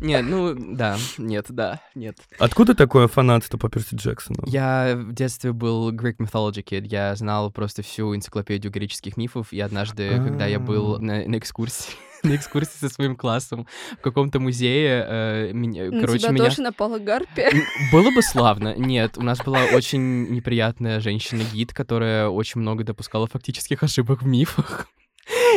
Нет, 0.00 0.26
ну, 0.28 0.54
да, 0.54 0.98
нет, 1.16 1.46
да, 1.48 1.80
нет. 1.94 2.18
Откуда 2.38 2.74
такое 2.74 3.08
фанатство 3.08 3.56
по 3.56 3.70
Перси 3.70 3.94
Джексону? 3.94 4.44
Я 4.46 4.94
в 4.96 5.14
детстве 5.14 5.52
был 5.52 5.90
Greek 5.92 6.16
Mythology 6.18 6.62
Kid. 6.62 6.86
Я 6.86 7.16
знал 7.16 7.50
просто 7.50 7.82
всю 7.82 8.14
энциклопедию 8.14 8.70
греческих 8.70 9.16
мифов, 9.16 9.52
и 9.52 9.60
однажды, 9.60 10.10
когда 10.10 10.44
я 10.46 10.58
был 10.58 10.96
А. 10.96 10.98
на, 10.98 11.26
на 11.26 11.38
экскурсии, 11.38 11.94
на 12.26 12.36
экскурсии 12.36 12.78
со 12.78 12.88
своим 12.88 13.16
классом 13.16 13.66
в 13.98 14.02
каком-то 14.02 14.40
музее, 14.40 15.04
э, 15.08 15.52
меня, 15.52 15.90
На 15.90 16.00
короче, 16.00 16.18
тебя 16.20 16.32
меня... 16.32 16.44
тоже 16.44 16.62
напала 16.62 16.98
гарпия. 16.98 17.50
Было 17.92 18.10
бы 18.10 18.22
славно. 18.22 18.74
Нет, 18.76 19.16
у 19.16 19.22
нас 19.22 19.38
была 19.38 19.60
очень 19.72 20.28
неприятная 20.30 21.00
женщина-гид, 21.00 21.72
которая 21.72 22.28
очень 22.28 22.60
много 22.60 22.84
допускала 22.84 23.26
фактических 23.26 23.82
ошибок 23.82 24.22
в 24.22 24.26
мифах. 24.26 24.88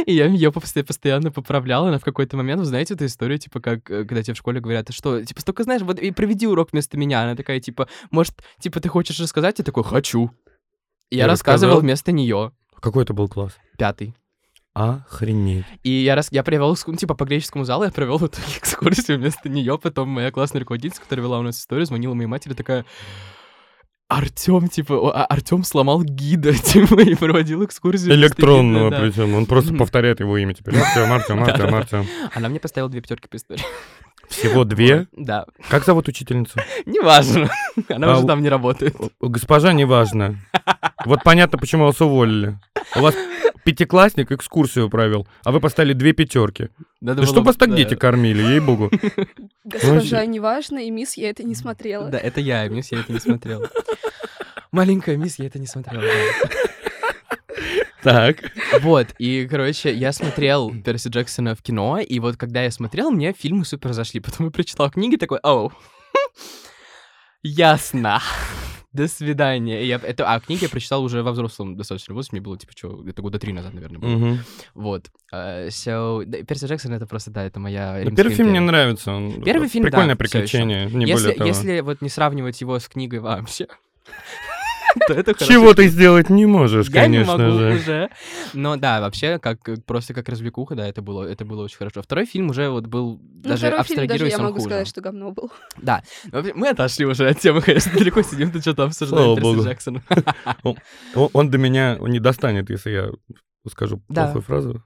И 0.05 0.13
я 0.13 0.25
ее 0.25 0.51
постоянно 0.51 1.31
поправлял, 1.31 1.85
она 1.85 1.99
в 1.99 2.03
какой-то 2.03 2.35
момент, 2.37 2.59
вы 2.59 2.65
знаете 2.65 2.95
эту 2.95 3.05
историю, 3.05 3.37
типа, 3.37 3.59
как, 3.59 3.89
э, 3.91 4.03
когда 4.05 4.23
тебе 4.23 4.33
в 4.33 4.37
школе 4.37 4.59
говорят, 4.59 4.87
«Ты 4.87 4.93
что, 4.93 5.23
типа, 5.23 5.41
столько 5.41 5.63
знаешь, 5.63 5.81
вот 5.81 5.99
и 5.99 6.11
проведи 6.11 6.47
урок 6.47 6.69
вместо 6.71 6.97
меня. 6.97 7.21
Она 7.21 7.35
такая, 7.35 7.59
типа, 7.59 7.87
может, 8.09 8.35
типа, 8.59 8.79
ты 8.79 8.89
хочешь 8.89 9.19
рассказать? 9.19 9.59
Я 9.59 9.65
такой, 9.65 9.83
хочу. 9.83 10.31
Я 11.11 11.25
И 11.25 11.27
рассказывал 11.27 11.81
вместо 11.81 12.11
нее. 12.11 12.51
Какой 12.79 13.03
это 13.03 13.13
был 13.13 13.27
класс? 13.27 13.57
Пятый. 13.77 14.15
Охренеть. 14.79 15.65
И 15.83 15.89
я, 15.89 16.15
рас... 16.15 16.29
я 16.31 16.41
провел, 16.43 16.73
экску- 16.73 16.91
ну, 16.91 16.97
типа, 16.97 17.13
по 17.13 17.25
греческому 17.25 17.65
залу, 17.65 17.83
я 17.83 17.91
провел 17.91 18.17
в 18.17 18.25
итоге 18.25 18.47
экскурсию 18.57 19.17
вместо 19.17 19.49
нее. 19.49 19.77
Потом 19.77 20.09
моя 20.09 20.31
классная 20.31 20.61
руководительница, 20.61 21.01
которая 21.01 21.25
вела 21.25 21.39
у 21.39 21.41
нас 21.41 21.59
историю, 21.59 21.85
звонила 21.85 22.13
моей 22.13 22.27
матери, 22.27 22.53
такая... 22.53 22.85
Артем, 24.07 24.69
типа, 24.69 25.25
Артем 25.25 25.63
сломал 25.63 26.01
гида, 26.01 26.53
типа, 26.57 26.99
и 27.01 27.13
проводил 27.13 27.63
экскурсию. 27.63 28.13
Электронного 28.15 28.89
гида, 28.89 28.97
да. 28.97 29.03
причем. 29.03 29.35
Он 29.35 29.45
просто 29.45 29.73
повторяет 29.75 30.19
его 30.19 30.35
имя 30.37 30.55
теперь. 30.55 30.77
Артем, 30.77 31.13
Артем, 31.13 31.43
Артем. 31.43 31.75
Артем. 31.75 32.07
Она 32.33 32.49
мне 32.49 32.59
поставила 32.59 32.89
две 32.89 33.01
пятерки 33.01 33.27
по 33.27 33.37
истории. 33.37 33.63
Всего 34.29 34.63
две. 34.63 35.07
Да. 35.11 35.45
Как 35.69 35.85
зовут 35.85 36.07
учительницу? 36.07 36.59
Неважно. 36.85 37.49
Она 37.87 38.13
А 38.13 38.17
уже 38.17 38.27
там 38.27 38.41
не 38.41 38.49
работает. 38.49 38.95
Госпожа, 39.19 39.73
неважно. 39.73 40.39
Вот 41.05 41.23
понятно, 41.23 41.57
почему 41.57 41.85
вас 41.85 41.99
уволили. 41.99 42.59
У 42.95 43.01
вас 43.01 43.15
пятиклассник 43.63 44.31
экскурсию 44.31 44.89
провел, 44.89 45.27
а 45.43 45.51
вы 45.51 45.59
поставили 45.59 45.93
две 45.93 46.13
пятерки. 46.13 46.69
Надо 47.01 47.21
Да 47.21 47.25
было- 47.27 47.33
что 47.33 47.41
вас 47.41 47.55
так 47.55 47.69
да. 47.69 47.75
дети 47.77 47.95
кормили, 47.95 48.41
ей-богу. 48.41 48.91
Госпожа, 49.63 50.25
неважно, 50.25 50.79
и 50.79 50.89
мисс, 50.91 51.15
я 51.17 51.29
это 51.29 51.43
не 51.43 51.55
смотрела. 51.55 52.09
Да, 52.09 52.17
это 52.17 52.41
я, 52.41 52.67
мисс, 52.67 52.91
я 52.91 52.99
это 52.99 53.11
не 53.13 53.19
смотрел. 53.19 53.65
Маленькая 54.71 55.17
мисс, 55.17 55.39
я 55.39 55.47
это 55.47 55.59
не 55.59 55.67
смотрел. 55.67 56.01
да. 56.01 56.07
Так. 58.01 58.37
Вот, 58.79 59.07
и, 59.19 59.45
короче, 59.45 59.93
я 59.93 60.13
смотрел 60.13 60.73
Перси 60.85 61.09
Джексона 61.09 61.53
в 61.53 61.61
кино, 61.61 61.99
и 61.99 62.19
вот 62.19 62.37
когда 62.37 62.63
я 62.63 62.71
смотрел, 62.71 63.11
мне 63.11 63.33
фильмы 63.33 63.65
супер 63.65 63.91
зашли. 63.91 64.21
Потом 64.21 64.45
я 64.45 64.51
прочитал 64.51 64.89
книги, 64.89 65.17
такой, 65.17 65.39
оу, 65.43 65.73
ясно. 67.43 68.21
До 68.91 69.07
свидания. 69.07 69.85
Я, 69.85 69.99
это, 70.01 70.33
а 70.33 70.39
книги 70.39 70.63
я 70.63 70.69
прочитал 70.69 71.03
уже 71.03 71.21
во 71.21 71.31
взрослом 71.31 71.77
достаточно 71.77 72.15
возрасте, 72.15 72.35
мне 72.35 72.41
было, 72.41 72.57
типа, 72.57 72.73
что, 72.75 72.89
где-то 72.97 73.21
года 73.21 73.37
три 73.37 73.53
назад, 73.53 73.73
наверное, 73.73 73.99
было. 73.99 74.37
Вот. 74.73 75.11
Uh, 75.31 75.67
so, 75.67 76.25
да, 76.25 76.41
Перси 76.43 76.65
Джексон— 76.65 76.93
это 76.95 77.05
просто, 77.05 77.29
да, 77.29 77.43
это 77.43 77.59
моя 77.59 78.01
Ну, 78.03 78.15
Первый 78.15 78.33
фильм 78.33 78.49
мне 78.49 78.59
нравится. 78.59 79.11
он 79.11 79.43
Первый 79.43 79.69
фильм, 79.69 79.83
Прикольное 79.83 80.15
да, 80.15 80.17
приключение, 80.17 80.87
не 80.87 81.05
если, 81.05 81.23
более 81.23 81.37
того. 81.37 81.47
если 81.47 81.79
вот 81.81 82.01
не 82.01 82.09
сравнивать 82.09 82.59
его 82.61 82.79
с 82.79 82.87
книгой 82.87 83.19
вообще, 83.19 83.65
это. 83.65 83.75
Чего 85.47 85.73
ты 85.73 85.87
сделать 85.87 86.29
не 86.29 86.45
можешь, 86.45 86.87
Я 86.89 87.07
не 87.07 87.17
конечно 87.19 87.37
могу 87.37 87.57
же. 87.59 87.75
уже. 87.75 88.09
Но 88.53 88.75
да, 88.77 89.01
вообще, 89.01 89.39
как 89.39 89.59
просто 89.85 90.13
как 90.13 90.29
развлекуха, 90.29 90.75
да, 90.75 90.87
это 90.87 91.01
было, 91.01 91.23
это 91.23 91.45
было 91.45 91.63
очень 91.63 91.77
хорошо. 91.77 92.01
Второй 92.01 92.25
фильм 92.25 92.49
уже 92.49 92.69
вот 92.69 92.87
был, 92.87 93.19
Ну, 93.21 93.41
даже 93.49 93.67
второй 93.67 93.83
фильм 93.83 93.97
даже 93.97 94.03
абстрагируясь, 94.03 94.33
я 94.33 94.39
могу 94.39 94.59
сказать, 94.59 94.87
что 94.87 95.01
говно 95.01 95.31
был. 95.31 95.51
Да. 95.77 96.03
Ну, 96.31 96.43
Мы 96.55 96.69
отошли 96.69 97.05
уже 97.05 97.27
от 97.29 97.39
темы, 97.39 97.61
конечно, 97.61 97.91
далеко 97.93 98.21
сидим, 98.21 98.51
ты 98.51 98.61
что-то 98.61 98.83
обсуждаем 98.83 99.37
Слава 99.39 99.55
Перси. 99.55 99.67
Джексона. 99.69 100.03
Он, 101.33 101.49
до 101.49 101.57
меня 101.57 101.97
не 102.01 102.19
достанет, 102.19 102.69
если 102.69 102.91
я 102.91 103.09
скажу 103.69 103.97
плохую 104.07 104.41
фразу. 104.41 104.83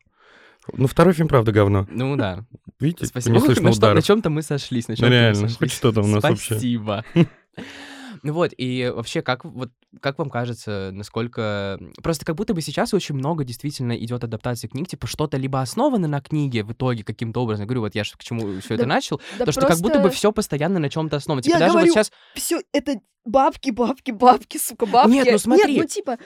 Ну, 0.71 0.87
второй 0.87 1.13
фильм, 1.13 1.27
правда, 1.27 1.51
говно. 1.51 1.85
Ну 1.89 2.15
да. 2.15 2.45
Видите, 2.79 3.05
Спасибо. 3.05 3.35
не 3.35 3.39
слышно 3.41 3.63
на, 3.63 3.71
что- 3.73 3.81
на 3.81 3.87
ударов. 3.89 4.03
чем-то 4.05 4.29
мы 4.29 4.41
сошлись, 4.41 4.87
на 4.87 4.93
Ну, 4.93 4.95
чем-то 4.97 5.09
мы 5.09 5.19
реально, 5.19 5.35
сошлись. 5.35 5.57
хоть 5.57 5.71
что-то 5.73 6.01
у 6.01 6.07
нас 6.07 6.23
вообще. 6.23 6.53
Спасибо. 6.53 7.03
Ну 8.23 8.31
вот, 8.31 8.51
и 8.57 8.89
вообще, 8.93 9.21
как, 9.21 9.43
вот, 9.43 9.69
как 9.99 10.17
вам 10.17 10.29
кажется, 10.29 10.91
насколько... 10.93 11.77
Просто 12.01 12.25
как 12.25 12.35
будто 12.35 12.53
бы 12.53 12.61
сейчас 12.61 12.93
очень 12.93 13.15
много 13.15 13.43
действительно 13.43 13.91
идет 13.97 14.23
адаптации 14.23 14.67
книг, 14.67 14.87
типа 14.87 15.07
что-то 15.07 15.35
либо 15.35 15.61
основано 15.61 16.07
на 16.07 16.21
книге 16.21 16.63
в 16.63 16.71
итоге 16.71 17.03
каким-то 17.03 17.41
образом. 17.41 17.63
Я 17.63 17.67
говорю, 17.67 17.81
вот 17.81 17.95
я 17.95 18.05
ж 18.05 18.13
к 18.17 18.23
чему 18.23 18.61
все 18.61 18.75
это 18.75 18.83
Да- 18.83 18.89
начал, 18.89 19.21
Да 19.37 19.45
то 19.45 19.51
что 19.51 19.67
как 19.67 19.79
будто 19.79 19.99
бы 19.99 20.09
все 20.09 20.31
постоянно 20.31 20.79
на 20.79 20.89
чем-то 20.89 21.17
основано. 21.17 21.41
Типа 21.41 21.55
Я 21.55 21.59
даже 21.59 21.73
говорю, 21.73 21.87
вот 21.87 21.95
сейчас... 21.95 22.11
все 22.33 22.61
это 22.71 23.01
бабки, 23.25 23.71
бабки, 23.71 24.11
бабки, 24.11 24.57
сука, 24.57 24.85
бабки. 24.85 25.11
Нет, 25.11 25.27
ну 25.29 25.37
смотри. 25.37 25.73
Нет, 25.73 25.81
ну 25.81 25.87
типа, 25.87 26.17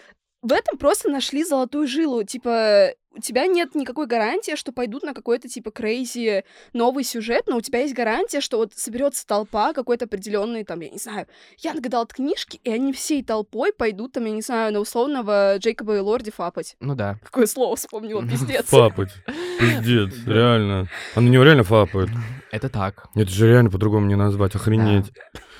в 0.44 0.52
этом 0.52 0.78
просто 0.78 1.10
нашли 1.10 1.44
золотую 1.44 1.88
жилу. 1.88 2.24
Типа, 2.24 2.92
у 3.18 3.22
тебя 3.22 3.48
нет 3.48 3.74
никакой 3.76 4.06
гарантии, 4.06 4.56
что 4.56 4.72
пойдут 4.72 5.04
на 5.04 5.14
какой-то 5.14 5.50
типа 5.50 5.72
крейзи 5.72 6.44
новый 6.74 7.04
сюжет, 7.04 7.44
но 7.48 7.58
у 7.58 7.62
тебя 7.62 7.80
есть 7.82 7.96
гарантия, 7.96 8.42
что 8.42 8.58
вот 8.58 8.74
соберется 8.76 9.26
толпа 9.26 9.74
какой-то 9.74 10.06
определенный, 10.06 10.64
там, 10.64 10.80
я 10.82 10.90
не 10.90 11.00
знаю, 11.00 11.28
я 11.58 11.74
нагадал 11.74 12.04
от 12.04 12.14
книжки, 12.14 12.60
и 12.64 12.72
они 12.72 12.94
всей 12.94 13.24
толпой 13.24 13.74
пойдут, 13.74 14.14
там, 14.14 14.26
я 14.26 14.32
не 14.32 14.42
знаю, 14.42 14.72
на 14.72 14.80
условного 14.80 15.58
Джейкоба 15.58 15.98
и 15.98 16.00
Лорди 16.00 16.32
фапать. 16.32 16.76
Ну 16.80 16.96
да. 16.96 17.18
Какое 17.24 17.48
слово 17.48 17.76
вспомнила, 17.76 18.22
пиздец. 18.22 18.66
Фапать. 18.68 19.12
Пиздец, 19.60 20.14
реально. 20.26 20.88
А 21.16 21.22
на 21.22 21.28
него 21.28 21.44
реально 21.44 21.64
фапают. 21.64 22.12
Это 22.52 22.70
так. 22.70 23.08
Это 23.16 23.30
же 23.30 23.50
реально 23.50 23.72
по-другому 23.72 24.06
не 24.06 24.16
назвать, 24.16 24.56
охренеть. 24.56 25.12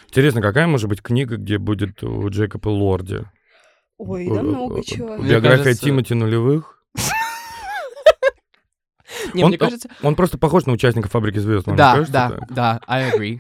Интересно, 0.08 0.42
какая 0.42 0.68
может 0.68 0.88
быть 0.88 1.02
книга, 1.02 1.38
где 1.38 1.58
будет 1.58 2.02
у 2.04 2.30
Джейкоба 2.30 2.70
Лорди? 2.70 3.26
Ой, 3.98 4.30
да 4.30 4.44
много 4.44 4.84
чего. 4.84 5.18
Биография 5.18 5.74
Тимати 5.74 6.14
нулевых? 6.14 6.77
Не, 9.34 9.44
Он- 9.44 9.50
мне 9.50 9.58
кажется... 9.58 9.90
Он 10.04 10.16
просто 10.16 10.38
похож 10.38 10.66
на 10.66 10.74
участника 10.74 11.10
«Фабрики 11.10 11.40
звезд», 11.40 11.66
Да, 11.68 11.94
кажется 11.94 12.12
да, 12.14 12.30
так? 12.30 12.52
да, 12.54 12.80
I 12.88 13.12
agree. 13.12 13.40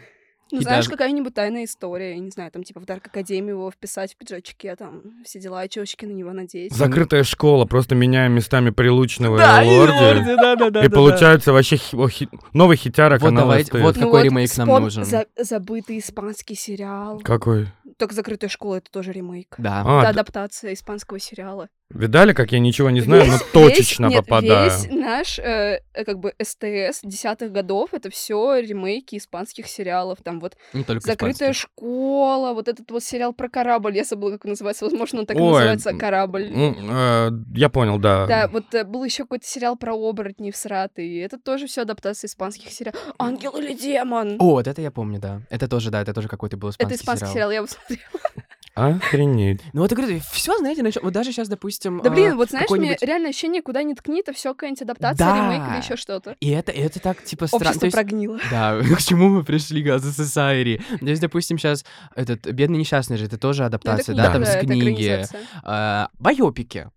Ну, 0.49 0.59
И 0.59 0.63
знаешь, 0.63 0.85
даже- 0.85 0.91
какая-нибудь 0.91 1.33
тайная 1.33 1.65
история, 1.65 2.11
я 2.11 2.19
не 2.19 2.29
знаю, 2.29 2.49
там, 2.51 2.63
типа, 2.63 2.79
в 2.79 2.85
Дарк 2.85 3.05
Академию 3.07 3.55
его 3.57 3.69
вписать 3.69 4.13
в 4.13 4.15
пиджачке, 4.15 4.77
там, 4.77 5.01
все 5.25 5.41
дела, 5.41 5.65
и 5.65 5.69
чёчки 5.69 6.05
на 6.05 6.13
него 6.13 6.31
надеть. 6.31 6.71
Закрытая 6.73 7.25
школа, 7.25 7.65
просто 7.65 7.95
меняем 7.95 8.31
местами 8.31 8.69
Прилучного 8.69 9.37
Да, 9.37 9.61
и 9.61 9.67
Лорди. 9.77 9.91
Лорди, 10.01 10.35
да, 10.37 10.55
да, 10.55 10.69
да. 10.69 10.85
И 10.85 10.87
да, 10.87 10.95
получается 10.95 11.51
вообще 11.51 11.75
хи- 11.75 12.29
новый 12.53 12.77
хитяра 12.77 13.15
Вот 13.19 13.27
канала 13.27 13.41
давайте- 13.47 13.77
вот 13.79 13.97
Ну 13.97 14.01
какой 14.03 14.23
ремейк 14.23 14.55
нам 14.57 14.67
нужен? 14.83 15.03
за- 15.03 15.25
забытый 15.37 15.99
испанский 15.99 16.55
сериал. 16.55 17.19
Какой? 17.25 17.67
Только 17.97 18.13
«Закрытая 18.15 18.49
школа»— 18.49 18.75
это 18.77 18.89
тоже 18.89 19.11
ремейк. 19.11 19.55
Да. 19.57 19.83
А, 19.85 19.99
это 20.01 20.09
адаптация 20.11 20.73
испанского 20.73 21.19
сериала. 21.19 21.67
Видали, 21.89 22.33
как 22.33 22.51
я 22.51 22.59
ничего 22.59 22.89
не 22.89 23.01
знаю, 23.01 23.25
но 23.25 23.33
Весь- 23.33 23.43
точечно 23.53 24.05
весь- 24.05 24.15
нет, 24.15 24.25
попадаю. 24.25 24.69
Весь 24.71 24.87
наш, 24.91 25.39
э, 25.39 25.81
как 26.05 26.19
бы, 26.19 26.33
СТС 26.41 26.99
десятых 27.03 27.51
годов— 27.51 27.89
это 27.93 28.09
все 28.09 28.55
ремейки 28.59 29.17
испанских 29.17 29.67
сериалов. 29.67 30.19
Там 30.23 30.39
вот 30.39 30.57
Не 30.73 30.83
только 30.83 31.05
«Закрытая 31.07 31.51
испанских. 31.51 31.69
школа», 31.77 32.53
вот 32.53 32.67
этот 32.67 32.89
вот 32.91 33.03
сериал 33.03 33.33
про 33.33 33.49
корабль, 33.49 33.95
я 33.95 34.03
забыла, 34.03 34.31
как 34.31 34.45
он 34.45 34.51
называется. 34.51 34.85
Возможно, 34.85 35.19
он 35.21 35.25
так 35.25 35.37
и 35.37 35.39
Ой, 35.39 35.51
называется 35.51 35.93
«Корабль». 35.93 36.51
М, 36.51 36.75
э, 36.91 37.31
Я 37.55 37.69
понял, 37.69 37.97
да. 37.99 38.25
Да, 38.27 38.47
вот 38.47 38.73
э, 38.73 38.83
был 38.83 39.03
еще 39.03 39.23
какой-то 39.23 39.47
сериал 39.47 39.75
про 39.77 39.93
оборотней 39.95 40.51
в 40.51 40.57
Сраты, 40.57 41.07
и 41.07 41.17
это 41.19 41.37
тоже 41.39 41.67
все 41.67 41.81
адаптация 41.83 42.27
испанских 42.27 42.71
сериалов. 42.71 42.99
Ангел 43.17 43.51
или 43.57 43.73
демон? 43.73 44.35
О, 44.39 44.51
вот 44.51 44.67
это 44.67 44.81
я 44.81 44.91
помню, 44.91 45.19
да. 45.19 45.41
Это 45.49 45.67
тоже, 45.67 45.89
да, 45.91 46.01
это 46.01 46.13
тоже 46.13 46.27
какой-то 46.27 46.57
был 46.57 46.69
испанский 46.69 46.93
это 46.95 47.01
испанский 47.01 47.27
сериал. 47.27 47.33
сериал. 47.33 47.51
я 47.51 47.57
его 47.57 47.67
смотрела. 47.67 48.47
Охренеть. 48.77 49.61
Ну 49.73 49.81
вот 49.81 49.91
я 49.91 49.97
говорю, 49.97 50.19
все, 50.31 50.57
знаете, 50.57 50.83
начё- 50.83 51.01
вот 51.01 51.11
даже 51.13 51.31
сейчас, 51.31 51.47
допустим... 51.47 52.01
Да 52.03 52.09
блин, 52.11 52.33
а, 52.33 52.35
вот 52.35 52.49
знаешь, 52.51 52.69
мне 52.69 52.95
реально 53.01 53.29
ощущение, 53.29 53.61
куда 53.61 53.81
ни 53.81 53.93
ткни, 53.93 54.19
это 54.19 54.33
все 54.33 54.53
какая-нибудь 54.53 54.83
адаптация, 54.83 55.25
Да. 55.27 55.35
ремейк 55.35 55.69
или 55.71 55.77
еще 55.83 55.95
что-то. 55.95 56.35
И 56.39 56.49
это, 56.51 56.71
и 56.71 56.79
это 56.79 56.99
так, 56.99 57.23
типа, 57.23 57.47
странно. 57.47 57.65
Общество 57.65 57.89
прогнило. 57.89 58.39
Да, 58.51 58.79
к 58.95 59.01
чему 59.01 59.29
мы 59.29 59.43
пришли, 59.43 59.81
Газа 59.81 60.09
Society? 60.09 60.81
То 60.99 61.05
есть, 61.05 61.21
допустим, 61.21 61.57
сейчас 61.57 61.85
этот 62.15 62.45
«Бедный 62.45 62.77
несчастный» 62.77 63.17
же, 63.17 63.25
это 63.25 63.37
тоже 63.37 63.63
Ну, 63.63 63.67
это 63.67 63.77
адаптация, 63.77 64.13
книга, 64.13 64.23
да, 64.27 64.33
там 64.33 64.43
да, 64.43 64.51
с 64.51 64.59
книги. 64.59 65.25
А, 65.63 66.09
Байопики. 66.19 66.89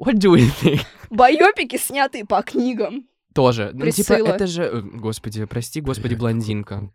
What 0.00 0.14
do 0.14 0.34
you 0.36 0.50
think? 0.62 0.80
Байопики, 1.10 1.76
снятые 1.76 2.24
по 2.24 2.42
книгам. 2.42 3.04
Тоже. 3.34 3.70
Ну, 3.72 3.88
типа, 3.90 4.14
это 4.14 4.46
же... 4.46 4.62
э, 4.64 4.80
Господи, 4.80 5.44
прости, 5.44 5.80
господи, 5.80 6.14
блондинка. 6.14 6.90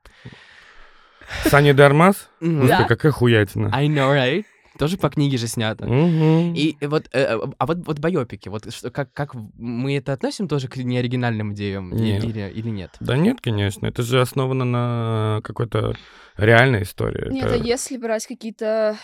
Сани 1.46 1.72
Дармас? 1.72 2.30
Да. 2.42 2.86
какая 2.86 3.12
хуятина. 3.12 3.70
I 3.74 3.88
know, 3.88 4.12
right? 4.14 4.46
Тоже 4.80 4.98
по 4.98 5.10
книге 5.10 5.38
же 5.38 5.48
снято. 5.48 5.86
Мгм. 5.86 6.56
И 6.56 6.76
вот, 6.82 7.08
э, 7.14 7.22
э, 7.22 7.40
а 7.58 7.66
вот, 7.68 7.86
вот 7.86 8.00
байопики, 8.00 8.50
вот 8.50 8.74
что- 8.74 8.90
как, 8.90 9.14
как 9.14 9.36
мы 9.56 9.96
это 9.98 10.14
относим 10.14 10.48
тоже 10.48 10.68
к 10.68 10.78
неоригинальным 10.78 11.54
идеям 11.54 11.92
Нет. 11.92 12.24
или, 12.24 12.50
или 12.50 12.70
нет? 12.70 12.92
Да 13.00 13.16
нет, 13.16 13.40
конечно, 13.40 13.86
это 13.86 14.02
же 14.02 14.20
основано 14.20 14.66
на 14.66 15.42
какой-то 15.44 15.94
реальной 16.38 16.84
истории. 16.84 17.32
Нет, 17.32 17.46
Это 17.46 17.54
а 17.56 17.58
если 17.58 17.98
брать 17.98 18.26
какие-то... 18.26 18.98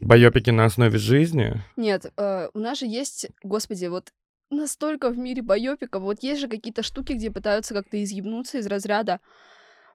Байопики 0.00 0.50
на 0.50 0.64
основе 0.64 0.98
жизни. 0.98 1.62
Нет, 1.76 2.06
э, 2.16 2.48
у 2.54 2.58
нас 2.58 2.78
же 2.78 2.86
есть, 2.86 3.26
господи, 3.42 3.86
вот 3.86 4.12
настолько 4.50 5.10
в 5.10 5.18
мире 5.18 5.42
байопиков, 5.42 6.02
вот 6.02 6.22
есть 6.22 6.40
же 6.40 6.48
какие-то 6.48 6.82
штуки, 6.82 7.12
где 7.12 7.30
пытаются 7.30 7.74
как-то 7.74 8.02
изъебнуться 8.02 8.58
из 8.58 8.66
разряда 8.66 9.20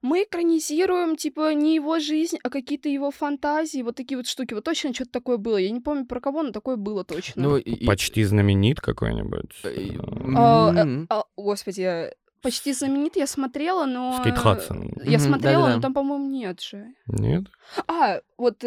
мы 0.02 0.24
экранизируем, 0.24 1.16
типа, 1.16 1.54
не 1.54 1.76
его 1.76 2.00
жизнь, 2.00 2.38
а 2.44 2.50
какие-то 2.50 2.90
его 2.90 3.12
фантазии, 3.12 3.82
вот 3.82 3.96
такие 3.96 4.18
вот 4.18 4.28
штуки. 4.28 4.54
Вот 4.54 4.64
точно 4.64 4.94
что-то 4.94 5.12
такое 5.12 5.38
было. 5.38 5.58
Я 5.58 5.72
не 5.72 5.82
помню 5.82 6.06
про 6.06 6.20
кого, 6.20 6.44
но 6.44 6.52
такое 6.52 6.76
было 6.76 7.04
точно. 7.04 7.42
Ну, 7.44 7.58
и- 7.58 7.86
Почти 7.86 8.24
знаменит 8.24 8.80
какой-нибудь. 8.82 9.52
э, 9.64 9.70
э, 9.70 9.98
А, 10.36 10.74
э, 10.76 10.80
м, 10.82 11.08
а, 11.10 11.24
господи, 11.36 12.12
почти 12.42 12.74
знаменит 12.74 13.16
я 13.18 13.28
смотрела, 13.28 13.86
но... 13.86 14.18
Скейт 14.22 14.38
Хадсон. 14.38 14.92
Я 15.04 15.20
смотрела, 15.20 15.68
но 15.76 15.82
там, 15.82 15.94
по-моему, 15.94 16.30
нет 16.30 16.62
же. 16.62 16.94
Нет? 17.08 17.44
А, 17.88 18.22
вот 18.38 18.64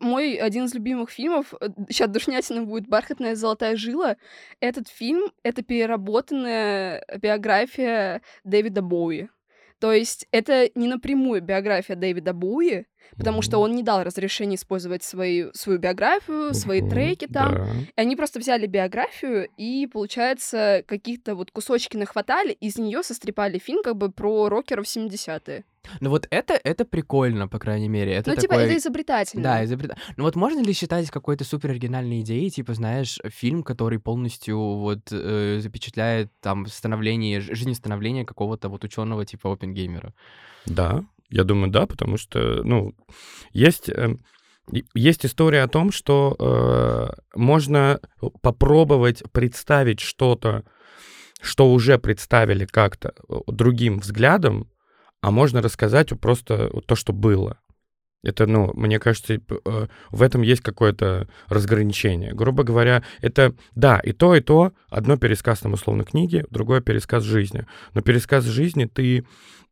мой 0.00 0.34
один 0.34 0.64
из 0.64 0.74
любимых 0.74 1.10
фильмов, 1.10 1.54
сейчас 1.88 2.10
душнятина 2.10 2.64
будет 2.64 2.88
«Бархатная 2.88 3.36
золотая 3.36 3.76
жила». 3.76 4.16
Этот 4.58 4.88
фильм— 4.88 5.30
это 5.44 5.62
переработанная 5.62 7.04
биография 7.20 8.22
Дэвида 8.44 8.82
Боуи. 8.82 9.28
То 9.82 9.92
есть 9.92 10.28
это 10.30 10.70
не 10.76 10.86
напрямую 10.86 11.42
биография 11.42 11.96
Дэвида 11.96 12.32
Боуи, 12.32 12.84
потому 13.16 13.42
что 13.42 13.58
он 13.58 13.74
не 13.74 13.82
дал 13.82 14.02
разрешения 14.02 14.56
использовать 14.56 15.02
свои, 15.02 15.46
свою 15.52 15.78
биографию, 15.78 16.54
свои 16.54 16.80
треки 16.88 17.26
там. 17.26 17.54
да. 17.54 17.66
И 17.96 18.00
они 18.00 18.16
просто 18.16 18.38
взяли 18.38 18.66
биографию 18.66 19.48
и, 19.56 19.86
получается, 19.86 20.84
каких-то 20.86 21.34
вот 21.34 21.50
кусочки 21.50 21.96
нахватали, 21.96 22.52
из 22.52 22.78
нее 22.78 23.02
сострепали 23.02 23.58
фильм 23.58 23.82
как 23.82 23.96
бы 23.96 24.10
про 24.10 24.48
рокеров 24.48 24.86
70-е. 24.86 25.64
Ну 26.00 26.10
вот 26.10 26.26
это, 26.30 26.58
это 26.62 26.84
прикольно, 26.84 27.48
по 27.48 27.58
крайней 27.58 27.88
мере. 27.88 28.12
Это 28.12 28.30
ну, 28.30 28.36
типа, 28.36 28.54
такой... 28.54 28.64
это 28.66 28.76
изобретательно. 28.76 29.42
Да, 29.42 29.64
изобрета... 29.64 29.96
Ну 30.16 30.24
вот 30.24 30.36
можно 30.36 30.60
ли 30.60 30.72
считать 30.72 31.10
какой-то 31.10 31.44
супер 31.44 31.70
оригинальной 31.70 32.20
идеей, 32.20 32.50
типа, 32.50 32.74
знаешь, 32.74 33.18
фильм, 33.26 33.62
который 33.62 33.98
полностью 33.98 34.58
вот 34.58 35.00
э, 35.10 35.58
запечатляет 35.60 36.30
там 36.40 36.66
становление, 36.66 37.40
жизнестановление 37.40 38.24
какого-то 38.24 38.68
вот 38.68 38.84
ученого 38.84 39.26
типа 39.26 39.52
Опенгеймера? 39.52 40.14
Да, 40.66 41.04
я 41.32 41.44
думаю, 41.44 41.70
да, 41.70 41.86
потому 41.86 42.18
что, 42.18 42.62
ну, 42.62 42.94
есть, 43.52 43.88
э, 43.88 44.16
есть 44.94 45.24
история 45.26 45.62
о 45.62 45.68
том, 45.68 45.90
что 45.90 46.36
э, 46.38 47.08
можно 47.34 48.00
попробовать 48.42 49.22
представить 49.32 50.00
что-то, 50.00 50.64
что 51.40 51.72
уже 51.72 51.98
представили 51.98 52.66
как-то 52.66 53.14
э, 53.28 53.34
другим 53.46 54.00
взглядом, 54.00 54.70
а 55.22 55.30
можно 55.30 55.62
рассказать 55.62 56.10
просто 56.20 56.70
то, 56.86 56.94
что 56.94 57.12
было. 57.12 57.58
Это, 58.22 58.46
ну, 58.46 58.70
мне 58.74 58.98
кажется, 58.98 59.34
э, 59.34 59.86
в 60.10 60.22
этом 60.22 60.42
есть 60.42 60.62
какое-то 60.62 61.28
разграничение. 61.48 62.32
Грубо 62.32 62.62
говоря, 62.62 63.02
это, 63.20 63.54
да, 63.74 63.98
и 63.98 64.12
то, 64.12 64.34
и 64.36 64.40
то, 64.40 64.72
одно 64.88 65.16
пересказ 65.16 65.60
там 65.60 65.72
условно 65.72 66.04
книги, 66.04 66.44
другое 66.50 66.80
пересказ 66.80 67.24
жизни. 67.24 67.66
Но 67.94 68.00
пересказ 68.00 68.44
жизни 68.44 68.84
ты 68.84 69.24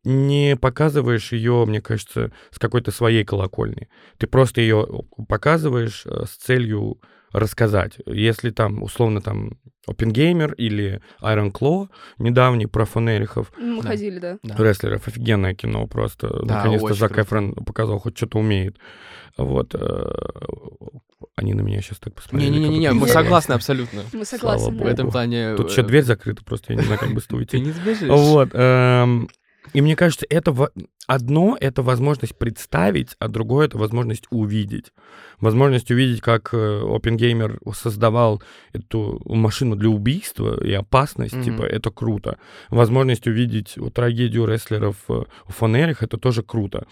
не 0.03 0.57
показываешь 0.57 1.31
ее, 1.31 1.65
мне 1.65 1.79
кажется, 1.79 2.31
с 2.49 2.59
какой-то 2.59 2.91
своей 2.91 3.23
колокольни. 3.23 3.87
Ты 4.17 4.27
просто 4.27 4.59
ее 4.61 4.85
показываешь 5.29 6.03
э, 6.05 6.25
с 6.25 6.35
целью 6.35 6.99
рассказать. 7.33 7.97
Если 8.05 8.49
там, 8.51 8.83
условно, 8.83 9.21
там, 9.21 9.51
Опенгеймер 9.87 10.53
или 10.53 11.01
Iron 11.23 11.51
Claw, 11.51 11.87
недавний 12.19 12.67
про 12.67 12.85
фонерихов, 12.85 13.51
Мы 13.57 13.81
Да. 13.81 13.89
ходили, 13.89 14.19
да. 14.19 14.37
Да. 14.43 14.55
рестлеров, 14.63 15.07
офигенное 15.07 15.55
кино 15.55 15.87
просто. 15.87 16.27
Да, 16.45 16.57
Наконец-то 16.57 16.93
Зак 16.93 17.13
круто. 17.13 17.27
Эфрон 17.27 17.53
показал, 17.55 17.97
хоть 17.99 18.15
что-то 18.17 18.37
умеет. 18.39 18.77
Вот. 19.37 19.73
э, 19.73 20.11
Они 21.35 21.53
на 21.53 21.61
меня 21.61 21.81
сейчас 21.81 21.97
так 21.99 22.13
посмотрели. 22.13 22.51
Не-не-не, 22.51 22.91
мы 22.91 23.07
согласны 23.07 23.53
абсолютно. 23.53 24.01
Мы 24.13 24.25
согласны. 24.25 24.71
В 24.75 24.83
да. 24.83 24.89
этом 24.91 25.09
плане... 25.09 25.55
Тут 25.55 25.67
э, 25.67 25.71
еще 25.71 25.83
дверь 25.83 26.03
закрыта, 26.03 26.43
просто 26.43 26.73
я 26.73 26.79
не 26.79 26.85
знаю, 26.85 26.99
как 26.99 27.13
быстро 27.13 27.37
Ты 27.37 27.57
уйти. 27.57 27.59
не 27.59 27.71
сбежишь. 27.71 28.09
Вот. 28.09 28.49
И 29.73 29.81
мне 29.81 29.95
кажется, 29.95 30.25
это 30.29 30.55
одно— 31.07 31.57
это 31.59 31.81
возможность 31.83 32.35
представить, 32.37 33.15
а 33.19 33.27
другое— 33.27 33.65
это 33.67 33.77
возможность 33.77 34.25
увидеть. 34.31 34.91
Возможность 35.39 35.91
увидеть, 35.91 36.21
как 36.21 36.53
э, 36.53 36.81
Опенгеймер 36.95 37.59
создавал 37.73 38.41
эту 38.73 39.21
машину 39.25 39.75
для 39.75 39.89
убийства 39.89 40.63
и 40.63 40.73
опасность, 40.73 41.33
Мгм. 41.35 41.43
типа, 41.43 41.63
это 41.63 41.91
круто. 41.91 42.37
Возможность 42.69 43.27
увидеть 43.27 43.75
трагедию 43.93 44.45
рестлеров 44.45 44.95
э, 45.09 45.23
в 45.47 45.53
фонерах— 45.53 46.01
это 46.03 46.17
тоже 46.17 46.43
круто. 46.43 46.85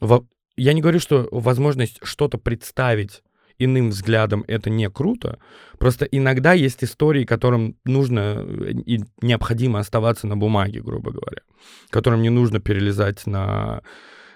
Во- 0.00 0.26
Я 0.56 0.74
не 0.74 0.80
говорю, 0.82 1.00
что 1.00 1.28
возможность 1.32 1.98
что-то 2.02 2.38
представить 2.38 3.22
иным 3.58 3.90
взглядом 3.90 4.44
это 4.48 4.70
не 4.70 4.88
круто. 4.90 5.38
Просто 5.78 6.04
иногда 6.04 6.52
есть 6.52 6.82
истории, 6.84 7.24
которым 7.24 7.76
нужно 7.84 8.44
э, 8.46 8.72
и 8.86 9.00
необходимо 9.22 9.78
оставаться 9.80 10.26
на 10.26 10.36
бумаге, 10.36 10.80
грубо 10.80 11.10
говоря, 11.12 11.42
которым 11.90 12.22
не 12.22 12.30
нужно 12.30 12.60
перелезать 12.60 13.26
на 13.26 13.82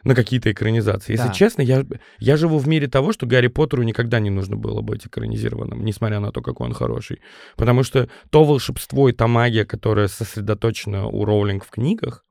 на 0.05 0.15
какие-то 0.15 0.53
экранизации. 0.53 1.15
Если 1.15 1.27
Да. 1.27 1.33
честно, 1.35 1.63
я, 1.63 1.85
я 2.21 2.37
живу 2.37 2.59
в 2.59 2.69
мире 2.69 2.87
того, 2.87 3.13
что 3.13 3.27
Гарри 3.27 3.49
Поттеру 3.49 3.83
никогда 3.83 4.21
не 4.21 4.31
нужно 4.31 4.55
было 4.57 4.81
быть 4.81 5.05
экранизированным, 5.05 5.85
несмотря 5.85 6.21
на 6.21 6.31
то, 6.31 6.43
какой 6.43 6.69
он 6.69 6.75
хороший. 6.75 7.19
Потому 7.57 7.83
что 7.83 8.09
то 8.31 8.45
волшебство 8.45 9.09
и 9.09 9.13
та 9.13 9.27
магия, 9.27 9.65
которая 9.65 10.07
сосредоточена 10.07 11.07
у 11.09 11.25
Роулинг 11.25 11.65
в 11.65 11.71
книгах, 11.71 12.25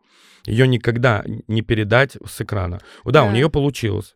ее 0.45 0.67
никогда 0.69 1.25
не 1.49 1.61
передать 1.63 2.15
с 2.25 2.39
экрана. 2.39 2.79
Да, 3.03 3.23
у 3.23 3.27
Да. 3.27 3.33
нее 3.33 3.49
получилось. 3.49 4.15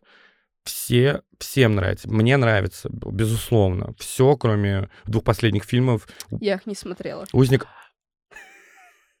Все, 0.64 1.22
всем 1.38 1.74
нравится. 1.74 2.08
Мне 2.10 2.36
нравится, 2.36 2.88
безусловно. 2.92 3.94
Все, 3.98 4.36
кроме 4.36 4.88
двух 5.06 5.24
последних 5.24 5.64
фильмов. 5.64 6.06
Я 6.40 6.54
их 6.54 6.66
не 6.66 6.74
смотрела. 6.74 7.24
Узник... 7.32 7.66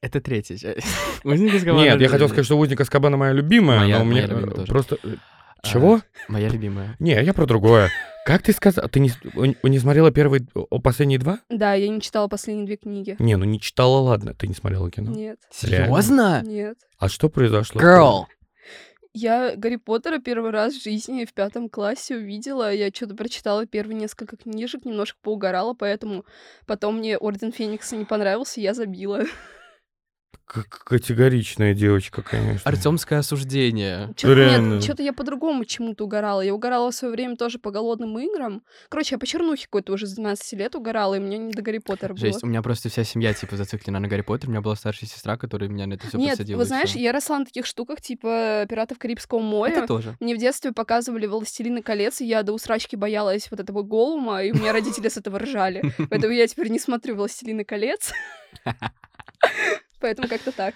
Это 0.02 0.20
третья 0.20 0.56
часть. 0.56 0.86
Узник 1.24 1.52
из 1.52 1.56
Азкабана 1.56 1.82
Нет, 1.84 2.00
я 2.00 2.08
хотел 2.08 2.28
сказать, 2.28 2.46
что 2.46 2.58
Узник 2.58 2.80
Аскабана 2.80 3.16
моя 3.16 3.32
любимая, 3.32 3.80
Моя- 3.80 4.28
но 4.28 4.50
тоже. 4.50 4.66
просто... 4.66 4.96
э, 5.02 5.16
А, 5.62 5.66
Чего? 5.66 6.00
Моя 6.28 6.48
любимая. 6.48 6.96
Не, 6.98 7.22
я 7.22 7.34
про 7.34 7.44
другое. 7.44 7.90
Как 8.24 8.42
ты 8.42 8.52
сказал? 8.52 8.88
Ты 8.88 9.00
не, 9.00 9.10
не 9.62 9.78
смотрела 9.78 10.10
первые, 10.10 10.46
последние 10.82 11.18
два? 11.18 11.40
Да, 11.50 11.74
я 11.74 11.88
не 11.88 12.00
читала 12.00 12.28
последние 12.28 12.66
две 12.66 12.76
книги. 12.76 13.16
Не, 13.18 13.36
ну 13.36 13.44
не 13.44 13.60
читала, 13.60 13.98
ладно, 13.98 14.34
ты 14.34 14.46
не 14.46 14.54
смотрела 14.54 14.90
кино. 14.90 15.10
Нет? 15.10 15.38
Серьезно? 15.50 16.42
нет. 16.44 16.78
А 16.98 17.08
что 17.08 17.28
произошло? 17.28 17.80
Girl. 17.80 18.24
Я 19.12 19.56
Гарри 19.56 19.76
Поттера 19.76 20.18
первый 20.18 20.52
раз 20.52 20.74
в 20.74 20.82
жизни 20.82 21.24
в 21.24 21.32
пятом 21.32 21.68
классе 21.68 22.14
увидела. 22.14 22.72
Я 22.72 22.90
что-то 22.90 23.16
прочитала 23.16 23.66
первые 23.66 23.96
несколько 23.96 24.36
книжек, 24.36 24.84
немножко 24.84 25.18
поугарала, 25.20 25.74
поэтому 25.74 26.24
потом 26.64 26.98
мне 26.98 27.18
Орден 27.18 27.50
Феникса 27.50 27.96
не 27.96 28.04
понравился, 28.04 28.60
я 28.60 28.72
забила. 28.72 29.24
К- 30.52 30.64
Категоричная 30.82 31.74
девочка, 31.74 32.22
конечно. 32.22 32.68
Артемское 32.68 33.20
осуждение. 33.20 34.12
Нет, 34.20 34.82
что-то 34.82 35.00
я 35.04 35.12
по-другому 35.12 35.64
чему-то 35.64 36.02
угорала. 36.06 36.40
Я 36.40 36.52
угорала 36.52 36.90
в 36.90 36.94
свое 36.94 37.12
время 37.14 37.36
тоже 37.36 37.60
по 37.60 37.70
голодным 37.70 38.18
играм. 38.18 38.64
Короче, 38.88 39.14
я 39.14 39.18
по 39.20 39.28
чернухе 39.28 39.66
какой-то 39.66 39.92
уже 39.92 40.08
с 40.08 40.14
12 40.14 40.54
лет 40.54 40.74
угорала, 40.74 41.14
и 41.14 41.18
мне 41.20 41.38
не 41.38 41.52
до 41.52 41.62
Гарри 41.62 41.78
Поттера 41.78 42.14
было. 42.14 42.18
Жесть, 42.18 42.42
у 42.42 42.48
меня 42.48 42.62
просто 42.62 42.88
вся 42.88 43.04
семья, 43.04 43.32
типа, 43.32 43.54
зациклена 43.56 44.00
на 44.00 44.08
Гарри 44.08 44.22
Поттере. 44.22 44.48
У 44.48 44.50
меня 44.50 44.60
была 44.60 44.74
старшая 44.74 45.08
сестра, 45.08 45.36
которая 45.36 45.70
меня 45.70 45.86
на 45.86 45.92
это 45.94 46.08
все 46.08 46.18
Нет, 46.18 46.30
подсадила. 46.30 46.58
вы 46.58 46.64
знаешь, 46.64 46.90
всё. 46.90 46.98
я 46.98 47.12
росла 47.12 47.38
на 47.38 47.44
таких 47.44 47.64
штуках, 47.64 48.00
типа 48.00 48.66
«Пиратов 48.68 48.98
Карибского 48.98 49.38
моря». 49.38 49.72
Это 49.74 49.86
тоже. 49.86 50.16
Мне 50.18 50.34
в 50.34 50.38
детстве 50.38 50.72
показывали 50.72 51.26
«Властелины 51.26 51.80
колец», 51.80 52.20
и 52.20 52.26
я 52.26 52.42
до 52.42 52.52
усрачки 52.54 52.96
боялась 52.96 53.48
вот 53.52 53.60
этого 53.60 53.82
голума, 53.82 54.42
и 54.42 54.50
у 54.50 54.56
меня 54.56 54.72
родители 54.72 55.08
с 55.08 55.16
этого 55.16 55.38
ржали. 55.38 55.94
Поэтому 56.10 56.32
я 56.32 56.48
теперь 56.48 56.70
не 56.70 56.80
смотрю 56.80 57.14
«Властелины 57.14 57.62
колец». 57.64 58.12
Поэтому 60.00 60.28
как-то 60.28 60.52
так. 60.52 60.74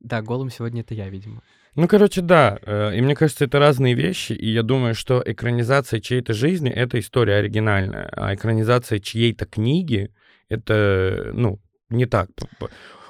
Да, 0.00 0.22
голым 0.22 0.50
сегодня 0.50 0.82
это 0.82 0.94
я, 0.94 1.08
видимо. 1.08 1.42
Ну, 1.74 1.88
короче, 1.88 2.22
да. 2.22 2.58
э, 2.62 2.96
И 2.96 3.00
мне 3.02 3.14
кажется, 3.14 3.44
это 3.44 3.58
разные 3.58 3.94
вещи. 3.94 4.32
И 4.32 4.50
я 4.50 4.62
думаю, 4.62 4.94
что 4.94 5.22
экранизация 5.24 6.00
чьей-то 6.00 6.32
жизни— 6.32 6.70
это 6.84 6.98
история 6.98 7.34
оригинальная. 7.36 8.08
А 8.16 8.34
экранизация 8.34 8.98
чьей-то 8.98 9.46
книги— 9.46 10.10
это, 10.48 11.30
ну, 11.34 11.60
не 11.90 12.06
так. 12.06 12.30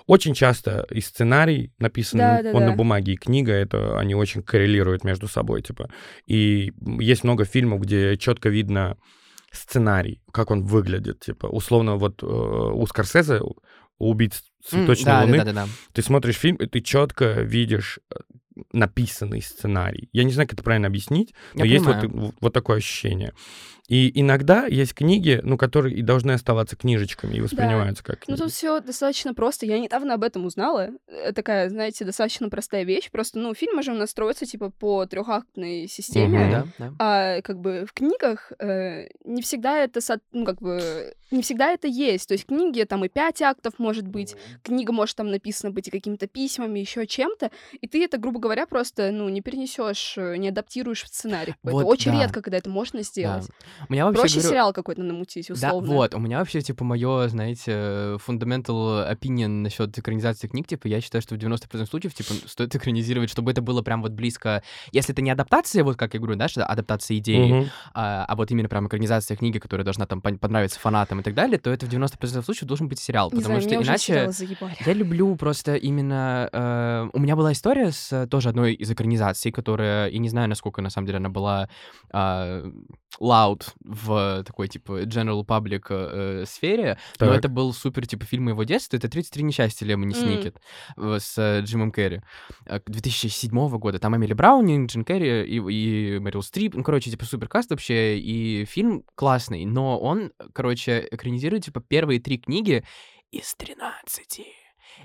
Очень 0.06 0.34
часто 0.34 0.86
и 0.90 1.00
сценарий 1.00 1.72
написан, 1.78 2.18
Да, 2.18 2.42
да, 2.42 2.50
он 2.50 2.60
да. 2.60 2.70
на 2.70 2.76
бумаге, 2.76 3.12
и 3.12 3.16
книга, 3.16 3.52
это 3.52 3.98
они 3.98 4.14
очень 4.14 4.42
коррелируют 4.42 5.04
между 5.04 5.26
собой, 5.28 5.62
типа. 5.62 5.90
И 6.26 6.72
есть 7.00 7.24
много 7.24 7.44
фильмов, 7.44 7.80
где 7.82 8.16
четко 8.16 8.48
видно 8.48 8.96
сценарий, 9.52 10.20
как 10.32 10.50
он 10.50 10.64
выглядит, 10.64 11.20
типа. 11.20 11.46
Условно, 11.46 11.96
вот 11.96 12.22
э, 12.22 12.26
у 12.26 12.86
Скорсезе 12.86 13.40
убийц 13.98 14.42
М, 14.72 14.80
цветочной 14.80 15.04
да, 15.06 15.22
луны 15.22 15.38
да, 15.38 15.44
да, 15.44 15.52
да. 15.52 15.68
ты 15.92 16.02
смотришь 16.02 16.36
фильм, 16.36 16.56
и 16.56 16.66
ты 16.66 16.80
четко 16.80 17.40
видишь 17.42 17.98
э, 18.10 18.16
написанный 18.72 19.42
сценарий. 19.42 20.08
Я 20.12 20.24
не 20.24 20.32
знаю, 20.32 20.48
как 20.48 20.54
это 20.54 20.62
правильно 20.64 20.88
объяснить, 20.88 21.34
но 21.54 21.64
Я 21.64 21.72
есть 21.72 21.84
понимаю. 21.84 22.10
вот, 22.10 22.34
вот 22.40 22.52
такое 22.52 22.78
ощущение. 22.78 23.32
И 23.88 24.10
иногда 24.20 24.66
есть 24.66 24.94
книги, 24.94 25.40
ну, 25.44 25.56
которые 25.56 25.94
и 25.96 26.02
должны 26.02 26.32
оставаться 26.32 26.76
книжечками 26.76 27.34
и 27.36 27.40
воспринимаются 27.40 28.02
как 28.02 28.20
Ну, 28.20 28.34
книги. 28.34 28.38
тут 28.40 28.52
все 28.52 28.80
достаточно 28.80 29.32
просто. 29.34 29.66
Я 29.66 29.78
недавно 29.78 30.14
об 30.14 30.24
этом 30.24 30.44
узнала. 30.44 30.90
Э, 31.06 31.32
Такая, 31.32 31.68
знаете, 31.68 32.04
достаточно 32.04 32.48
простая 32.48 32.84
вещь. 32.84 33.10
Просто, 33.10 33.38
ну, 33.38 33.54
фильм 33.54 33.82
же 33.82 33.92
настроится, 33.92 34.46
типа, 34.46 34.70
по 34.70 35.06
трехактной 35.06 35.86
системе. 35.88 36.38
Мгм. 36.38 36.50
Да, 36.50 36.66
да. 36.78 36.92
А 36.98 37.42
как 37.42 37.60
бы 37.60 37.86
в 37.88 37.92
книгах 37.92 38.52
э, 38.58 39.08
не 39.24 39.42
всегда 39.42 39.78
это, 39.84 40.00
со- 40.00 40.20
ну, 40.32 40.44
как 40.44 40.60
бы, 40.60 41.14
не 41.30 41.42
всегда 41.42 41.70
это 41.72 41.86
есть. 41.86 42.26
То 42.28 42.34
есть 42.34 42.46
книги 42.46 42.82
там 42.84 43.04
и 43.04 43.08
пять 43.08 43.42
актов 43.42 43.74
может 43.78 44.06
быть, 44.08 44.34
книга 44.62 44.92
может 44.92 45.16
там 45.16 45.30
написана 45.30 45.72
быть 45.72 45.88
и 45.88 45.90
какими-то 45.90 46.26
письмами, 46.26 46.80
еще 46.80 47.06
чем-то, 47.06 47.50
и 47.80 47.86
ты 47.86 48.04
это, 48.04 48.18
грубо 48.18 48.40
говоря, 48.40 48.66
просто, 48.66 49.10
ну, 49.12 49.28
не 49.28 49.40
перенесешь, 49.42 50.14
не 50.16 50.48
адаптируешь 50.48 51.02
в 51.04 51.08
сценарий. 51.08 51.54
Вот, 51.62 51.80
это 51.80 51.86
очень 51.88 52.12
да. 52.12 52.22
редко, 52.22 52.42
когда 52.42 52.58
это 52.58 52.70
можно 52.70 53.02
сделать. 53.02 53.46
Да. 53.46 53.54
У 53.88 53.92
меня 53.92 54.04
вообще 54.04 54.20
Проще 54.20 54.34
говорю- 54.36 54.48
сериал 54.50 54.72
какой-то 54.72 55.02
намутить, 55.02 55.48
Да, 55.48 55.54
условно. 55.54 55.92
вот, 55.94 56.14
у 56.14 56.18
меня 56.18 56.38
вообще, 56.38 56.60
типа, 56.60 56.84
мое, 56.84 57.28
знаете, 57.28 57.72
fundamental 58.26 59.10
opinion 59.12 59.48
насчет 59.62 59.96
экранизации 59.98 60.48
книг, 60.48 60.66
типа, 60.66 60.86
я 60.88 61.00
считаю, 61.00 61.22
что 61.22 61.34
в 61.34 61.38
90% 61.38 61.86
случаев, 61.86 62.14
типа, 62.14 62.32
стоит 62.46 62.74
экранизировать, 62.74 63.30
чтобы 63.30 63.50
это 63.50 63.62
было 63.62 63.82
прям 63.82 64.02
вот 64.02 64.12
близко, 64.12 64.62
если 64.92 65.12
это 65.12 65.22
не 65.22 65.30
адаптация, 65.30 65.84
вот 65.84 65.96
как 65.96 66.14
я 66.14 66.20
говорю, 66.20 66.36
да, 66.38 66.48
что 66.48 66.64
адаптация 66.64 67.18
идеи, 67.18 67.52
Мгм. 67.52 67.70
а, 67.94 68.24
а 68.26 68.36
вот 68.36 68.50
именно 68.50 68.68
прям 68.68 68.86
экранизация 68.86 69.36
книги, 69.36 69.58
которая 69.58 69.84
должна 69.84 70.06
там 70.06 70.20
пон- 70.20 70.38
понравиться 70.38 70.78
фанатам 70.80 71.20
и 71.20 71.22
так 71.22 71.34
далее, 71.34 71.58
то 71.58 71.70
это 71.70 71.86
в 71.86 71.88
90% 71.88 72.44
случаев 72.44 72.66
должен 72.68 72.88
быть 72.88 72.98
сериал, 72.98 73.30
Не 73.32 73.38
потому 73.42 73.60
знаю, 73.60 73.82
что 73.82 73.88
иначе... 73.88 74.30
Я 74.84 74.92
люблю 74.92 75.34
просто 75.36 75.74
именно... 75.76 76.48
э, 76.52 77.08
у 77.12 77.18
меня 77.18 77.36
была 77.36 77.52
история 77.52 77.92
с 77.92 78.12
э, 78.12 78.26
тоже 78.26 78.48
одной 78.48 78.74
из 78.74 78.90
экранизаций, 78.90 79.52
которая, 79.52 80.08
я 80.10 80.18
не 80.18 80.28
знаю, 80.28 80.48
насколько 80.48 80.80
на 80.82 80.90
самом 80.90 81.06
деле 81.06 81.18
она 81.18 81.28
была 81.28 81.68
а, 82.12 82.62
loud 83.20 83.62
в 83.84 84.42
такой, 84.44 84.68
типа, 84.68 85.02
general 85.02 85.44
public 85.44 85.86
э, 85.90 86.44
сфере, 86.46 86.98
но 87.20 87.26
Так. 87.26 87.38
это 87.38 87.48
был 87.48 87.72
супер, 87.72 88.06
типа, 88.06 88.24
фильм 88.24 88.44
моего 88.44 88.64
детства. 88.64 88.96
Это 88.96 89.08
«33 89.08 89.42
несчастья» 89.42 89.86
Лемони 89.86 90.14
М. 90.14 90.20
Сникет 90.20 90.60
с 90.96 91.38
э, 91.38 91.60
Джимом 91.62 91.92
Керри 91.92 92.20
э, 92.66 92.80
2007 92.86 93.68
года. 93.78 93.98
Там 93.98 94.16
Эмили 94.16 94.32
Браунинг, 94.32 94.90
Джин 94.90 95.04
Керри 95.04 95.44
и, 95.44 95.56
и 95.56 96.18
Мэрил 96.18 96.42
Стрип. 96.42 96.74
Ну, 96.74 96.82
короче, 96.82 97.10
типа, 97.10 97.24
супер 97.24 97.48
каст 97.48 97.70
вообще. 97.70 98.18
И 98.18 98.64
фильм 98.64 99.04
классный, 99.14 99.64
но 99.64 99.98
он, 99.98 100.32
короче, 100.52 101.06
экранизирует, 101.10 101.64
типа, 101.64 101.80
первые 101.80 102.20
три 102.20 102.38
книги 102.38 102.84
из 103.30 103.54
13. 103.54 104.46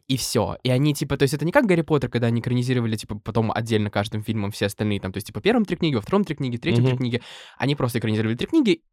И 0.07 0.17
все. 0.17 0.57
И 0.63 0.69
они, 0.69 0.93
типа, 0.93 1.17
то 1.17 1.23
есть 1.23 1.33
это 1.33 1.45
не 1.45 1.51
как 1.51 1.65
Гарри 1.65 1.81
Поттер, 1.81 2.09
когда 2.09 2.27
они 2.27 2.41
экранизировали, 2.41 2.95
типа, 2.95 3.19
потом 3.19 3.51
отдельно 3.51 3.89
каждым 3.89 4.23
фильмом 4.23 4.51
все 4.51 4.65
остальные, 4.67 4.99
там, 4.99 5.11
то 5.11 5.17
есть, 5.17 5.27
типа, 5.27 5.41
первым 5.41 5.65
три 5.65 5.77
книги, 5.77 5.95
во 5.95 6.01
втором 6.01 6.23
три 6.23 6.35
книги, 6.35 6.57
в 6.57 6.61
третьем 6.61 6.83
три 6.83 6.93
Мгм. 6.93 6.99
книги. 6.99 7.21
Они 7.57 7.75
просто 7.75 7.99
экранизировали 7.99 8.35
три 8.35 8.47
книги, 8.47 8.83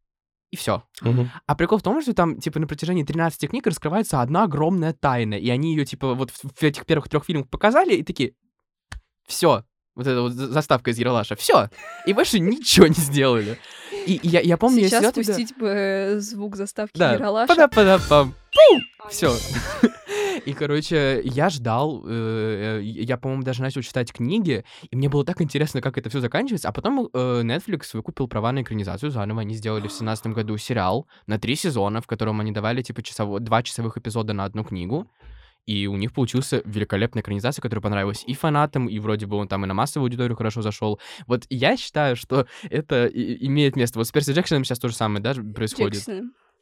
и 0.51 0.57
все. 0.57 0.82
Мгм. 1.03 1.30
А 1.46 1.55
прикол 1.55 1.78
в 1.78 1.82
том, 1.82 2.01
что 2.01 2.14
там, 2.14 2.38
типа, 2.40 2.59
на 2.59 2.66
протяжении 2.66 3.05
13 3.05 3.49
книг 3.49 3.66
раскрывается 3.66 4.22
одна 4.22 4.44
огромная 4.44 4.92
тайна, 4.94 5.34
и 5.34 5.49
они 5.51 5.74
ее, 5.74 5.84
типа, 5.84 6.14
вот 6.14 6.30
в, 6.30 6.44
в 6.55 6.62
этих 6.62 6.86
первых 6.86 7.09
трех 7.09 7.24
фильмах 7.24 7.49
показали, 7.49 7.94
и 7.94 8.03
такие, 8.03 8.32
все, 9.26 9.64
вот 9.99 10.07
эта 10.07 10.22
вот 10.22 10.32
за- 10.32 10.49
заставка 10.49 10.90
из 10.90 10.99
Ералаша, 10.99 11.36
все, 11.36 11.68
и 12.07 12.14
больше 12.14 12.38
ничего 12.38 12.86
не 12.86 12.94
сделали. 12.94 13.59
И, 14.07 14.18
я, 14.22 14.40
я 14.40 14.57
помню, 14.57 14.80
я 14.82 14.88
Сейчас 14.88 15.01
сидел 15.01 15.12
тогда- 15.12 15.32
спустить 15.34 15.57
бы 15.59 15.66
э, 15.68 16.18
звук 16.20 16.57
заставки 16.57 16.96
Да. 16.99 17.12
Ералаша. 17.14 17.49
Пада-пада-пам. 17.55 18.32
Все. 19.11 19.34
И, 20.46 20.53
короче, 20.55 21.20
я 21.24 21.51
ждал, 21.51 22.05
э, 22.07 22.78
э, 22.80 22.82
я, 22.82 23.18
по-моему, 23.18 23.42
даже 23.42 23.61
начал 23.61 23.82
читать 23.82 24.12
книги, 24.12 24.64
и 24.90 24.96
мне 24.96 25.09
было 25.09 25.24
так 25.24 25.42
интересно, 25.42 25.80
как 25.82 25.99
это 25.99 26.09
все 26.09 26.20
заканчивается. 26.20 26.68
А 26.68 26.72
потом 26.72 27.11
э, 27.12 27.42
Netflix 27.42 27.90
выкупил 27.92 28.28
права 28.28 28.53
на 28.53 28.62
экранизацию 28.62 29.11
заново. 29.11 29.42
Они 29.42 29.55
сделали 29.55 29.88
в 29.88 29.92
семнадцатом 29.92 30.32
году 30.32 30.57
сериал 30.57 31.07
на 31.26 31.38
три 31.38 31.55
сезона, 31.57 32.01
в 32.01 32.07
котором 32.07 32.40
они 32.40 32.53
давали, 32.53 32.82
типа, 32.82 33.03
часово... 33.03 33.40
два 33.40 33.62
часовых 33.62 33.99
эпизода 33.99 34.32
на 34.32 34.44
одну 34.44 34.64
книгу. 34.64 35.07
И 35.66 35.86
у 35.86 35.96
них 35.96 36.12
получился 36.14 36.62
великолепная 36.64 37.22
экранизация, 37.22 37.61
которая 37.61 37.82
понравилась 37.82 38.24
и 38.26 38.34
фанатам, 38.34 38.88
и 38.88 38.98
вроде 38.98 39.26
бы 39.26 39.36
он 39.36 39.48
там 39.48 39.64
и 39.64 39.68
на 39.68 39.74
массовую 39.74 40.06
аудиторию 40.06 40.36
хорошо 40.36 40.62
зашел. 40.62 40.98
Вот 41.26 41.44
я 41.50 41.76
считаю, 41.76 42.16
что 42.16 42.46
это 42.70 43.06
и- 43.06 43.46
имеет 43.46 43.76
место. 43.76 43.98
Вот 43.98 44.06
с 44.09 44.12
Перси 44.12 44.30
Джексоном 44.32 44.64
сейчас 44.64 44.78
то 44.78 44.88
же 44.88 44.94
самое, 44.94 45.22
да, 45.22 45.34
происходит. 45.54 46.02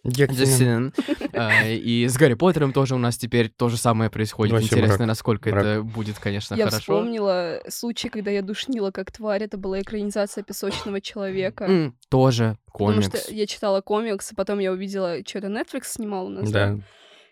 Джексон. 0.07 0.93
А, 1.33 1.65
И 1.69 2.07
с 2.07 2.17
Гарри 2.17 2.35
Поттером 2.35 2.73
тоже 2.73 2.95
у 2.95 2.99
нас 2.99 3.17
теперь 3.19 3.49
то 3.49 3.69
же 3.69 3.77
самое 3.77 4.09
происходит. 4.11 4.53
Вообще 4.53 4.69
Интересно, 4.69 4.97
мрак. 4.99 5.09
насколько 5.09 5.51
Мрак. 5.51 5.65
это 5.65 5.83
будет, 5.83 6.19
конечно, 6.19 6.55
Я 6.55 6.65
хорошо. 6.67 6.81
вспомнила 6.81 7.61
случай, 7.69 8.09
когда 8.09 8.31
я 8.31 8.43
душнила 8.43 8.91
как 8.93 9.11
тварь. 9.11 9.43
Это 9.43 9.57
была 9.59 9.81
экранизация 9.81 10.45
«Песочного 10.45 11.01
человека». 11.01 11.93
Тоже 12.09 12.57
Потому 12.73 13.01
комикс. 13.03 13.09
что 13.25 13.35
я 13.35 13.47
читала 13.47 13.81
комикс, 13.81 14.33
а 14.33 14.35
потом 14.37 14.59
я 14.61 14.73
увидела, 14.73 15.17
что 15.27 15.39
это 15.39 15.49
Netflix 15.49 15.83
снимал 15.87 16.27
у 16.27 16.31
нас. 16.31 16.51
Да. 16.51 16.79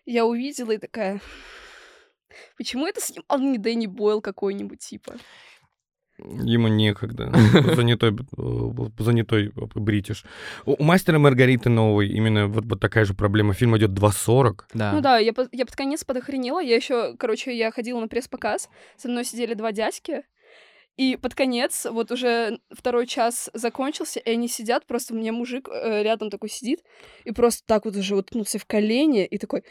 Я 0.06 0.26
увидела 0.26 0.72
и 0.72 0.78
такая... 0.78 1.20
Почему 2.58 2.86
это 2.86 3.00
снимал 3.00 3.38
не 3.38 3.58
Дэнни 3.58 3.86
Бойл 3.86 4.20
какой-нибудь, 4.20 4.80
типа? 4.80 5.14
Ему 6.18 6.68
некогда. 6.68 7.32
Занятой, 7.74 8.10
э, 8.12 9.02
занятой 9.02 9.52
бритиш. 9.74 10.24
У, 10.64 10.80
мастера 10.82 11.18
Маргариты 11.18 11.70
новой 11.70 12.08
именно 12.08 12.46
вот, 12.46 12.64
вот 12.66 12.80
такая 12.80 13.04
же 13.04 13.14
проблема. 13.14 13.52
Фильм 13.52 13.76
идет 13.76 13.90
2.40. 13.90 14.60
Да. 14.74 14.92
Ну 14.92 15.00
да, 15.00 15.18
я, 15.18 15.32
под- 15.32 15.48
я 15.52 15.66
под 15.66 15.74
конец 15.74 16.04
подохренела. 16.04 16.60
Я 16.62 16.76
еще, 16.76 17.16
короче, 17.16 17.56
я 17.56 17.72
ходила 17.72 17.98
на 18.00 18.06
пресс-показ. 18.06 18.68
Со 18.96 19.08
мной 19.08 19.24
сидели 19.24 19.54
два 19.54 19.72
дядьки. 19.72 20.22
И 20.96 21.16
под 21.16 21.34
конец, 21.34 21.86
вот 21.90 22.12
уже 22.12 22.60
второй 22.70 23.06
час 23.06 23.50
закончился, 23.52 24.20
и 24.20 24.30
они 24.30 24.48
сидят, 24.48 24.86
просто 24.86 25.12
меня 25.12 25.32
мужик 25.32 25.68
э, 25.68 26.02
рядом 26.02 26.30
такой 26.30 26.48
сидит, 26.48 26.84
и 27.24 27.32
просто 27.32 27.62
так 27.66 27.84
вот 27.84 27.96
уже 27.96 28.16
уткнулся 28.16 28.58
в 28.58 28.64
колени, 28.64 29.24
и 29.24 29.38
такой... 29.38 29.64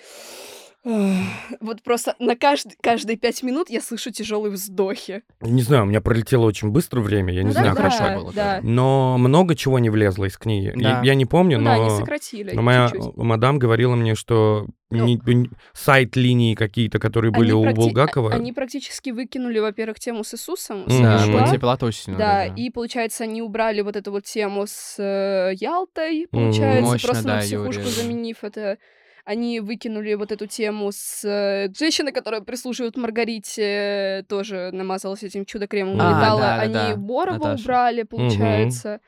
Вот 0.84 1.81
просто 1.84 2.15
на 2.19 2.36
кажд... 2.36 2.67
каждые 2.81 3.17
пять 3.17 3.41
минут 3.43 3.69
я 3.69 3.79
слышу 3.81 4.11
тяжелые 4.11 4.51
вздохи. 4.51 5.23
Не 5.41 5.61
знаю, 5.61 5.84
у 5.84 5.86
меня 5.86 6.01
пролетело 6.01 6.45
очень 6.45 6.69
быстро 6.71 6.99
время, 6.99 7.34
я 7.34 7.41
не 7.43 7.47
Ну 7.49 7.53
да, 7.53 7.59
знаю, 7.61 7.75
да, 7.75 7.81
хорошо 7.89 8.19
было 8.19 8.34
Да. 8.34 8.59
Но 8.63 9.17
много 9.17 9.55
чего 9.55 9.79
не 9.79 9.89
влезло 9.89 10.25
из 10.25 10.38
книги. 10.38 10.73
Да. 10.75 10.99
Я, 10.99 11.01
я 11.03 11.15
не 11.15 11.25
помню, 11.25 11.57
Ну 11.59 11.65
да, 11.65 11.73
они 11.75 11.86
но, 11.86 11.97
сократили 11.99 12.51
но 12.53 12.61
моя 12.61 12.89
чуть-чуть. 12.91 13.15
мадам 13.15 13.59
говорила 13.59 13.95
мне, 13.95 14.15
что 14.15 14.67
Ну, 14.89 15.05
не- 15.05 15.21
не- 15.25 15.49
сайт-линии 15.73 16.55
какие-то, 16.55 16.99
которые 16.99 17.31
были 17.31 17.51
у 17.51 17.63
практи- 17.63 17.75
Булгакова, 17.75 18.31
Они 18.34 18.51
практически 18.51 19.11
выкинули, 19.11 19.59
во-первых, 19.59 19.99
тему 19.99 20.23
с 20.23 20.34
Иисусом, 20.34 20.84
с. 20.89 20.99
Да, 20.99 21.19
сильно 21.19 22.17
Да, 22.17 22.45
вроде. 22.47 22.61
и 22.61 22.69
получается, 22.69 23.23
они 23.23 23.41
убрали 23.41 23.81
вот 23.81 23.95
эту 23.95 24.11
вот 24.11 24.25
тему 24.25 24.65
с 24.67 24.95
э, 24.99 25.53
Ялтой, 25.55 26.27
получается, 26.29 26.91
Мощно, 26.91 27.07
просто 27.07 27.23
да, 27.25 27.36
на 27.36 27.41
психушку 27.41 27.81
урезали. 27.84 28.03
заменив 28.07 28.38
это. 28.43 28.77
Они 29.26 29.61
выкинули 29.61 30.15
вот 30.15 30.34
эту 30.34 30.47
тему 30.47 30.91
с 30.91 31.24
э, 31.24 31.71
женщиной, 31.78 32.11
которая 32.11 32.41
прислуживает 32.41 32.97
Маргарите, 32.97 34.26
тоже 34.28 34.69
намазалась 34.74 35.24
этим 35.24 35.45
чудо-кремом, 35.45 35.95
А, 36.01 36.19
да, 36.19 36.38
да, 36.38 36.55
они 36.61 36.74
да, 36.74 36.95
Борова 36.97 37.38
Наташа. 37.38 37.63
убрали, 37.63 38.03
получается. 38.03 38.99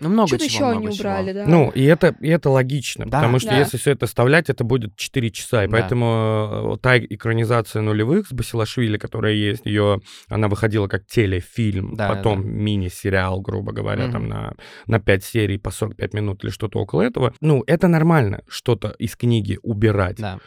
Ну, 0.00 0.08
много 0.08 0.28
Что-то 0.28 0.44
чего, 0.48 0.54
еще 0.54 0.64
много 0.64 0.86
они 0.88 0.96
чего. 0.96 1.08
убрали, 1.08 1.32
да. 1.32 1.44
Ну, 1.46 1.70
и 1.70 1.82
это, 1.84 2.14
и 2.20 2.28
это 2.28 2.50
логично, 2.50 3.04
Да. 3.06 3.18
потому 3.18 3.38
что 3.38 3.50
Да. 3.50 3.58
если 3.58 3.76
все 3.78 3.90
это 3.92 4.06
вставлять, 4.06 4.48
это 4.50 4.64
будет 4.64 4.96
4 4.96 5.30
часа. 5.30 5.64
И 5.64 5.66
Да. 5.68 5.72
поэтому 5.72 6.74
э, 6.74 6.78
та 6.80 6.98
экранизация 6.98 7.82
нулевых 7.82 8.28
с 8.28 8.32
Басилашвили, 8.32 8.96
которая 8.98 9.34
есть, 9.34 9.66
ее, 9.66 10.00
она 10.28 10.48
выходила 10.48 10.88
как 10.88 11.06
телефильм, 11.06 11.94
Да, 11.94 12.08
потом 12.08 12.42
да. 12.42 12.48
мини-сериал, 12.48 13.40
грубо 13.40 13.72
говоря, 13.72 14.04
Мгм. 14.04 14.12
там 14.12 14.28
на, 14.28 14.54
на 14.86 15.00
5 15.00 15.24
серий 15.24 15.58
по 15.58 15.70
45 15.70 16.14
минут 16.14 16.44
или 16.44 16.50
что-то 16.50 16.78
около 16.78 17.02
этого. 17.02 17.32
Ну, 17.40 17.64
это 17.66 17.88
нормально, 17.88 18.42
что-то 18.48 18.94
из 18.98 19.16
книги 19.16 19.58
убирать. 19.62 20.16
Да. 20.18 20.38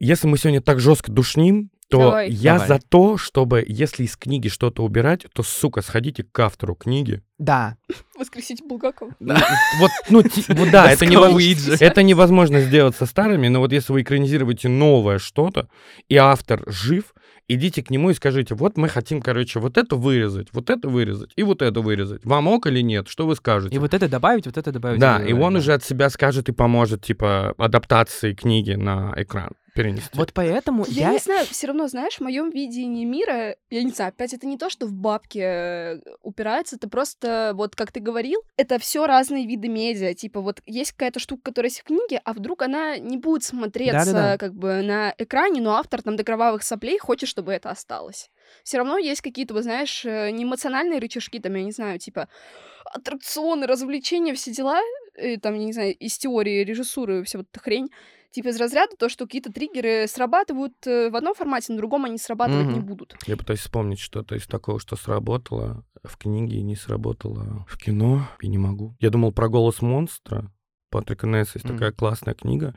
Если 0.00 0.26
мы 0.26 0.36
сегодня 0.38 0.60
так 0.60 0.80
жестко 0.80 1.10
душним, 1.10 1.70
то 1.94 2.00
Давай. 2.00 2.30
я 2.30 2.54
Давай. 2.54 2.68
за 2.68 2.80
то, 2.88 3.16
чтобы, 3.16 3.64
если 3.66 4.02
из 4.02 4.16
книги 4.16 4.48
что-то 4.48 4.82
убирать, 4.82 5.26
то, 5.32 5.42
сука, 5.44 5.80
сходите 5.80 6.24
к 6.24 6.38
автору 6.40 6.74
книги. 6.74 7.22
Да. 7.38 7.76
Воскресить 8.18 8.62
Булгакова. 8.66 9.12
Ну, 9.20 9.34
Вот, 9.78 9.90
ну, 10.10 10.22
ти- 10.22 10.44
вот 10.48 10.70
да, 10.70 10.90
это, 10.90 11.04
Ласково 11.04 11.28
невоз- 11.28 11.34
Уиджи. 11.34 11.76
это 11.78 12.02
невозможно 12.02 12.60
сделать 12.60 12.96
со 12.96 13.06
старыми, 13.06 13.46
но 13.46 13.60
вот 13.60 13.72
если 13.72 13.92
вы 13.92 14.02
экранизируете 14.02 14.68
новое 14.68 15.18
что-то, 15.18 15.68
и 16.08 16.16
автор 16.16 16.64
жив, 16.66 17.14
идите 17.46 17.84
к 17.84 17.90
нему 17.90 18.10
и 18.10 18.14
скажите, 18.14 18.56
вот 18.56 18.76
мы 18.76 18.88
хотим, 18.88 19.22
короче, 19.22 19.60
вот 19.60 19.78
это 19.78 19.94
вырезать, 19.94 20.48
вот 20.52 20.70
это 20.70 20.88
вырезать 20.88 21.30
и 21.36 21.44
вот 21.44 21.62
это 21.62 21.80
вырезать. 21.80 22.24
Вам 22.24 22.48
ок 22.48 22.66
или 22.66 22.80
нет? 22.80 23.06
Что 23.08 23.24
вы 23.24 23.36
скажете? 23.36 23.76
И 23.76 23.78
вот 23.78 23.94
это 23.94 24.08
добавить, 24.08 24.46
вот 24.46 24.56
это 24.56 24.72
добавить. 24.72 24.98
да, 24.98 25.22
и 25.24 25.32
он 25.32 25.52
да. 25.52 25.60
уже 25.60 25.74
от 25.74 25.84
себя 25.84 26.10
скажет 26.10 26.48
и 26.48 26.52
поможет, 26.52 27.04
типа, 27.04 27.54
адаптации 27.56 28.34
книги 28.34 28.72
на 28.72 29.12
экран 29.16 29.52
перенести. 29.74 30.08
Вот 30.14 30.32
поэтому 30.32 30.84
Я, 30.88 31.08
я... 31.08 31.12
не 31.12 31.18
знаю, 31.18 31.46
все 31.46 31.66
равно, 31.66 31.88
знаешь, 31.88 32.16
в 32.16 32.20
моем 32.20 32.50
видении 32.50 33.04
мира, 33.04 33.56
я 33.70 33.82
не 33.82 33.90
знаю, 33.90 34.10
опять 34.10 34.32
это 34.32 34.46
не 34.46 34.56
то, 34.56 34.70
что 34.70 34.86
в 34.86 34.92
бабке 34.92 35.40
э, 35.40 36.00
упирается, 36.22 36.76
это 36.76 36.88
просто, 36.88 37.52
вот 37.54 37.74
как 37.74 37.90
ты 37.92 38.00
говорил, 38.00 38.42
это 38.56 38.78
все 38.78 39.06
разные 39.06 39.46
виды 39.46 39.68
медиа. 39.68 40.14
Типа, 40.14 40.40
вот 40.40 40.62
есть 40.64 40.92
какая-то 40.92 41.18
штука, 41.18 41.42
которая 41.42 41.70
есть 41.70 41.80
в 41.80 41.84
книге, 41.84 42.20
а 42.24 42.32
вдруг 42.32 42.62
она 42.62 42.98
не 42.98 43.16
будет 43.16 43.42
смотреться 43.42 44.12
Да-да-да. 44.12 44.38
как 44.38 44.54
бы 44.54 44.82
на 44.82 45.14
экране, 45.18 45.60
но 45.60 45.74
автор 45.74 46.02
там 46.02 46.16
до 46.16 46.24
кровавых 46.24 46.62
соплей 46.62 46.98
хочет, 46.98 47.28
чтобы 47.28 47.52
это 47.52 47.70
осталось. 47.70 48.30
Все 48.62 48.78
равно 48.78 48.96
есть 48.98 49.22
какие-то, 49.22 49.54
вот 49.54 49.64
знаешь, 49.64 50.04
э, 50.04 50.30
не 50.30 50.44
эмоциональные 50.44 51.00
рычажки, 51.00 51.40
там, 51.40 51.54
я 51.54 51.64
не 51.64 51.72
знаю, 51.72 51.98
типа 51.98 52.28
аттракционы, 52.84 53.66
развлечения, 53.66 54.34
все 54.34 54.52
дела, 54.52 54.80
э, 55.14 55.38
там, 55.38 55.54
я 55.54 55.64
не 55.64 55.72
знаю, 55.72 55.94
из 55.94 56.16
теории 56.16 56.62
режиссуры, 56.62 57.24
вся 57.24 57.38
вот 57.38 57.48
эта 57.50 57.60
хрень, 57.60 57.90
типа 58.34 58.48
из 58.48 58.60
разряда 58.60 58.96
то, 58.98 59.08
что 59.08 59.24
какие-то 59.26 59.52
триггеры 59.52 60.06
срабатывают 60.08 60.74
э, 60.86 61.08
в 61.10 61.16
одном 61.16 61.34
формате, 61.34 61.72
на 61.72 61.78
другом 61.78 62.04
они 62.04 62.18
срабатывать 62.18 62.66
не 62.66 62.80
Мгм. 62.80 62.86
будут. 62.86 63.16
Я 63.26 63.36
пытаюсь 63.36 63.60
вспомнить 63.60 64.00
что-то 64.00 64.34
из 64.34 64.46
такого, 64.46 64.78
что 64.80 64.96
сработало 64.96 65.84
в 66.02 66.16
книге 66.18 66.58
и 66.58 66.62
не 66.62 66.76
сработало 66.76 67.64
в 67.68 67.78
кино, 67.78 68.28
и 68.40 68.48
не 68.48 68.58
могу. 68.58 68.94
Я 69.00 69.10
думал 69.10 69.32
про 69.32 69.48
«Голос 69.48 69.80
монстра». 69.82 70.50
Патрика 70.90 71.26
Несса 71.26 71.52
есть 71.56 71.64
Мгм. 71.64 71.74
такая 71.76 71.92
классная 71.92 72.34
книга. 72.34 72.74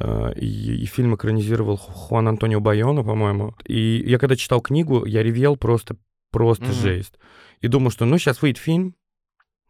э, 0.00 0.32
И, 0.40 0.82
и 0.82 0.86
фильм 0.86 1.14
экранизировал 1.14 1.76
Ху- 1.76 1.92
Хуан 1.92 2.26
Антонио 2.28 2.60
Байона, 2.60 3.04
по-моему. 3.04 3.54
И 3.64 4.02
я 4.06 4.18
когда 4.18 4.34
читал 4.36 4.60
книгу, 4.60 5.04
я 5.06 5.22
ревел 5.22 5.56
просто, 5.56 5.96
просто 6.32 6.64
Мгм. 6.64 6.72
жесть. 6.74 7.14
И 7.60 7.68
думал, 7.68 7.90
что 7.90 8.04
ну 8.04 8.18
сейчас 8.18 8.42
выйдет 8.42 8.58
фильм, 8.58 8.96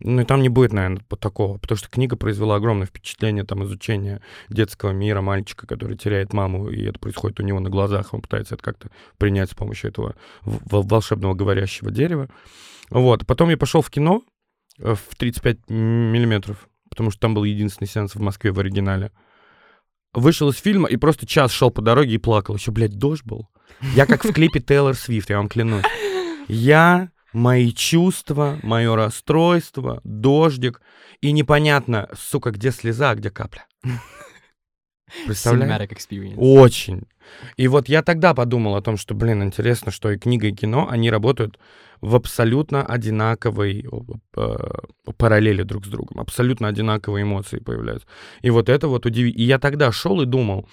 Ну 0.00 0.22
и 0.22 0.24
там 0.24 0.42
не 0.42 0.48
будет, 0.48 0.72
наверное, 0.72 1.02
такого, 1.20 1.56
потому 1.58 1.78
что 1.78 1.88
книга 1.88 2.16
произвела 2.16 2.56
огромное 2.56 2.86
впечатление, 2.86 3.44
там, 3.44 3.62
изучение 3.64 4.20
детского 4.48 4.90
мира, 4.90 5.20
мальчика, 5.20 5.66
который 5.66 5.96
теряет 5.96 6.32
маму, 6.32 6.68
и 6.68 6.84
это 6.84 6.98
происходит 6.98 7.38
у 7.40 7.44
него 7.44 7.60
на 7.60 7.70
глазах, 7.70 8.12
он 8.12 8.20
пытается 8.20 8.56
это 8.56 8.64
как-то 8.64 8.90
принять 9.18 9.50
с 9.50 9.54
помощью 9.54 9.90
этого 9.90 10.16
волшебного 10.44 11.34
говорящего 11.34 11.90
дерева. 11.90 12.28
Вот, 12.90 13.24
потом 13.26 13.50
я 13.50 13.56
пошел 13.56 13.82
в 13.82 13.90
кино 13.90 14.22
э, 14.78 14.94
в 14.94 15.14
35 15.16 15.70
миллиметров, 15.70 16.68
потому 16.90 17.10
что 17.10 17.20
там 17.20 17.34
был 17.34 17.44
единственный 17.44 17.88
сеанс 17.88 18.14
в 18.14 18.20
Москве 18.20 18.50
в 18.50 18.58
оригинале. 18.58 19.12
Вышел 20.12 20.48
из 20.50 20.56
фильма 20.56 20.88
и 20.88 20.96
просто 20.96 21.26
час 21.26 21.50
шел 21.50 21.70
по 21.70 21.82
дороге 21.82 22.14
и 22.14 22.18
плакал. 22.18 22.56
Еще, 22.56 22.72
блядь, 22.72 22.98
дождь 22.98 23.24
был. 23.24 23.48
Я 23.94 24.06
как 24.06 24.24
в 24.24 24.32
клипе 24.32 24.60
Тейлор 24.60 24.94
Свифт, 24.94 25.30
я 25.30 25.38
вам 25.38 25.48
клянусь. 25.48 25.84
Я, 26.46 27.10
мои 27.34 27.72
чувства, 27.72 28.58
мое 28.62 28.96
расстройство, 28.96 30.00
дождик. 30.04 30.80
И 31.20 31.32
непонятно, 31.32 32.08
сука, 32.16 32.50
где 32.50 32.70
слеза, 32.70 33.10
а 33.10 33.14
где 33.14 33.30
капля. 33.30 33.66
Представляешь? 35.26 35.68
Очень. 36.36 37.02
И 37.56 37.68
вот 37.68 37.88
я 37.88 38.02
тогда 38.02 38.34
подумал 38.34 38.76
о 38.76 38.82
том, 38.82 38.96
что, 38.96 39.14
блин, 39.14 39.42
интересно, 39.42 39.90
что 39.90 40.10
и 40.10 40.18
книга, 40.18 40.48
и 40.48 40.52
кино, 40.52 40.88
они 40.90 41.10
работают 41.10 41.58
в 42.00 42.16
абсолютно 42.16 42.84
одинаковой 42.84 43.86
э, 44.36 44.56
параллели 45.16 45.62
друг 45.62 45.86
с 45.86 45.88
другом. 45.88 46.20
Абсолютно 46.20 46.68
одинаковые 46.68 47.22
эмоции 47.22 47.58
появляются. 47.58 48.06
И 48.42 48.50
вот 48.50 48.68
это 48.68 48.88
вот 48.88 49.06
удивительно. 49.06 49.42
И 49.42 49.46
я 49.46 49.58
тогда 49.58 49.90
шел 49.92 50.20
и 50.20 50.26
думал, 50.26 50.68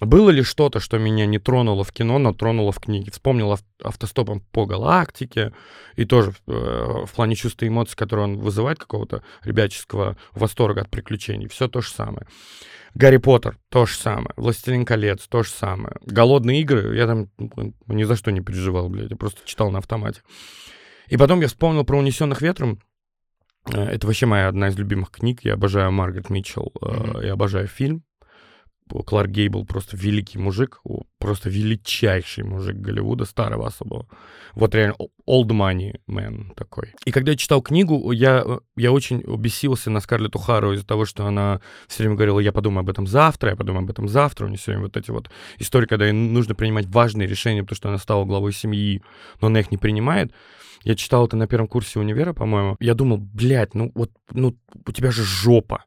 было 0.00 0.30
ли 0.30 0.42
что-то, 0.42 0.80
что 0.80 0.98
меня 0.98 1.26
не 1.26 1.38
тронуло 1.38 1.84
в 1.84 1.92
кино, 1.92 2.18
но 2.18 2.32
тронуло 2.32 2.72
в 2.72 2.80
книге? 2.80 3.10
Вспомнил 3.10 3.52
ав- 3.52 3.64
автостопом 3.82 4.40
по 4.52 4.66
галактике, 4.66 5.52
и 5.96 6.04
тоже 6.04 6.32
э, 6.46 7.04
в 7.06 7.10
плане 7.14 7.34
чувства 7.34 7.64
и 7.66 7.68
эмоций, 7.68 7.96
которые 7.96 8.24
он 8.24 8.38
вызывает, 8.38 8.78
какого-то 8.78 9.22
ребяческого 9.42 10.16
восторга 10.32 10.82
от 10.82 10.90
приключений. 10.90 11.48
Все 11.48 11.68
то 11.68 11.80
же 11.80 11.90
самое. 11.90 12.26
Гарри 12.94 13.18
Поттер 13.18 13.56
то 13.68 13.86
же 13.86 13.94
самое. 13.94 14.30
Властелин 14.36 14.84
колец 14.84 15.26
то 15.28 15.42
же 15.42 15.50
самое. 15.50 15.96
Голодные 16.04 16.60
игры, 16.60 16.96
я 16.96 17.06
там 17.06 17.28
ну, 17.38 17.74
ни 17.86 18.02
за 18.04 18.16
что 18.16 18.32
не 18.32 18.40
переживал, 18.40 18.88
блядь, 18.88 19.10
я 19.10 19.16
просто 19.16 19.40
читал 19.44 19.70
на 19.70 19.78
автомате. 19.78 20.22
И 21.08 21.16
потом 21.16 21.40
я 21.40 21.48
вспомнил 21.48 21.84
про 21.84 21.98
унесенных 21.98 22.40
ветром. 22.42 22.80
Э, 23.72 23.84
Это 23.84 24.06
вообще 24.06 24.26
моя 24.26 24.48
одна 24.48 24.68
из 24.68 24.76
любимых 24.78 25.10
книг. 25.10 25.40
Я 25.44 25.54
обожаю 25.54 25.92
Маргарет 25.92 26.30
Митчелл. 26.30 26.72
Мгм. 26.80 27.20
Я 27.20 27.34
обожаю 27.34 27.66
фильм. 27.68 28.02
Кларк 28.90 29.30
Гейбл 29.30 29.64
просто 29.64 29.96
великий 29.96 30.38
мужик, 30.38 30.80
просто 31.18 31.48
величайший 31.48 32.44
мужик 32.44 32.76
Голливуда, 32.76 33.24
старого 33.24 33.66
особого. 33.66 34.06
Вот 34.54 34.74
реально 34.74 34.96
old 35.28 35.48
money 35.48 36.00
man 36.08 36.52
такой. 36.54 36.92
И 37.04 37.12
когда 37.12 37.32
я 37.32 37.36
читал 37.36 37.62
книгу, 37.62 38.10
я, 38.12 38.44
я 38.76 38.92
очень 38.92 39.20
бесился 39.36 39.90
на 39.90 40.00
Скарлетт 40.00 40.34
Ухару 40.36 40.72
из-за 40.72 40.86
того, 40.86 41.04
что 41.04 41.26
она 41.26 41.60
все 41.86 42.02
время 42.02 42.16
говорила, 42.16 42.40
я 42.40 42.52
подумаю 42.52 42.80
об 42.80 42.90
этом 42.90 43.06
завтра, 43.06 43.50
я 43.50 43.56
подумаю 43.56 43.84
об 43.84 43.90
этом 43.90 44.08
завтра. 44.08 44.46
У 44.46 44.48
нее 44.48 44.58
все 44.58 44.72
время 44.72 44.84
вот 44.84 44.96
эти 44.96 45.10
вот 45.10 45.30
истории, 45.58 45.86
когда 45.86 46.06
ей 46.06 46.12
нужно 46.12 46.54
принимать 46.54 46.86
важные 46.86 47.28
решения, 47.28 47.62
потому 47.62 47.76
что 47.76 47.88
она 47.88 47.98
стала 47.98 48.24
главой 48.24 48.52
семьи, 48.52 49.02
но 49.40 49.46
она 49.46 49.60
их 49.60 49.70
не 49.70 49.76
принимает. 49.76 50.32
Я 50.82 50.94
читал 50.94 51.26
это 51.26 51.36
на 51.36 51.46
первом 51.46 51.68
курсе 51.68 51.98
универа, 51.98 52.32
по-моему. 52.32 52.76
Я 52.80 52.94
думал, 52.94 53.18
блядь, 53.18 53.74
ну 53.74 53.92
вот, 53.94 54.10
ну 54.32 54.56
у 54.86 54.92
тебя 54.92 55.10
же 55.10 55.24
жопа. 55.24 55.84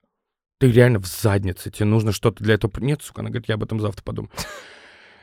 Ты 0.64 0.72
реально 0.72 1.02
в 1.02 1.08
заднице, 1.08 1.72
тебе 1.72 1.88
нужно 1.88 2.14
что-то 2.14 2.42
для 2.42 2.54
этого... 2.54 2.72
Нет, 2.80 3.02
сука, 3.02 3.20
она 3.20 3.30
говорит, 3.30 3.50
я 3.50 3.56
об 3.56 3.64
этом 3.64 3.82
завтра 3.82 4.02
подумаю. 4.02 4.32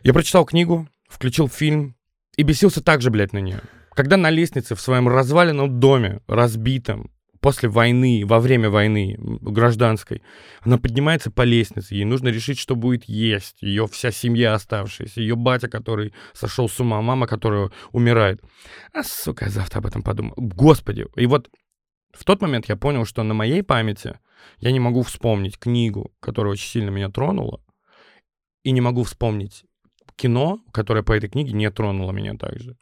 Я 0.03 0.13
прочитал 0.13 0.45
книгу, 0.45 0.87
включил 1.09 1.49
фильм 1.49 1.97
и 2.37 2.43
бесился 2.43 2.83
так 2.83 3.01
же, 3.01 3.11
блядь, 3.11 3.33
на 3.33 3.39
нее. 3.39 3.63
Когда 3.95 4.19
на 4.19 4.29
лестнице 4.29 4.75
в 4.75 4.83
своем 4.83 5.09
разваленном 5.09 5.81
доме, 5.81 6.21
разбитом, 6.27 7.11
после 7.41 7.71
войны, 7.71 8.25
во 8.27 8.39
время 8.39 8.69
войны 8.69 9.17
гражданской, 9.19 10.21
она 10.61 10.77
поднимается 10.77 11.31
по 11.31 11.41
лестнице, 11.41 11.95
ей 11.95 12.05
нужно 12.05 12.29
решить, 12.29 12.59
что 12.59 12.77
будет 12.77 13.05
есть, 13.05 13.63
ее 13.63 13.87
вся 13.87 14.11
семья 14.11 14.53
оставшаяся, 14.53 15.23
ее 15.23 15.37
батя, 15.37 15.69
который 15.69 16.13
сошел 16.35 16.69
с 16.69 16.79
ума, 16.81 17.01
мама, 17.01 17.27
которая 17.27 17.71
умирает. 17.93 18.43
А, 18.93 19.03
сука, 19.03 19.47
я 19.47 19.51
завтра 19.51 19.79
об 19.79 19.87
этом 19.87 20.03
подумаю. 20.03 20.35
Господи, 20.37 21.07
и 21.17 21.25
вот 21.25 21.49
в 22.13 22.25
тот 22.25 22.43
момент 22.43 22.69
я 22.69 22.77
понял, 22.77 23.07
что 23.07 23.23
на 23.23 23.33
моей 23.33 23.63
памяти 23.63 24.19
я 24.59 24.73
не 24.73 24.81
могу 24.81 25.03
вспомнить 25.03 25.59
книгу, 25.59 26.13
которая 26.21 26.53
очень 26.53 26.69
сильно 26.69 26.91
меня 26.91 27.11
тронула, 27.11 27.61
и 28.63 28.73
не 28.73 28.81
могу 28.81 29.05
вспомнить 29.05 29.65
кино, 30.17 30.61
которое 30.73 31.03
по 31.03 31.13
этой 31.13 31.31
книге 31.31 31.53
не 31.53 31.71
тронуло 31.71 32.13
меня 32.13 32.35
также. 32.35 32.77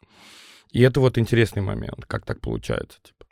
И 0.71 0.81
это 0.81 0.99
вот 0.99 1.17
интересный 1.17 1.61
момент, 1.61 2.05
как 2.05 2.25
так 2.25 2.41
получается, 2.41 2.99
типа. 3.01 3.25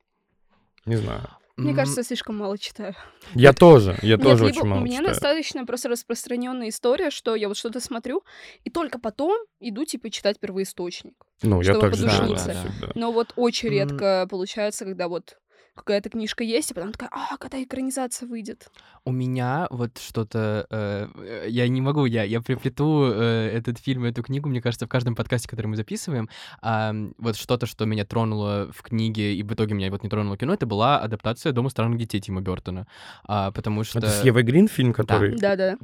Не 0.85 0.95
знаю. 0.95 1.29
Мне 1.57 1.73
кажется, 1.73 2.01
я 2.01 2.03
слишком 2.03 2.37
мало 2.37 2.55
читаю. 2.59 2.95
Я 3.33 3.51
тоже, 3.51 3.97
я 4.03 4.15
Нет, 4.15 4.21
тоже 4.21 4.45
либо 4.45 4.57
очень 4.57 4.67
мало 4.67 4.81
у 4.81 4.83
меня 4.83 4.97
читаю. 4.97 5.09
достаточно 5.09 5.65
просто 5.65 5.89
распространенная 5.89 6.69
история, 6.69 7.09
что 7.09 7.35
я 7.35 7.47
вот 7.47 7.57
что-то 7.57 7.79
смотрю, 7.79 8.23
и 8.63 8.69
только 8.69 8.99
потом 8.99 9.35
иду, 9.59 9.83
типа, 9.83 10.11
читать 10.11 10.39
первоисточник. 10.39 11.15
Ну, 11.41 11.61
я 11.61 11.73
чтобы 11.73 11.81
так 11.81 11.95
же 11.95 12.03
делаю 12.03 12.35
подушниться. 12.35 12.71
всегда. 12.71 12.91
Но 12.93 13.11
вот 13.11 13.33
очень 13.35 13.69
редко 13.69 14.27
получается, 14.29 14.85
когда 14.85 15.07
вот 15.07 15.39
какая-то 15.77 16.09
книжка 16.09 16.43
есть, 16.43 16.71
и 16.71 16.73
потом 16.73 16.91
такая, 16.91 17.09
а, 17.11 17.37
когда 17.37 17.63
экранизация 17.63 18.27
выйдет? 18.27 18.69
У 19.05 19.11
меня 19.11 19.67
вот 19.69 19.97
что-то... 19.97 20.67
э, 20.69 21.07
э, 21.15 21.45
я 21.49 21.67
не 21.67 21.81
могу, 21.81 22.05
я, 22.05 22.23
я 22.23 22.41
приплету 22.41 23.09
э, 23.13 23.49
этот 23.53 23.77
фильм, 23.77 24.03
эту 24.03 24.23
книгу, 24.23 24.49
мне 24.49 24.61
кажется, 24.61 24.85
в 24.85 24.89
каждом 24.89 25.15
подкасте, 25.15 25.47
который 25.47 25.67
мы 25.67 25.75
записываем. 25.75 26.29
А, 26.61 26.89
м, 26.89 27.13
вот 27.17 27.37
что-то, 27.37 27.65
что 27.65 27.85
меня 27.85 28.05
тронуло 28.05 28.71
в 28.73 28.81
книге, 28.81 29.35
и 29.35 29.43
в 29.43 29.53
итоге 29.53 29.75
меня 29.75 29.89
вот 29.91 30.03
не 30.03 30.09
тронуло 30.09 30.37
кино, 30.37 30.53
это 30.53 30.65
была 30.65 30.99
адаптация 30.99 31.51
«Дома 31.51 31.69
странных 31.69 31.99
детей» 31.99 32.19
Тима 32.19 32.41
Бертона. 32.41 32.87
А, 33.23 33.51
потому 33.51 33.83
что... 33.83 33.99
Это 33.99 34.09
с 34.09 34.23
Евой 34.23 34.43
Грин 34.43 34.67
фильм, 34.67 34.93
который... 34.93 35.37
Да-да. 35.37 35.77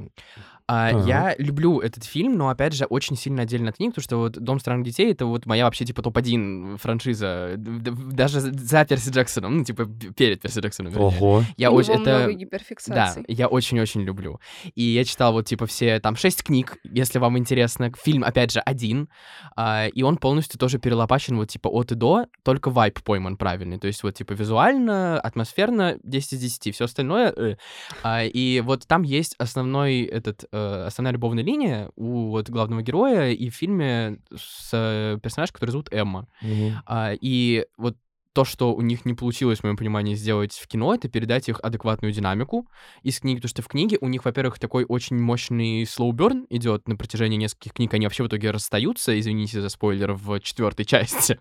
А, 0.68 0.89
Ага. 0.89 1.07
Я 1.07 1.36
люблю 1.38 1.80
этот 1.80 2.03
фильм, 2.05 2.38
но, 2.38 2.49
опять 2.49 2.74
же, 2.74 2.86
очень 2.86 3.16
сильно 3.18 3.43
отдельно 3.43 3.70
от 3.70 3.78
книг, 3.78 3.91
потому 3.91 4.03
что 4.03 4.18
вот 4.18 4.34
«Дом 4.34 4.59
странных 4.59 4.86
детей»— 4.88 5.11
это 5.14 5.26
вот 5.26 5.45
моя 5.45 5.66
вообще, 5.66 5.86
типа, 5.86 6.01
топ-1 6.01 6.78
франшиза, 6.78 7.55
даже 7.57 8.39
за 8.39 8.86
Перси 8.86 9.09
Джексоном, 9.09 9.57
ну, 9.57 9.64
типа, 9.64 9.86
перед 10.16 10.41
Перси 10.41 10.59
Джексоном. 10.59 10.93
вернее. 10.93 11.07
Ого. 11.07 11.43
Я 11.57 11.72
У 11.72 11.76
очень... 11.76 11.93
него 11.93 12.01
Это... 12.03 12.16
много 12.18 12.34
Да, 12.34 12.38
гиперфиксаций. 12.39 13.26
я 13.28 13.47
очень-очень 13.47 14.01
люблю. 14.01 14.39
И 14.76 14.84
я 14.84 15.03
читал 15.03 15.34
вот, 15.34 15.45
типа, 15.47 15.66
все 15.66 15.99
там 15.99 16.16
шесть 16.16 16.43
книг, 16.43 16.78
если 16.84 17.20
вам 17.20 17.38
интересно. 17.38 17.91
Фильм, 18.01 18.24
опять 18.24 18.51
же, 18.51 18.59
один. 18.59 19.09
а, 19.55 19.88
и 19.88 20.01
он 20.03 20.18
полностью 20.18 20.59
тоже 20.59 20.80
перелопачен 20.80 21.36
вот, 21.38 21.49
типа, 21.49 21.68
от 21.68 21.91
и 21.91 21.95
до, 21.95 22.26
только 22.43 22.70
вайп 22.70 23.01
пойман 23.03 23.38
правильный. 23.38 23.80
То 23.80 23.88
есть 23.88 24.03
вот, 24.03 24.16
типа, 24.16 24.34
визуально, 24.34 25.20
атмосферно 25.20 25.97
10 26.03 26.34
из 26.34 26.39
10. 26.39 26.76
Все 26.76 26.86
остальное... 26.86 27.34
э. 27.36 27.55
А, 28.03 28.24
и 28.24 28.61
вот 28.61 28.88
там 28.88 29.03
есть 29.03 29.36
основной 29.38 30.03
этот, 30.03 30.45
э, 30.53 30.85
основная 30.85 31.13
любовная 31.13 31.43
линия 31.43 31.89
у 31.95 32.29
вот 32.29 32.49
главного 32.49 32.81
героя 32.81 33.31
и 33.31 33.49
в 33.49 33.55
фильме 33.55 34.19
с 34.35 34.69
э, 34.71 35.19
персонажем, 35.21 35.53
который 35.53 35.71
зовут 35.71 35.89
Эмма. 35.91 36.27
Мгм. 36.41 36.81
А, 36.85 37.13
и 37.19 37.65
вот 37.77 37.97
то, 38.33 38.45
что 38.45 38.73
у 38.73 38.81
них 38.81 39.05
не 39.05 39.13
получилось, 39.13 39.59
в 39.59 39.63
моем 39.63 39.77
понимании, 39.77 40.15
сделать 40.15 40.53
в 40.53 40.67
кино, 40.67 40.93
это 40.93 41.07
передать 41.07 41.47
их 41.49 41.59
адекватную 41.61 42.11
динамику 42.11 42.67
из 43.03 43.19
книги, 43.19 43.37
потому 43.37 43.49
что 43.49 43.61
в 43.61 43.67
книге 43.67 43.97
у 44.01 44.07
них, 44.07 44.25
во-первых, 44.25 44.59
такой 44.59 44.85
очень 44.87 45.19
мощный 45.19 45.85
слоуберн 45.85 46.47
идет 46.49 46.87
на 46.87 46.95
протяжении 46.95 47.37
нескольких 47.37 47.73
книг, 47.73 47.93
они 47.93 48.07
вообще 48.07 48.23
в 48.23 48.27
итоге 48.27 48.51
расстаются, 48.51 49.17
извините 49.19 49.61
за 49.61 49.69
спойлер, 49.69 50.13
в 50.13 50.39
четвертой 50.39 50.85
части. 50.85 51.39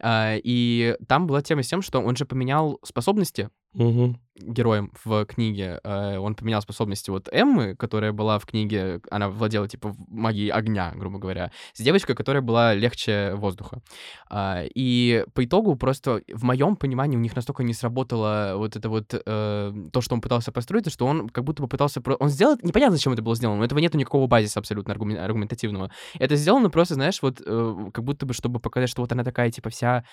А, 0.00 0.36
и 0.42 0.96
там 1.06 1.26
была 1.26 1.42
тема 1.42 1.62
с 1.62 1.68
тем, 1.68 1.82
что 1.82 2.00
он 2.00 2.16
же 2.16 2.24
поменял 2.24 2.78
способности 2.82 3.50
Мгм. 3.72 4.18
героем 4.42 4.90
в 5.04 5.24
книге. 5.26 5.80
Э, 5.84 6.16
Он 6.18 6.34
поменял 6.34 6.62
способности 6.62 7.10
вот 7.10 7.28
Эммы, 7.30 7.76
которая 7.76 8.12
была 8.12 8.38
в 8.38 8.46
книге, 8.46 9.00
она 9.10 9.28
владела, 9.28 9.68
типа, 9.68 9.94
магией 10.08 10.50
огня, 10.50 10.92
грубо 10.96 11.18
говоря, 11.18 11.52
с 11.74 11.80
девочкой, 11.80 12.16
которая 12.16 12.42
была 12.42 12.74
легче 12.74 13.34
воздуха. 13.34 13.82
А, 14.30 14.64
И 14.74 15.24
по 15.34 15.44
итогу 15.44 15.76
просто, 15.76 16.22
в 16.32 16.42
моем 16.44 16.76
понимании, 16.76 17.16
у 17.16 17.20
них 17.20 17.36
настолько 17.36 17.62
не 17.62 17.74
сработало 17.74 18.54
вот 18.56 18.76
это 18.76 18.88
вот 18.88 19.12
э, 19.14 19.72
то, 19.92 20.00
что 20.00 20.14
он 20.14 20.20
пытался 20.20 20.52
построить, 20.52 20.90
что 20.90 21.06
он 21.06 21.28
как 21.28 21.44
будто 21.44 21.62
бы 21.62 21.68
пытался... 21.68 22.02
Он 22.18 22.28
сделал... 22.30 22.56
Непонятно, 22.62 22.96
зачем 22.96 23.12
это 23.12 23.22
было 23.22 23.36
сделано, 23.36 23.58
но 23.58 23.64
этого 23.64 23.78
нету 23.78 23.98
никакого 23.98 24.26
базиса 24.26 24.58
абсолютно 24.58 24.92
аргумен- 24.92 25.18
аргументативного. 25.18 25.90
Это 26.18 26.34
сделано 26.36 26.70
просто, 26.70 26.94
знаешь, 26.94 27.20
вот 27.22 27.42
э, 27.44 27.74
как 27.92 28.04
будто 28.04 28.26
бы, 28.26 28.32
чтобы 28.34 28.58
показать, 28.58 28.88
что 28.90 29.02
вот 29.02 29.12
она 29.12 29.22
такая, 29.22 29.50
типа, 29.50 29.68
вся 29.70 30.04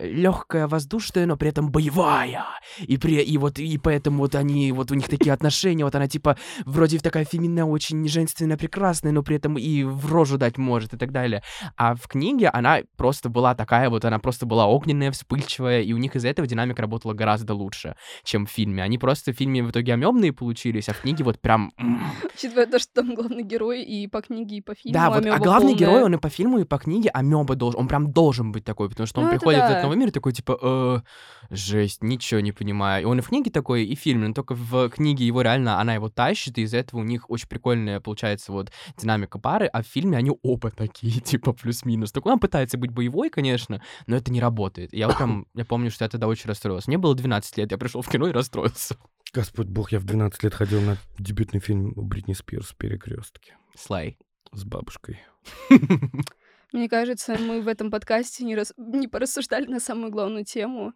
легкая, 0.00 0.66
воздушная, 0.66 1.26
но 1.26 1.36
при 1.36 1.48
этом 1.50 1.70
боевая. 1.70 2.44
И, 2.80 2.96
при, 2.96 3.22
и 3.22 3.38
вот 3.38 3.58
и 3.58 3.78
поэтому 3.78 4.18
вот 4.18 4.34
они, 4.34 4.72
вот 4.72 4.90
у 4.90 4.94
них 4.94 5.08
такие 5.08 5.32
отношения, 5.32 5.84
вот 5.84 5.94
она 5.94 6.08
типа 6.08 6.36
вроде 6.64 6.98
такая 6.98 7.24
феминная, 7.24 7.64
очень 7.64 8.06
женственная, 8.08 8.56
прекрасная, 8.56 9.12
но 9.12 9.22
при 9.22 9.36
этом 9.36 9.58
и 9.58 9.82
в 9.82 10.12
рожу 10.12 10.38
дать 10.38 10.58
может 10.58 10.94
и 10.94 10.96
так 10.96 11.12
далее. 11.12 11.42
А 11.76 11.94
в 11.94 12.06
книге 12.08 12.48
она 12.48 12.80
просто 12.96 13.28
была 13.28 13.54
такая 13.54 13.90
вот, 13.90 14.04
она 14.04 14.18
просто 14.18 14.46
была 14.46 14.66
огненная, 14.66 15.10
вспыльчивая, 15.10 15.82
и 15.82 15.92
у 15.92 15.98
них 15.98 16.16
из-за 16.16 16.28
этого 16.28 16.46
динамика 16.46 16.82
работала 16.82 17.12
гораздо 17.12 17.54
лучше, 17.54 17.96
чем 18.22 18.46
в 18.46 18.50
фильме. 18.50 18.82
Они 18.82 18.98
просто 18.98 19.32
в 19.32 19.36
фильме 19.36 19.62
в 19.62 19.70
итоге 19.70 19.94
амебные 19.94 20.32
получились, 20.32 20.88
а 20.88 20.92
в 20.92 21.00
книге 21.00 21.24
вот 21.24 21.40
прям... 21.40 21.72
Учитывая 22.34 22.66
то, 22.66 22.78
что 22.78 22.92
там 22.94 23.14
главный 23.14 23.42
герой 23.42 23.82
и 23.82 24.06
по 24.06 24.20
книге, 24.20 24.56
и 24.56 24.60
по 24.60 24.74
фильму. 24.74 24.94
Да, 24.94 25.10
вот, 25.10 25.24
а 25.26 25.38
главный 25.38 25.74
полная. 25.74 25.74
герой, 25.74 26.02
он 26.02 26.14
и 26.14 26.18
по 26.18 26.28
фильму, 26.28 26.58
и 26.58 26.64
по 26.64 26.78
книге 26.78 27.10
амеба 27.10 27.54
должен, 27.54 27.80
он 27.80 27.88
прям 27.88 28.12
должен 28.12 28.52
быть 28.52 28.64
такой, 28.64 28.88
потому 28.88 29.06
что 29.06 29.20
он 29.20 29.26
Ну, 29.26 29.32
приходит 29.32 29.60
в 29.60 29.64
этот 29.64 29.82
новый 29.82 29.96
мир 29.96 30.10
такой, 30.10 30.32
типа, 30.32 30.58
«Э, 30.60 31.00
жесть, 31.50 32.02
ничего 32.02 32.40
не 32.40 32.52
понимаю. 32.52 32.63
И 32.72 33.04
он 33.04 33.18
и 33.18 33.22
в 33.22 33.28
книге 33.28 33.50
такой, 33.50 33.84
и 33.84 33.94
в 33.94 33.98
фильме, 33.98 34.28
но 34.28 34.34
только 34.34 34.54
в 34.54 34.88
книге 34.90 35.26
его 35.26 35.42
реально, 35.42 35.80
она 35.80 35.94
его 35.94 36.08
тащит, 36.08 36.58
и 36.58 36.62
из-за 36.62 36.78
этого 36.78 37.00
у 37.00 37.04
них 37.04 37.28
очень 37.30 37.48
прикольная 37.48 38.00
получается 38.00 38.52
вот 38.52 38.70
динамика 38.96 39.38
пары, 39.38 39.66
а 39.66 39.82
в 39.82 39.86
фильме 39.86 40.16
они 40.16 40.32
оба 40.42 40.70
такие, 40.70 41.20
типа 41.20 41.52
плюс-минус. 41.52 42.12
Только 42.12 42.28
он 42.28 42.38
пытается 42.38 42.78
быть 42.78 42.90
боевой, 42.90 43.30
конечно, 43.30 43.82
но 44.06 44.16
это 44.16 44.32
не 44.32 44.40
работает. 44.40 44.92
Я 44.92 45.08
вот 45.08 45.16
прям, 45.16 45.46
я 45.54 45.64
помню, 45.64 45.90
что 45.90 46.04
я 46.04 46.08
тогда 46.08 46.28
очень 46.28 46.48
расстроился. 46.48 46.90
Мне 46.90 46.98
было 46.98 47.14
12 47.14 47.56
лет, 47.58 47.70
я 47.70 47.78
пришел 47.78 48.02
в 48.02 48.08
кино 48.08 48.28
и 48.28 48.32
расстроился. 48.32 48.96
Господь 49.32 49.66
бог, 49.66 49.90
я 49.90 49.98
в 49.98 50.04
12 50.04 50.44
лет 50.44 50.54
ходил 50.54 50.80
на 50.80 50.96
дебютный 51.18 51.60
фильм 51.60 51.92
Бритни 51.96 52.34
Спирс 52.34 52.72
«Перекрестки» 52.72 53.56
Слай. 53.74 54.16
с 54.52 54.64
бабушкой. 54.64 55.20
Мне 56.72 56.88
кажется, 56.88 57.36
мы 57.38 57.60
в 57.60 57.68
этом 57.68 57.90
подкасте 57.90 58.44
не, 58.44 58.56
рас... 58.56 58.72
не 58.76 59.08
порассуждали 59.08 59.66
на 59.66 59.80
самую 59.80 60.10
главную 60.10 60.44
тему 60.44 60.92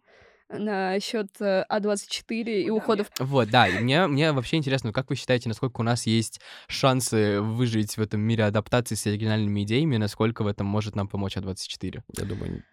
насчет 0.49 1.29
э, 1.39 1.65
А24 1.69 2.61
и 2.61 2.69
уходов. 2.69 3.07
Вот, 3.19 3.49
да, 3.49 3.67
и 3.67 3.79
мне, 3.79 4.07
мне 4.07 4.31
вообще 4.31 4.57
интересно, 4.57 4.91
как 4.91 5.09
вы 5.09 5.15
считаете, 5.15 5.49
насколько 5.49 5.81
у 5.81 5.83
нас 5.83 6.05
есть 6.05 6.41
шансы 6.67 7.39
выжить 7.39 7.97
в 7.97 8.01
этом 8.01 8.21
мире 8.21 8.45
адаптации 8.45 8.95
с 8.95 9.05
оригинальными 9.05 9.63
идеями, 9.63 9.97
насколько 9.97 10.43
в 10.43 10.47
этом 10.47 10.65
может 10.67 10.95
нам 10.95 11.07
помочь 11.07 11.37
А24? 11.37 12.01
Я 12.17 12.25
думаю, 12.25 12.63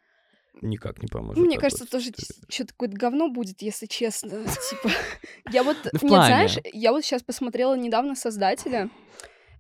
никак 0.63 1.03
не 1.03 1.09
поможет. 1.09 1.43
Мне 1.43 1.57
А24. 1.57 1.61
кажется, 1.61 1.87
тоже 1.87 2.11
что-то 2.49 2.73
какое-то 2.73 2.97
говно 2.97 3.29
будет, 3.29 3.61
если 3.63 3.87
честно. 3.87 4.31
Типа, 4.71 4.91
я 5.53 5.63
вот, 5.63 5.77
Ну, 5.85 6.09
нет, 6.09 6.27
знаешь, 6.27 6.57
я 6.73 6.93
вот 6.93 7.05
сейчас 7.05 7.23
посмотрела 7.23 7.75
недавно 7.77 8.15
создателя. 8.15 8.89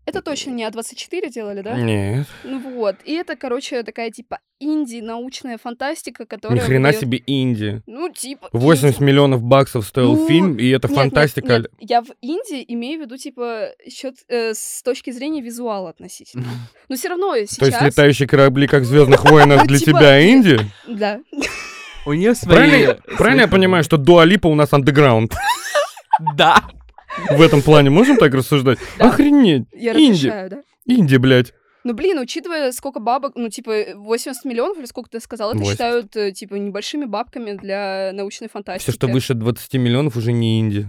Это 0.06 0.22
точно 0.22 0.50
не 0.50 0.62
А24 0.64 1.30
делали, 1.30 1.62
да? 1.62 1.74
Нет, 1.76 2.26
Ну 2.44 2.60
вот. 2.60 2.94
И 3.04 3.12
это, 3.12 3.34
короче, 3.34 3.82
такая 3.82 4.10
типа 4.12 4.38
инди 4.60 5.00
научная 5.00 5.58
фантастика, 5.58 6.26
которая... 6.26 6.56
ни 6.58 6.62
хрена 6.62 6.88
выдаёт- 6.90 7.00
себе 7.00 7.22
инди. 7.26 7.82
Ну, 7.86 8.08
типа... 8.10 8.48
80 8.52 8.96
инди. 9.00 9.04
миллионов 9.04 9.42
баксов 9.42 9.84
стоил 9.84 10.14
Ну, 10.14 10.26
фильм, 10.28 10.56
и 10.58 10.68
это 10.68 10.86
Нет, 10.88 10.96
нет, 10.96 11.04
фантастика. 11.04 11.58
нет, 11.58 11.66
я 11.80 12.02
в 12.02 12.06
Индии 12.22 12.64
имею 12.68 13.00
в 13.00 13.02
виду, 13.02 13.16
типа, 13.18 13.70
счет 13.90 14.14
с 14.28 14.82
точки 14.82 15.10
зрения 15.10 15.42
визуала 15.42 15.90
относительно. 15.90 16.44
Но 16.88 16.94
все 16.96 17.08
равно 17.08 17.32
То 17.32 17.36
есть 17.36 17.54
сейчас... 17.54 17.82
летающие 17.82 18.28
корабли, 18.28 18.68
как 18.68 18.82
в 18.82 18.86
Звездных 18.86 19.24
войнах, 19.30 19.66
для 19.66 19.78
Типа, 19.78 19.98
тебя 19.98 20.30
Инди? 20.32 20.60
Да. 20.86 21.20
У 22.06 22.12
нее 22.12 22.36
свои... 22.36 22.94
правильно 23.18 23.40
я 23.40 23.48
понимаю, 23.48 23.82
что 23.82 23.96
Дуалипа 23.96 24.46
у 24.46 24.54
нас 24.54 24.72
андеграунд? 24.72 25.34
Да. 26.36 26.62
В 27.30 27.40
этом 27.40 27.62
плане 27.62 27.90
можем 27.90 28.16
так 28.16 28.34
рассуждать? 28.34 28.78
Да. 28.98 29.08
Охренеть! 29.08 29.64
Я 29.72 29.92
Инди, 29.92 30.26
разрешаю, 30.26 30.50
да. 30.50 30.62
Инди, 30.86 31.16
блядь. 31.16 31.52
Ну, 31.84 31.94
блин, 31.94 32.18
учитывая, 32.18 32.72
сколько 32.72 32.98
бабок, 32.98 33.32
ну, 33.36 33.48
типа, 33.48 33.94
80 33.94 34.44
миллионов, 34.44 34.78
или 34.78 34.86
сколько 34.86 35.08
ты 35.08 35.20
сказал, 35.20 35.50
это 35.50 35.58
80. 35.58 35.72
считают, 35.72 36.16
э, 36.16 36.32
типа, 36.32 36.56
небольшими 36.56 37.04
бабками 37.04 37.52
для 37.52 38.10
научной 38.12 38.48
фантастики. 38.48 38.90
Все, 38.90 38.92
что 38.92 39.06
выше 39.06 39.34
20 39.34 39.74
миллионов, 39.74 40.16
уже 40.16 40.32
не 40.32 40.58
инди. 40.58 40.88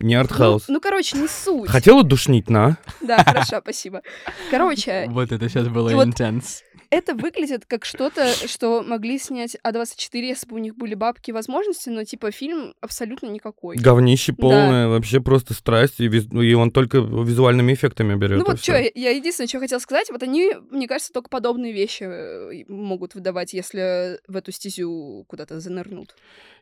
Не 0.00 0.14
Ну, 0.14 0.20
артхаус. 0.20 0.64
ну, 0.68 0.80
короче, 0.80 1.16
не 1.18 1.28
суть. 1.28 1.68
Хотела 1.70 2.02
душнить, 2.02 2.48
на? 2.50 2.78
Да, 3.00 3.18
хорошо, 3.24 3.60
спасибо. 3.60 4.02
Короче, 4.50 5.06
Вот 5.10 5.30
это 5.32 5.48
сейчас 5.48 5.68
было 5.68 5.90
вот- 5.90 6.06
интенс. 6.06 6.62
это 6.90 7.14
выглядит 7.14 7.66
как 7.66 7.84
что-то, 7.84 8.26
что 8.48 8.82
могли 8.82 9.18
снять 9.18 9.56
А24, 9.64 10.14
если 10.14 10.48
бы 10.48 10.56
у 10.56 10.58
них 10.58 10.74
были 10.76 10.94
бабки 10.94 11.30
и 11.30 11.32
возможности, 11.32 11.88
но, 11.90 12.02
типа, 12.04 12.30
фильм 12.32 12.74
абсолютно 12.80 13.26
никакой. 13.28 13.76
Говнище 13.76 14.32
полное, 14.32 14.88
вообще 14.88 15.20
просто 15.20 15.54
страсть, 15.54 16.00
и, 16.00 16.08
виз- 16.08 16.34
и 16.42 16.54
он 16.54 16.70
только 16.72 16.98
визуальными 16.98 17.74
эффектами 17.74 18.14
берет. 18.16 18.38
Ну 18.38 18.44
вот 18.46 18.60
что, 18.62 18.72
я 18.76 19.10
единственное, 19.10 19.46
что 19.48 19.60
хотела 19.60 19.78
сказать, 19.78 20.08
вот 20.10 20.22
они, 20.22 20.52
мне 20.70 20.88
кажется, 20.88 21.12
только 21.12 21.28
подобные 21.28 21.72
вещи 21.72 22.04
э, 22.06 22.64
могут 22.68 23.14
выдавать, 23.14 23.52
если 23.52 24.18
в 24.26 24.34
эту 24.36 24.50
стезю 24.50 25.24
куда-то 25.28 25.60
занырнут. 25.60 26.16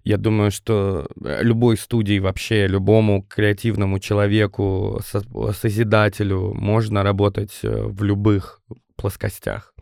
Я 0.05 0.17
думаю, 0.17 0.51
что 0.51 1.07
э, 1.25 1.43
любой 1.43 1.77
студии 1.77 2.19
вообще, 2.21 2.67
любому 2.67 3.23
креативному 3.29 3.99
человеку, 3.99 5.01
со- 5.05 5.53
созидателю 5.53 6.55
можно 6.55 7.03
работать 7.03 7.61
э, 7.63 7.83
в 7.85 8.03
любых 8.05 8.61
плоскостях. 8.97 9.75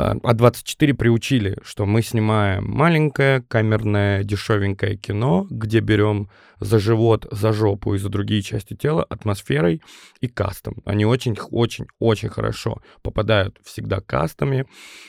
А 0.00 0.14
А24 0.14 0.94
приучили, 0.94 1.58
что 1.64 1.84
мы 1.84 2.02
снимаем 2.02 2.64
маленькое, 2.64 3.42
камерное, 3.48 4.22
дешевенькое 4.22 4.96
кино, 4.96 5.46
где 5.50 5.80
берем 5.80 6.28
за 6.60 6.78
живот, 6.78 7.26
за 7.32 7.52
жопу 7.52 7.94
и 7.94 7.98
за 7.98 8.08
другие 8.08 8.42
части 8.42 8.74
тела 8.74 9.04
атмосферой 9.08 9.82
и 10.20 10.28
кастом. 10.28 10.76
Они 10.84 11.04
очень-очень-очень 11.04 12.28
хорошо 12.28 12.80
попадают 13.02 13.58
всегда 13.64 14.00
кастами 14.00 14.66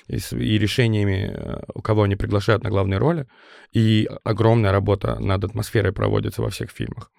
и, 0.07 0.17
с- 0.17 0.33
и 0.33 0.57
решениями, 0.57 1.31
э, 1.35 1.81
кого 1.83 2.03
они 2.03 2.15
приглашают 2.15 2.63
на 2.63 2.69
главные 2.69 2.97
роли. 2.97 3.27
И 3.71 4.09
огромная 4.23 4.71
работа 4.71 5.19
над 5.19 5.43
атмосферой 5.43 5.91
проводится 5.93 6.41
во 6.41 6.49
всех 6.49 6.71
фильмах. 6.71 7.11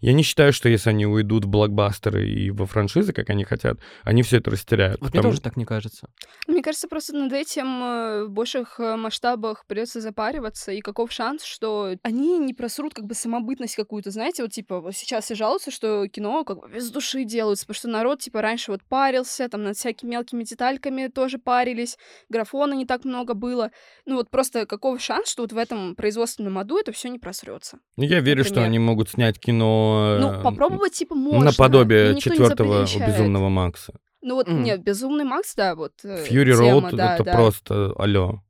Я 0.00 0.12
не 0.12 0.22
считаю, 0.22 0.52
что 0.52 0.68
если 0.68 0.90
они 0.90 1.06
уйдут 1.06 1.44
в 1.44 1.48
блокбастеры 1.48 2.28
и 2.28 2.50
во 2.50 2.66
франшизы, 2.66 3.12
как 3.12 3.28
они 3.30 3.44
хотят, 3.44 3.78
они 4.02 4.22
все 4.22 4.38
это 4.38 4.50
растеряют. 4.50 5.00
Вот 5.00 5.10
мне 5.10 5.18
потому- 5.18 5.32
тоже 5.32 5.42
так 5.42 5.56
не 5.56 5.64
кажется. 5.64 6.08
Мне 6.46 6.62
кажется, 6.62 6.88
просто 6.88 7.14
над 7.14 7.32
этим 7.32 7.66
э, 7.82 8.24
в 8.24 8.30
больших 8.30 8.80
э, 8.80 8.96
масштабах 8.96 9.64
придется 9.66 10.00
запариваться, 10.00 10.72
и 10.72 10.80
каков 10.80 11.12
шанс, 11.12 11.44
что 11.44 11.94
они 12.02 12.38
не 12.38 12.54
просрут 12.54 12.94
как 12.94 13.06
бы 13.06 13.14
самобытность 13.14 13.76
какую-то, 13.76 14.10
знаете, 14.10 14.42
вот 14.42 14.52
типа 14.52 14.80
вот 14.80 14.94
сейчас 14.94 15.24
все 15.24 15.34
жалуются, 15.34 15.70
что 15.70 16.06
кино 16.08 16.44
как 16.44 16.60
бы 16.60 16.70
без 16.70 16.90
души 16.90 17.24
делаются, 17.24 17.66
потому 17.66 17.76
что 17.76 17.88
народ 17.88 18.20
типа 18.20 18.40
раньше 18.40 18.70
вот 18.72 18.82
парился, 18.88 19.48
там 19.48 19.62
над 19.62 19.76
всякими 19.76 20.10
мелкими 20.10 20.44
детальками 20.44 21.08
тоже 21.08 21.38
парились, 21.38 21.98
графона 22.28 22.74
не 22.74 22.86
так 22.86 23.04
много 23.04 23.34
было. 23.34 23.70
Ну 24.06 24.16
вот 24.16 24.30
просто 24.30 24.66
каков 24.66 25.00
шанс, 25.00 25.30
что 25.30 25.42
вот 25.42 25.52
в 25.52 25.58
этом 25.58 25.94
производственном 25.94 26.58
аду 26.58 26.78
это 26.78 26.92
все 26.92 27.08
не 27.08 27.18
просрется. 27.18 27.78
Я 27.96 28.20
верю, 28.20 28.44
что 28.44 28.54
например. 28.54 28.68
они 28.68 28.78
могут 28.78 29.10
снять 29.10 29.38
кино 29.38 29.89
Ну, 30.20 30.32
э, 30.32 30.42
попробовать 30.42 30.92
типа 30.92 31.14
можно. 31.14 31.44
наподобие 31.44 32.20
четвертого 32.20 32.82
безумного 32.82 33.48
Макса. 33.48 33.94
Ну 34.22 34.34
вот, 34.34 34.48
Мгм. 34.48 34.62
нет, 34.62 34.82
Безумный 34.82 35.24
Макс, 35.24 35.54
да, 35.54 35.74
вот. 35.74 35.92
э, 36.04 36.24
Фьюри 36.24 36.52
Роуд 36.52 36.94
да, 36.94 37.14
это 37.14 37.24
да. 37.24 37.32
просто 37.32 37.92
алло. 37.96 38.42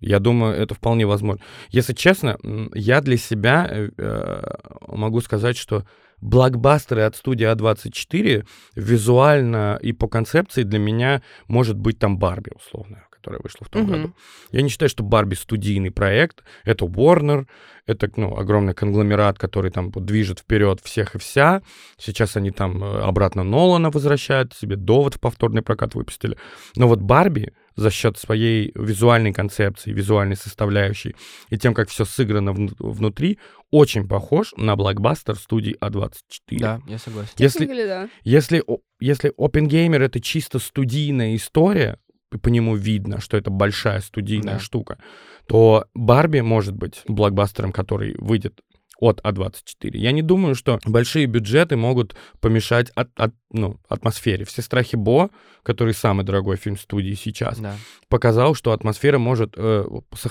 Я 0.00 0.20
думаю, 0.20 0.54
это 0.54 0.74
вполне 0.74 1.06
возможно. 1.06 1.42
Если 1.70 1.92
честно, 1.92 2.38
я 2.72 3.00
для 3.00 3.16
себя 3.16 3.66
э, 3.68 3.90
э, 3.98 4.42
могу 4.86 5.20
сказать, 5.20 5.56
что 5.56 5.84
блокбастеры 6.20 7.02
от 7.02 7.16
студии 7.16 7.46
А24 7.46 8.46
визуально 8.74 9.78
и 9.82 9.92
по 9.92 10.08
концепции 10.08 10.62
для 10.62 10.78
меня 10.78 11.22
может 11.46 11.76
быть 11.76 11.98
там 11.98 12.18
Барби, 12.18 12.52
условно, 12.54 13.04
которая 13.18 13.40
вышла 13.42 13.66
в 13.66 13.68
том 13.68 13.82
Мгм. 13.82 13.92
году. 13.92 14.14
Я 14.52 14.62
не 14.62 14.68
считаю, 14.68 14.88
что 14.88 15.02
Барби 15.02 15.34
студийный 15.34 15.90
проект. 15.90 16.42
Это 16.64 16.84
Warner, 16.86 17.46
это 17.86 18.10
ну, 18.16 18.36
огромный 18.36 18.74
конгломерат, 18.74 19.38
который 19.38 19.70
там 19.70 19.90
движет 19.90 20.38
вперед 20.40 20.80
всех 20.82 21.14
и 21.14 21.18
вся. 21.18 21.62
Сейчас 21.98 22.36
они 22.36 22.50
там 22.50 22.82
э, 22.82 23.00
обратно 23.00 23.42
Нолана 23.44 23.90
возвращают 23.90 24.54
себе, 24.54 24.76
довод 24.76 25.14
в 25.14 25.20
повторный 25.20 25.62
прокат 25.62 25.94
выпустили. 25.94 26.36
Но 26.76 26.86
вот 26.88 27.00
Барби 27.00 27.52
за 27.76 27.90
счет 27.90 28.18
своей 28.18 28.72
визуальной 28.74 29.32
концепции, 29.32 29.92
визуальной 29.92 30.34
составляющей 30.36 31.14
и 31.48 31.56
тем, 31.56 31.74
как 31.74 31.88
все 31.88 32.04
сыграно 32.04 32.52
вну- 32.52 32.72
внутри, 32.78 33.38
очень 33.70 34.08
похож 34.08 34.52
на 34.56 34.74
блокбастер 34.74 35.36
студии 35.36 35.76
А24. 35.80 36.12
Да, 36.58 36.80
я 36.88 36.98
согласен. 36.98 37.30
Если, 37.36 37.60
Техникали, 37.60 37.86
да. 37.86 38.08
если, 38.24 38.64
если 38.98 39.32
Опенгеймер 39.38 40.02
это 40.02 40.20
чисто 40.20 40.58
студийная 40.58 41.36
история, 41.36 41.98
и 42.32 42.36
по 42.38 42.48
нему 42.48 42.76
видно, 42.76 43.20
что 43.20 43.36
это 43.36 43.50
большая 43.50 44.00
студийная 44.00 44.54
Да. 44.54 44.60
штука, 44.60 44.98
то 45.46 45.86
Барби 45.94 46.40
может 46.40 46.74
быть 46.74 47.02
блокбастером, 47.08 47.72
который 47.72 48.14
выйдет 48.18 48.60
от 49.00 49.20
А24. 49.20 49.96
Я 49.96 50.10
не 50.10 50.22
думаю, 50.22 50.56
что 50.56 50.80
большие 50.84 51.26
бюджеты 51.26 51.76
могут 51.76 52.16
помешать 52.40 52.90
от, 52.96 53.10
от- 53.14 53.32
ну, 53.52 53.78
атмосфере. 53.88 54.44
«Все 54.44 54.60
страхи 54.60 54.96
Бо», 54.96 55.30
который 55.62 55.94
самый 55.94 56.24
дорогой 56.24 56.56
фильм 56.56 56.76
студии 56.76 57.14
сейчас, 57.14 57.60
Да. 57.60 57.76
показал, 58.08 58.56
что 58.56 58.72
атмосфера 58.72 59.18
может... 59.18 59.54
э, 59.56 59.84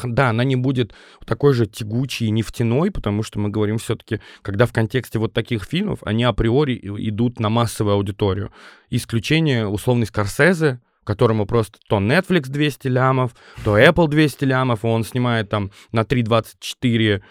да, 0.04 0.30
она 0.32 0.44
не 0.44 0.58
будет 0.58 0.94
такой 1.26 1.54
же 1.54 1.66
тягучей 1.66 2.28
и 2.28 2.32
нефтяной, 2.32 2.92
потому 2.92 3.24
что 3.24 3.40
мы 3.40 3.48
говорим 3.48 3.78
все-таки, 3.78 4.20
когда 4.42 4.66
в 4.66 4.74
контексте 4.74 5.18
вот 5.18 5.32
таких 5.32 5.64
фильмов, 5.64 6.00
они 6.04 6.26
априори 6.26 6.78
идут 6.84 7.40
на 7.40 7.48
массовую 7.50 7.94
аудиторию. 7.96 8.52
Исключение 8.90 9.66
условный 9.66 10.08
Скорсезе, 10.08 10.82
которому 11.08 11.46
просто 11.46 11.80
то 11.88 11.98
Netflix 11.98 12.50
200 12.50 12.88
лямов, 12.90 13.32
то 13.64 13.80
Apple 13.80 14.08
200 14.10 14.46
лямов, 14.46 14.84
и 14.84 14.88
он 14.88 15.04
снимает 15.04 15.50
там 15.50 15.72
на 15.92 16.02
3.24 16.02 17.22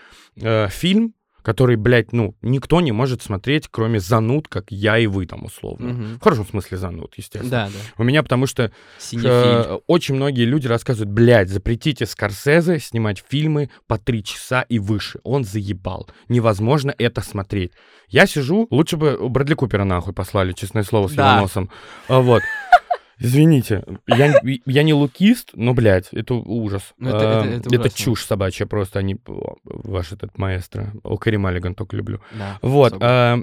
э, 0.41 0.69
фильм, 0.71 1.13
который, 1.43 1.77
блядь, 1.77 2.13
ну, 2.13 2.35
никто 2.43 2.81
не 2.81 2.91
может 2.91 3.23
смотреть, 3.23 3.69
кроме 3.71 4.01
зануд, 4.01 4.49
как 4.49 4.65
я 4.71 4.99
и 4.99 5.07
вы 5.07 5.27
там, 5.27 5.45
условно. 5.45 5.93
Мгм. 5.93 6.19
В 6.19 6.21
хорошем 6.21 6.45
смысле 6.45 6.77
зануд, 6.79 7.15
естественно. 7.17 7.49
Да, 7.51 7.67
да. 7.67 7.79
У 7.99 8.03
меня 8.03 8.25
потому 8.25 8.47
что 8.49 8.73
Синефиль. 8.99 9.29
Э, 9.31 9.79
очень 9.87 10.17
многие 10.17 10.45
люди 10.45 10.67
рассказывают, 10.67 11.11
блядь, 11.13 11.49
запретите 11.49 12.05
Скорсезе 12.07 12.81
снимать 12.81 13.23
фильмы 13.29 13.71
по 13.87 13.97
три 13.97 14.25
часа 14.25 14.63
и 14.63 14.81
выше. 14.81 15.21
Он 15.23 15.45
заебал. 15.45 16.09
Невозможно 16.29 16.93
это 16.99 17.21
смотреть. 17.21 17.71
Я 18.09 18.27
сижу, 18.27 18.67
лучше 18.71 18.97
бы 18.97 19.17
Брэдли 19.29 19.55
Купера 19.55 19.85
нахуй 19.85 20.15
послали, 20.15 20.53
честное 20.53 20.83
слово, 20.83 21.07
с 21.07 21.13
Да. 21.13 21.33
его 21.35 21.43
носом. 21.43 21.71
А, 22.09 22.21
Вот. 22.21 22.43
Извините, 23.19 23.85
я, 24.07 24.41
я 24.67 24.83
не 24.83 24.93
лукист, 24.95 25.51
но, 25.55 25.73
блядь, 25.75 26.09
это 26.13 26.35
ужас. 26.35 26.93
Ну, 26.99 27.09
это- 27.09 27.19
это- 27.19 27.39
А, 27.41 27.57
это 27.59 27.81
ужасно. 27.81 27.91
чушь 28.05 28.25
собачья 28.25 28.67
просто, 28.67 28.99
они, 28.99 29.17
ваш 29.65 30.13
этот 30.13 30.37
маэстро. 30.39 30.93
О, 31.03 31.17
Кэрри 31.17 31.37
Маллиган 31.39 31.75
только 31.75 31.97
люблю. 31.97 32.21
Да. 32.39 32.59
Вот, 32.63 32.95
а, 33.01 33.39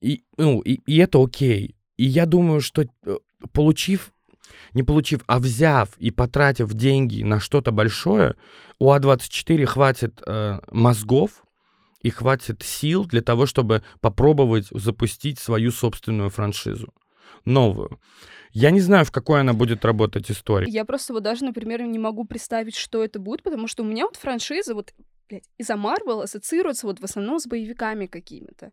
и, 0.00 0.22
ну, 0.38 0.60
и, 0.60 0.80
и 0.86 0.96
это 0.98 1.22
окей. 1.22 1.74
И 1.96 2.04
я 2.04 2.24
думаю, 2.26 2.60
что 2.60 2.82
э, 3.04 3.16
получив, 3.52 4.12
не 4.72 4.82
получив, 4.82 5.22
а 5.26 5.38
взяв 5.40 5.88
и 5.98 6.10
потратив 6.10 6.72
деньги 6.72 7.22
на 7.22 7.40
что-то 7.40 7.70
большое, 7.72 8.34
у 8.78 8.90
А24 8.92 9.64
хватит 9.66 10.22
э, 10.26 10.60
мозгов 10.70 11.44
и 12.02 12.10
хватит 12.10 12.62
сил 12.62 13.04
для 13.04 13.20
того, 13.22 13.44
чтобы 13.46 13.82
попробовать 14.00 14.68
запустить 14.70 15.38
свою 15.40 15.72
собственную 15.72 16.30
франшизу. 16.30 16.94
Новую. 17.48 18.00
Я 18.52 18.70
не 18.70 18.80
знаю, 18.80 19.04
в 19.04 19.10
какой 19.10 19.40
она 19.40 19.52
будет 19.52 19.84
работать 19.84 20.30
истории. 20.30 20.70
Я 20.70 20.84
просто 20.84 21.12
вот 21.12 21.22
даже, 21.22 21.44
например, 21.44 21.82
не 21.82 21.98
могу 21.98 22.24
представить, 22.24 22.76
что 22.76 23.04
это 23.04 23.18
будет, 23.18 23.42
потому 23.42 23.68
что 23.68 23.82
у 23.82 23.86
меня 23.86 24.04
вот 24.04 24.16
франшиза, 24.16 24.74
вот, 24.74 24.92
блядь, 25.28 25.44
из-за 25.58 25.76
Марвел 25.76 26.20
ассоциируется 26.22 26.86
вот 26.86 27.00
в 27.00 27.04
основном 27.04 27.38
с 27.38 27.46
боевиками 27.46 28.06
какими-то. 28.06 28.70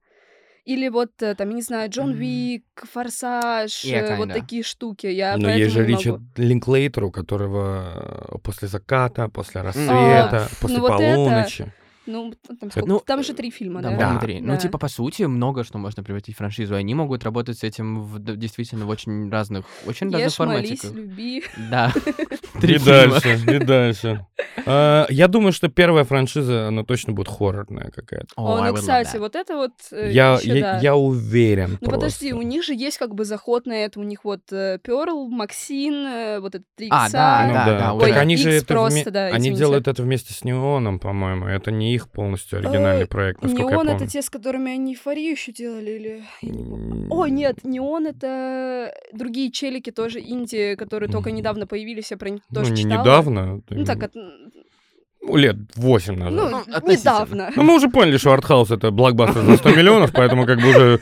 Или 0.65 0.89
вот, 0.89 1.21
э, 1.21 1.35
там, 1.35 1.49
я 1.49 1.55
не 1.55 1.61
знаю, 1.61 1.89
Джон. 1.91 2.13
Вик, 2.13 2.65
Форсаж, 2.91 3.85
Yeah, 3.85 4.13
э, 4.13 4.17
вот 4.17 4.29
такие 4.29 4.63
штуки. 4.63 5.05
Я 5.05 5.37
Но 5.37 5.49
есть 5.49 5.73
же 5.73 5.85
Ричард. 5.85 6.21
Линклейтер, 6.37 7.03
у 7.03 7.11
которого 7.11 8.31
э, 8.33 8.37
после 8.39 8.67
заката, 8.67 9.29
после 9.29 9.61
рассвета, 9.61 10.47
после 10.59 10.77
ну 10.77 10.81
вот 10.81 10.99
это- 10.99 11.15
полуночи. 11.15 11.71
Ну, 12.05 12.33
там, 12.59 12.71
сколько? 12.71 12.87
Ну, 12.87 12.99
там 13.05 13.23
же 13.23 13.33
три 13.33 13.49
фильма, 13.51 13.81
Да, 13.81 13.89
да? 13.89 13.95
по-моему, 13.95 14.19
Да. 14.19 14.25
три. 14.25 14.41
Ну, 14.41 14.57
типа, 14.57 14.77
по 14.77 14.87
сути, 14.87 15.23
много 15.23 15.63
что 15.63 15.77
можно 15.77 16.03
превратить 16.03 16.35
в 16.35 16.37
франшизу. 16.37 16.75
Они 16.75 16.93
могут 16.93 17.23
работать 17.23 17.59
с 17.59 17.63
этим 17.63 18.01
в, 18.03 18.19
действительно 18.19 18.85
в 18.85 18.89
очень 18.89 19.29
разных, 19.29 19.65
очень 19.85 20.11
разных 20.11 20.31
Ешь, 20.31 20.39
молись, 20.39 20.81
форматиках. 20.81 20.93
люби. 20.93 21.43
Да. 21.69 21.91
Три 22.61 22.79
дальше, 22.79 23.39
и 23.47 23.59
дальше. 23.59 24.25
А, 24.65 25.05
Я 25.09 25.27
думаю, 25.27 25.51
что 25.51 25.67
первая 25.67 26.03
франшиза, 26.03 26.67
она 26.67 26.83
точно 26.83 27.13
будет 27.13 27.27
хоррорная 27.27 27.91
какая-то. 27.91 28.27
О, 28.35 28.63
ну, 28.63 28.73
кстати, 28.73 29.17
вот 29.17 29.35
это 29.35 29.55
вот 29.55 29.71
э, 29.91 30.11
Я, 30.11 30.39
да. 30.45 30.79
уверен 30.95 31.77
Ну 31.81 31.89
подожди, 31.89 32.33
у 32.33 32.41
них 32.41 32.63
же 32.63 32.73
есть 32.73 32.97
как 32.97 33.13
бы 33.15 33.25
заход 33.25 33.65
на 33.65 33.73
это. 33.73 33.99
У 33.99 34.03
них 34.03 34.23
вот 34.23 34.41
э, 34.51 34.79
Перл, 34.83 35.27
Максин, 35.27 35.93
э, 36.05 36.39
вот 36.39 36.55
этот 36.55 36.67
три 36.75 36.87
А, 36.91 37.05
икса. 37.05 37.17
да, 37.17 37.45
Ну 37.47 37.53
да, 37.53 37.65
да, 37.65 37.79
Так 37.99 38.01
Ой, 38.01 38.11
они 38.13 38.37
же 38.37 38.51
это 38.51 39.11
да, 39.11 39.27
они 39.27 39.51
делают 39.51 39.87
это 39.87 40.01
вместе 40.03 40.33
с 40.33 40.43
Неоном, 40.43 40.99
по-моему. 40.99 41.47
Это 41.47 41.71
не 41.71 41.94
их 41.95 42.09
полностью 42.09 42.59
оригинальный 42.59 43.03
Э, 43.05 43.07
проект, 43.07 43.41
насколько 43.41 43.63
я 43.63 43.69
Неон 43.75 43.87
помню. 43.87 43.95
это 44.03 44.07
те, 44.11 44.21
с 44.21 44.29
которыми 44.29 44.71
они 44.71 44.93
эйфорию 44.93 45.31
еще 45.31 45.51
делали, 45.51 45.91
или... 45.91 46.23
не 46.43 47.07
О, 47.09 47.25
нет, 47.27 47.63
Неон 47.63 48.07
это 48.07 48.93
другие 49.13 49.51
челики 49.51 49.91
тоже 49.91 50.19
инди, 50.19 50.75
которые 50.75 51.09
только 51.11 51.31
недавно 51.31 51.65
появились, 51.67 52.11
я 52.11 52.17
про 52.17 52.29
них 52.29 52.41
Ну, 52.49 52.55
тоже 52.59 52.71
не 52.71 52.83
читала. 52.83 53.01
недавно. 53.01 53.61
Ну 53.69 53.85
так, 53.85 54.03
от- 54.03 54.15
ну, 54.15 55.35
лет 55.37 55.55
8 55.75 56.15
назад. 56.15 56.33
ну, 56.33 56.63
Ну, 56.81 56.91
недавно. 56.91 57.51
Ну, 57.55 57.63
мы 57.63 57.75
уже 57.75 57.89
поняли, 57.89 58.17
что 58.17 58.31
артхаус 58.31 58.69
это 58.71 58.91
блокбастер 58.91 59.41
за 59.43 59.57
100 59.57 59.69
миллионов, 59.71 60.11
поэтому 60.13 60.45
как 60.45 60.59
бы 60.61 60.69
уже 60.69 60.99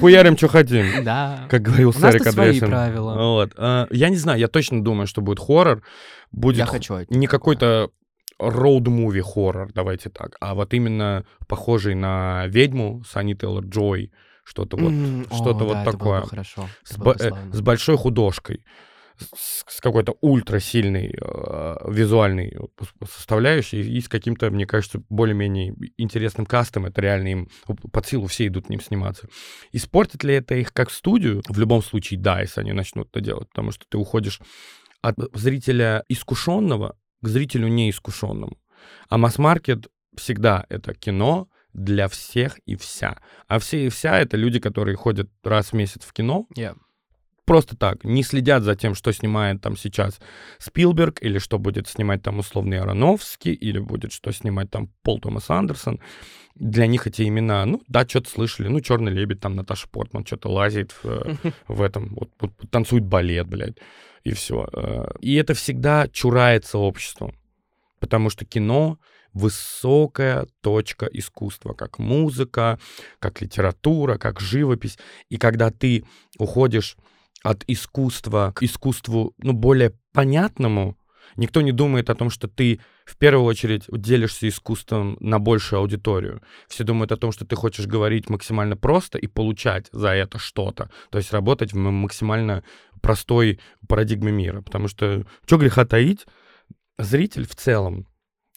хуярим, 0.00 0.36
что 0.36 0.48
хотим. 0.48 1.04
Да. 1.04 1.46
Как 1.50 1.62
говорил 1.62 1.92
Сарик 1.92 2.22
свои 2.24 2.48
Адвесин. 2.48 2.68
правила. 2.68 3.14
Вот. 3.14 3.52
А, 3.56 3.86
Я 3.90 4.08
не 4.08 4.16
знаю, 4.16 4.38
я 4.38 4.48
точно 4.48 4.82
думаю, 4.84 5.06
что 5.06 5.20
будет 5.20 5.38
хоррор. 5.40 5.82
Будет 6.32 6.56
Я 6.58 6.66
х- 6.66 6.72
хочу 6.72 6.94
не 7.10 7.26
какой-то 7.26 7.90
роуд-муви 8.38 9.20
хоррор, 9.20 9.72
давайте 9.72 10.10
так, 10.10 10.36
а 10.40 10.54
вот 10.54 10.74
именно 10.74 11.24
похожий 11.46 11.94
на 11.94 12.46
«Ведьму» 12.46 13.02
с 13.04 13.16
Ани 13.16 13.34
Тейлор 13.34 13.64
Джой, 13.64 14.12
что-то 14.44 14.76
вот 14.76 14.92
М, 14.92 15.24
что-то 15.26 15.64
о, 15.64 15.68
вот 15.68 15.72
да, 15.74 15.84
такое. 15.84 16.22
хорошо. 16.22 16.68
с, 16.84 16.98
бы 16.98 17.16
э, 17.18 17.30
с 17.52 17.60
большой 17.60 17.96
художкой, 17.96 18.64
с, 19.16 19.64
с 19.66 19.80
какой-то 19.80 20.16
ультрасильной 20.20 21.16
э, 21.18 21.76
визуальной 21.88 22.56
составляющей 23.08 23.80
и 23.80 24.00
с 24.00 24.08
каким-то, 24.08 24.50
мне 24.50 24.66
кажется, 24.66 25.02
более-менее 25.08 25.74
интересным 25.96 26.46
кастом. 26.46 26.86
Это 26.86 27.00
реально 27.00 27.28
им 27.28 27.48
под 27.66 28.06
силу 28.06 28.26
все 28.26 28.46
идут 28.48 28.66
к 28.66 28.68
ним 28.68 28.80
сниматься. 28.80 29.28
Испортит 29.72 30.24
ли 30.24 30.34
это 30.34 30.54
их 30.56 30.72
как 30.72 30.90
студию? 30.90 31.42
В 31.48 31.58
любом 31.58 31.82
случае, 31.82 32.20
да, 32.20 32.40
если 32.40 32.60
они 32.60 32.72
начнут 32.72 33.08
это 33.10 33.20
делать, 33.20 33.48
потому 33.48 33.70
что 33.70 33.84
ты 33.88 33.96
уходишь 33.96 34.40
от 35.00 35.16
зрителя 35.34 36.04
искушенного 36.08 36.96
к 37.24 37.28
зрителю 37.28 37.68
неискушенному. 37.68 38.56
А 39.08 39.18
масс-маркет 39.18 39.88
всегда 40.16 40.64
это 40.68 40.94
кино 40.94 41.48
для 41.72 42.06
всех 42.08 42.58
и 42.66 42.76
вся. 42.76 43.18
А 43.48 43.58
все 43.58 43.86
и 43.86 43.88
вся 43.88 44.18
это 44.18 44.36
люди, 44.36 44.60
которые 44.60 44.96
ходят 44.96 45.28
раз 45.42 45.70
в 45.70 45.72
месяц 45.72 46.02
в 46.04 46.12
кино, 46.12 46.46
Yeah. 46.56 46.76
просто 47.46 47.76
так, 47.76 48.04
не 48.04 48.22
следят 48.22 48.62
за 48.62 48.76
тем, 48.76 48.94
что 48.94 49.12
снимает 49.12 49.60
там 49.60 49.76
сейчас 49.76 50.20
Спилберг, 50.58 51.22
или 51.22 51.38
что 51.38 51.58
будет 51.58 51.88
снимать 51.88 52.22
там 52.22 52.38
условный 52.38 52.78
Аронофский, 52.78 53.52
или 53.52 53.78
будет 53.80 54.12
что 54.12 54.32
снимать 54.32 54.70
там 54.70 54.88
Пол 55.02 55.18
Томас 55.20 55.50
Андерсон. 55.50 56.00
Для 56.54 56.86
них 56.86 57.08
эти 57.08 57.22
имена, 57.22 57.66
ну, 57.66 57.82
да, 57.88 58.06
что-то 58.06 58.30
слышали, 58.30 58.68
ну, 58.68 58.80
Черный 58.80 59.10
лебедь, 59.10 59.40
там 59.40 59.56
Наташа 59.56 59.88
Портман 59.88 60.24
что-то 60.24 60.48
лазит 60.50 60.92
в, 60.92 61.04
э, 61.04 61.34
в 61.68 61.82
этом, 61.82 62.14
вот, 62.14 62.30
вот 62.38 62.52
танцует 62.70 63.04
балет, 63.04 63.48
блядь, 63.48 63.78
и 64.24 64.32
все. 64.32 64.66
И 65.20 65.34
это 65.34 65.54
всегда 65.54 66.08
чурается 66.08 66.78
обществу, 66.78 67.32
потому 68.00 68.30
что 68.30 68.44
кино 68.44 68.98
высокая 69.32 70.46
точка 70.60 71.06
искусства, 71.06 71.74
как 71.74 71.98
музыка, 71.98 72.78
как 73.18 73.42
литература, 73.42 74.16
как 74.16 74.40
живопись. 74.40 74.98
И 75.28 75.36
когда 75.36 75.70
ты 75.70 76.04
уходишь 76.38 76.96
от 77.42 77.64
искусства 77.66 78.52
к 78.54 78.62
искусству, 78.62 79.34
ну, 79.38 79.52
более 79.52 79.92
понятному, 80.12 80.96
никто 81.36 81.62
не 81.62 81.72
думает 81.72 82.10
о 82.10 82.14
том, 82.14 82.30
что 82.30 82.46
ты 82.48 82.80
в 83.04 83.18
первую 83.18 83.44
очередь 83.44 83.84
делишься 83.90 84.48
искусством 84.48 85.16
на 85.20 85.38
большую 85.38 85.80
аудиторию. 85.80 86.40
Все 86.68 86.84
думают 86.84 87.12
о 87.12 87.16
том, 87.16 87.32
что 87.32 87.44
ты 87.44 87.56
хочешь 87.56 87.86
говорить 87.86 88.30
максимально 88.30 88.76
просто 88.76 89.18
и 89.18 89.26
получать 89.26 89.88
за 89.92 90.10
это 90.10 90.38
что-то. 90.38 90.90
То 91.10 91.18
есть 91.18 91.32
работать 91.32 91.72
в 91.72 91.76
максимально 91.76 92.62
простой 93.04 93.60
парадигме 93.86 94.32
мира. 94.32 94.62
Потому 94.62 94.88
что, 94.88 95.24
что 95.46 95.58
греха 95.58 95.84
таить, 95.84 96.26
зритель 96.98 97.46
в 97.46 97.54
целом 97.54 98.06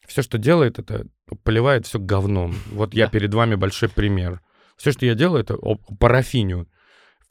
все, 0.07 0.21
что 0.21 0.37
делает, 0.37 0.79
это 0.79 1.05
поливает 1.43 1.85
все 1.85 1.99
говном. 1.99 2.55
Вот 2.71 2.93
я 2.93 3.09
перед 3.09 3.33
вами 3.33 3.55
большой 3.55 3.89
пример. 3.89 4.41
Все, 4.77 4.91
что 4.91 5.05
я 5.05 5.15
делаю, 5.15 5.43
это 5.43 5.57
парафиню. 5.99 6.67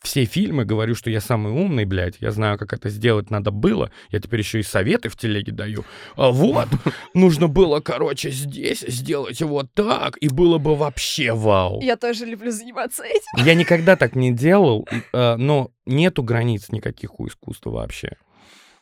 Все 0.06 0.24
фильмы 0.24 0.64
говорю, 0.64 0.94
что 0.94 1.10
я 1.10 1.20
самый 1.20 1.52
умный, 1.52 1.84
блядь. 1.84 2.18
Я 2.20 2.30
знаю, 2.30 2.58
как 2.58 2.72
это 2.72 2.90
сделать 2.90 3.28
надо 3.28 3.50
было. 3.50 3.90
Я 4.10 4.20
теперь 4.20 4.38
еще 4.38 4.60
и 4.60 4.62
советы 4.62 5.08
в 5.08 5.16
телеге 5.16 5.50
даю. 5.50 5.84
А 6.14 6.30
вот, 6.30 6.68
нужно 7.14 7.48
было, 7.48 7.80
короче, 7.80 8.30
здесь 8.30 8.84
сделать 8.86 9.42
вот 9.42 9.74
так, 9.74 10.16
и 10.18 10.28
было 10.28 10.58
бы 10.58 10.76
вообще 10.76 11.32
вау. 11.32 11.80
Я 11.82 11.96
тоже 11.96 12.24
люблю 12.24 12.52
заниматься 12.52 13.02
этим. 13.02 13.44
Я 13.44 13.54
никогда 13.56 13.96
так 13.96 14.14
не 14.14 14.30
делал, 14.30 14.86
э, 15.12 15.34
но 15.34 15.72
нету 15.86 16.22
границ 16.22 16.66
никаких 16.70 17.18
у 17.18 17.26
искусства 17.26 17.70
вообще. 17.70 18.12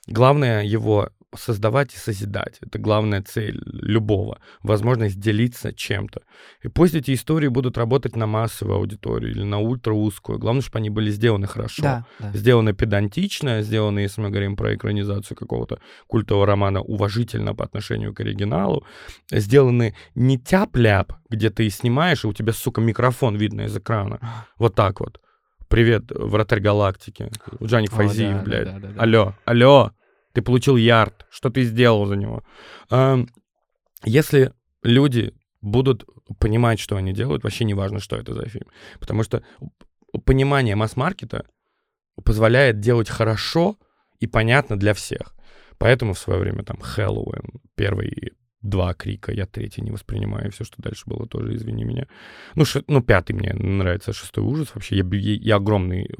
Главное 0.06 0.62
его 0.62 1.08
создавать 1.36 1.94
и 1.94 1.96
созидать. 1.96 2.58
Это 2.60 2.78
главная 2.78 3.22
цель 3.22 3.60
любого. 3.64 4.38
Возможность 4.62 5.18
делиться 5.18 5.72
чем-то. 5.72 6.22
И 6.62 6.68
пусть 6.68 6.94
эти 6.94 7.14
истории 7.14 7.48
будут 7.48 7.78
работать 7.78 8.16
на 8.16 8.26
массовую 8.26 8.76
аудиторию 8.76 9.30
или 9.30 9.42
на 9.42 9.60
ультраузкую. 9.60 10.38
Главное, 10.38 10.62
чтобы 10.62 10.78
они 10.78 10.90
были 10.90 11.10
сделаны 11.10 11.46
хорошо. 11.46 11.82
Да, 11.82 12.06
да. 12.18 12.32
Сделаны 12.32 12.72
педантично, 12.72 13.62
сделаны, 13.62 14.00
если 14.00 14.20
мы 14.20 14.30
говорим 14.30 14.56
про 14.56 14.74
экранизацию 14.74 15.36
какого-то 15.36 15.80
культового 16.06 16.46
романа, 16.46 16.80
уважительно 16.80 17.54
по 17.54 17.64
отношению 17.64 18.14
к 18.14 18.20
оригиналу. 18.20 18.84
Сделаны 19.30 19.94
не 20.14 20.38
тяп-ляп, 20.38 21.12
где 21.30 21.50
ты 21.50 21.68
снимаешь, 21.70 22.24
и 22.24 22.28
у 22.28 22.32
тебя, 22.32 22.52
сука, 22.52 22.80
микрофон 22.80 23.36
видно 23.36 23.62
из 23.62 23.76
экрана. 23.76 24.20
Вот 24.58 24.74
так 24.74 25.00
вот. 25.00 25.20
Привет, 25.68 26.04
вратарь 26.10 26.60
галактики. 26.60 27.30
Джаник 27.62 27.90
Файзиев, 27.90 28.36
да, 28.36 28.42
блядь. 28.42 28.64
да, 28.66 28.78
да, 28.78 28.88
да. 28.88 29.02
Алло, 29.02 29.34
алло, 29.44 29.92
ты 30.34 30.42
получил 30.42 30.76
ярд. 30.76 31.26
Что 31.30 31.48
ты 31.48 31.62
сделал 31.62 32.06
за 32.06 32.16
него? 32.16 32.44
Ам, 32.90 33.28
Если 34.04 34.52
люди 34.82 35.32
будут 35.62 36.04
понимать, 36.38 36.80
что 36.80 36.96
они 36.96 37.12
делают, 37.12 37.44
вообще 37.44 37.64
не 37.64 37.74
важно, 37.74 38.00
что 38.00 38.16
это 38.16 38.34
за 38.34 38.46
фильм. 38.46 38.66
Потому 39.00 39.22
что 39.22 39.42
понимание 40.24 40.74
масс-маркета 40.74 41.46
позволяет 42.24 42.80
делать 42.80 43.08
хорошо 43.08 43.76
и 44.20 44.26
понятно 44.26 44.76
для 44.78 44.92
всех. 44.92 45.34
Поэтому 45.78 46.12
в 46.12 46.18
свое 46.18 46.40
время 46.40 46.64
там 46.64 46.78
Хэллоуин, 46.80 47.60
первый 47.76 48.32
два 48.64 48.94
крика, 48.94 49.30
я 49.30 49.46
третий 49.46 49.82
не 49.82 49.90
воспринимаю, 49.90 50.50
все, 50.50 50.64
что 50.64 50.82
дальше 50.82 51.02
было, 51.06 51.26
тоже, 51.26 51.54
извини 51.54 51.84
меня. 51.84 52.06
Ну, 52.54 52.64
ши- 52.64 52.84
ну 52.88 53.02
пятый 53.02 53.32
мне 53.34 53.52
нравится, 53.52 54.12
шестой 54.12 54.42
ужас 54.42 54.70
вообще. 54.74 54.96
Я, 54.96 55.04
я, 55.12 55.34
я 55.34 55.56
огромный 55.56 56.04
э, 56.06 56.12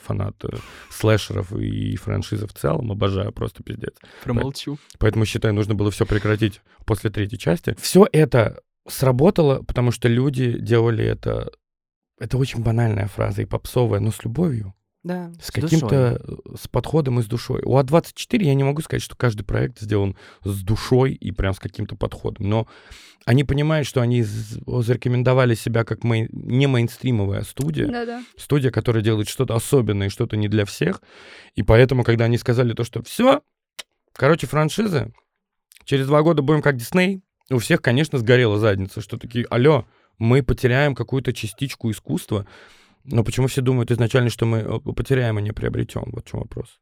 фанат 0.00 0.42
э, 0.44 0.56
слэшеров 0.90 1.52
и 1.52 1.94
франшизы 1.96 2.46
в 2.46 2.54
целом, 2.54 2.90
обожаю 2.90 3.30
просто 3.32 3.62
пиздец. 3.62 3.94
Промолчу. 4.24 4.78
Поэтому, 4.98 5.26
считаю, 5.26 5.54
нужно 5.54 5.74
было 5.74 5.90
все 5.90 6.06
прекратить 6.06 6.62
после 6.86 7.10
третьей 7.10 7.38
части. 7.38 7.76
Все 7.78 8.08
это 8.10 8.62
сработало, 8.88 9.62
потому 9.62 9.90
что 9.90 10.08
люди 10.08 10.58
делали 10.58 11.04
это... 11.04 11.52
Это 12.18 12.38
очень 12.38 12.62
банальная 12.62 13.08
фраза 13.08 13.42
и 13.42 13.46
попсовая, 13.46 14.00
но 14.00 14.12
с 14.12 14.24
любовью. 14.24 14.74
Да, 15.04 15.32
с 15.42 15.50
каким-то 15.50 16.20
э, 16.22 16.56
с 16.56 16.68
подходом 16.68 17.18
и 17.18 17.22
с 17.22 17.26
душой. 17.26 17.60
У 17.64 17.76
А24 17.76 18.44
я 18.44 18.54
не 18.54 18.62
могу 18.62 18.82
сказать, 18.82 19.02
что 19.02 19.16
каждый 19.16 19.42
проект 19.42 19.80
сделан 19.80 20.16
с 20.44 20.62
душой 20.62 21.12
и 21.14 21.32
прям 21.32 21.54
с 21.54 21.58
каким-то 21.58 21.96
подходом, 21.96 22.48
но 22.48 22.68
они 23.24 23.42
понимают, 23.42 23.86
что 23.86 24.00
они 24.00 24.22
зарекомендовали 24.22 25.54
себя 25.54 25.84
как 25.84 26.04
мей... 26.04 26.28
не 26.30 26.68
мейнстримовая 26.68 27.42
студия, 27.42 27.88
Да-да. 27.88 28.22
студия, 28.36 28.70
которая 28.70 29.02
делает 29.02 29.28
что-то 29.28 29.54
особенное 29.54 30.06
и 30.06 30.10
что-то 30.10 30.36
не 30.36 30.48
для 30.48 30.64
всех, 30.64 31.02
и 31.56 31.62
поэтому, 31.62 32.04
когда 32.04 32.26
они 32.26 32.38
сказали 32.38 32.72
то, 32.72 32.84
что 32.84 33.02
все, 33.02 33.42
короче, 34.12 34.46
франшизы, 34.46 35.12
через 35.84 36.06
два 36.06 36.22
года 36.22 36.42
будем 36.42 36.62
как 36.62 36.76
Дисней, 36.76 37.22
у 37.50 37.58
всех, 37.58 37.82
конечно, 37.82 38.18
сгорела 38.18 38.58
задница, 38.58 39.00
что 39.00 39.18
такие, 39.18 39.46
алло, 39.50 39.84
мы 40.18 40.42
потеряем 40.42 40.94
какую-то 40.94 41.32
частичку 41.32 41.90
искусства, 41.90 42.46
но 43.04 43.24
почему 43.24 43.46
все 43.46 43.62
думают 43.62 43.90
изначально, 43.90 44.30
что 44.30 44.46
мы 44.46 44.58
э, 44.58 44.78
потеряем, 44.92 45.38
а 45.38 45.40
не 45.40 45.52
приобретем? 45.52 46.04
Вот 46.12 46.26
в 46.26 46.30
чем 46.30 46.40
вопрос. 46.40 46.80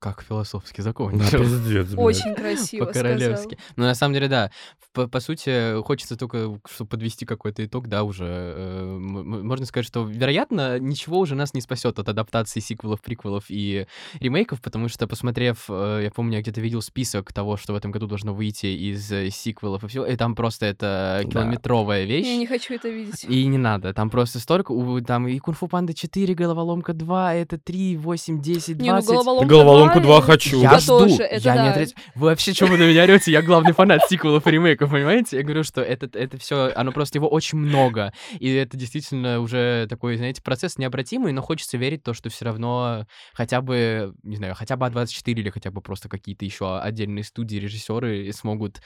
Как 0.00 0.22
философски 0.22 0.76
Да, 0.78 0.82
закончил. 0.84 1.40
пиздец, 1.40 1.88
блядь. 1.88 1.98
Очень 1.98 2.34
красиво 2.36 2.84
По-королевски. 2.86 3.54
сказал. 3.54 3.58
Ну, 3.76 3.84
на 3.84 3.94
самом 3.96 4.14
деле, 4.14 4.28
да. 4.28 4.50
По, 4.92 5.08
по 5.08 5.18
сути, 5.20 5.80
хочется 5.82 6.16
только, 6.16 6.58
чтобы 6.72 6.88
подвести 6.90 7.26
какой-то 7.26 7.64
итог, 7.64 7.88
да, 7.88 8.04
уже. 8.04 8.24
э, 8.24 8.96
можно 8.98 9.66
сказать, 9.66 9.86
что, 9.86 10.04
вероятно, 10.04 10.78
ничего 10.78 11.18
уже 11.18 11.34
нас 11.34 11.52
не 11.52 11.60
спасет 11.60 11.98
от 11.98 12.08
адаптации 12.08 12.60
сиквелов, 12.60 13.00
приквелов 13.02 13.44
и 13.48 13.86
ремейков, 14.20 14.60
потому 14.62 14.88
что, 14.88 15.06
посмотрев, 15.08 15.64
э, 15.68 16.00
я 16.04 16.10
помню, 16.12 16.36
я 16.36 16.42
где-то 16.42 16.60
видел 16.60 16.80
список 16.80 17.32
того, 17.32 17.56
что 17.56 17.72
в 17.72 17.76
этом 17.76 17.90
году 17.90 18.06
должно 18.06 18.32
выйти 18.34 18.66
из 18.66 19.10
э, 19.12 19.30
сиквелов 19.30 19.82
и 19.84 19.88
все, 19.88 20.04
и 20.06 20.16
там 20.16 20.34
просто 20.36 20.66
это 20.66 21.22
Да. 21.24 21.28
километровая 21.30 22.04
вещь. 22.04 22.26
Я 22.26 22.36
не 22.36 22.46
хочу 22.46 22.74
это 22.74 22.88
видеть. 22.88 23.24
И 23.28 23.46
не 23.46 23.58
надо, 23.58 23.92
там 23.92 24.10
просто 24.10 24.38
столько, 24.38 24.70
у- 24.72 25.00
там 25.00 25.26
и 25.28 25.38
Кунг-фу 25.40 25.66
Панда 25.68 25.92
4, 25.92 26.34
Головоломка 26.34 26.92
2, 26.94 27.34
это 27.34 27.58
3, 27.58 27.96
8, 27.96 28.40
10, 28.40 28.78
Не, 28.78 28.92
ну 28.92 29.02
20. 29.02 29.08
головоломка 29.48 29.48
Головоломку 29.88 30.00
2, 30.00 30.00
2 30.00 30.18
э, 30.18 30.22
хочу. 30.22 30.62
Я 30.62 30.70
это 30.72 30.80
жду, 30.80 30.98
тоже, 30.98 31.22
это 31.22 31.48
я 31.48 31.52
не 31.52 31.58
да. 31.58 31.70
отрицаю. 31.70 31.96
Вы 32.14 32.26
вообще 32.26 32.52
что 32.52 32.66
вы 32.66 32.78
на 32.78 32.88
меня 32.88 33.02
орете? 33.04 33.32
Я 33.32 33.42
главный 33.42 33.72
фанат 33.72 34.02
сиквелов 34.08 34.46
и 34.46 34.50
ремейков, 34.50 34.90
понимаете? 34.90 35.38
Я 35.38 35.42
говорю, 35.42 35.64
что 35.64 35.80
это, 35.80 36.08
это 36.18 36.38
все, 36.38 36.72
оно 36.74 36.92
просто 36.92 37.18
его 37.18 37.28
очень 37.28 37.58
много. 37.58 38.12
И 38.38 38.52
это 38.52 38.76
действительно 38.76 39.40
уже 39.40 39.86
такой, 39.88 40.16
знаете, 40.16 40.42
процесс 40.42 40.78
необратимый, 40.78 41.32
но 41.32 41.42
хочется 41.42 41.76
верить 41.76 42.00
в 42.00 42.04
то, 42.04 42.14
что 42.14 42.30
все 42.30 42.44
равно 42.44 43.06
хотя 43.32 43.60
бы, 43.60 44.14
не 44.22 44.36
знаю, 44.36 44.54
хотя 44.54 44.76
бы 44.76 44.86
А24 44.86 45.32
или 45.32 45.50
хотя 45.50 45.70
бы 45.70 45.80
просто 45.80 46.08
какие-то 46.08 46.44
еще 46.44 46.78
отдельные 46.78 47.24
студии, 47.24 47.56
режиссеры 47.56 48.30
смогут 48.32 48.80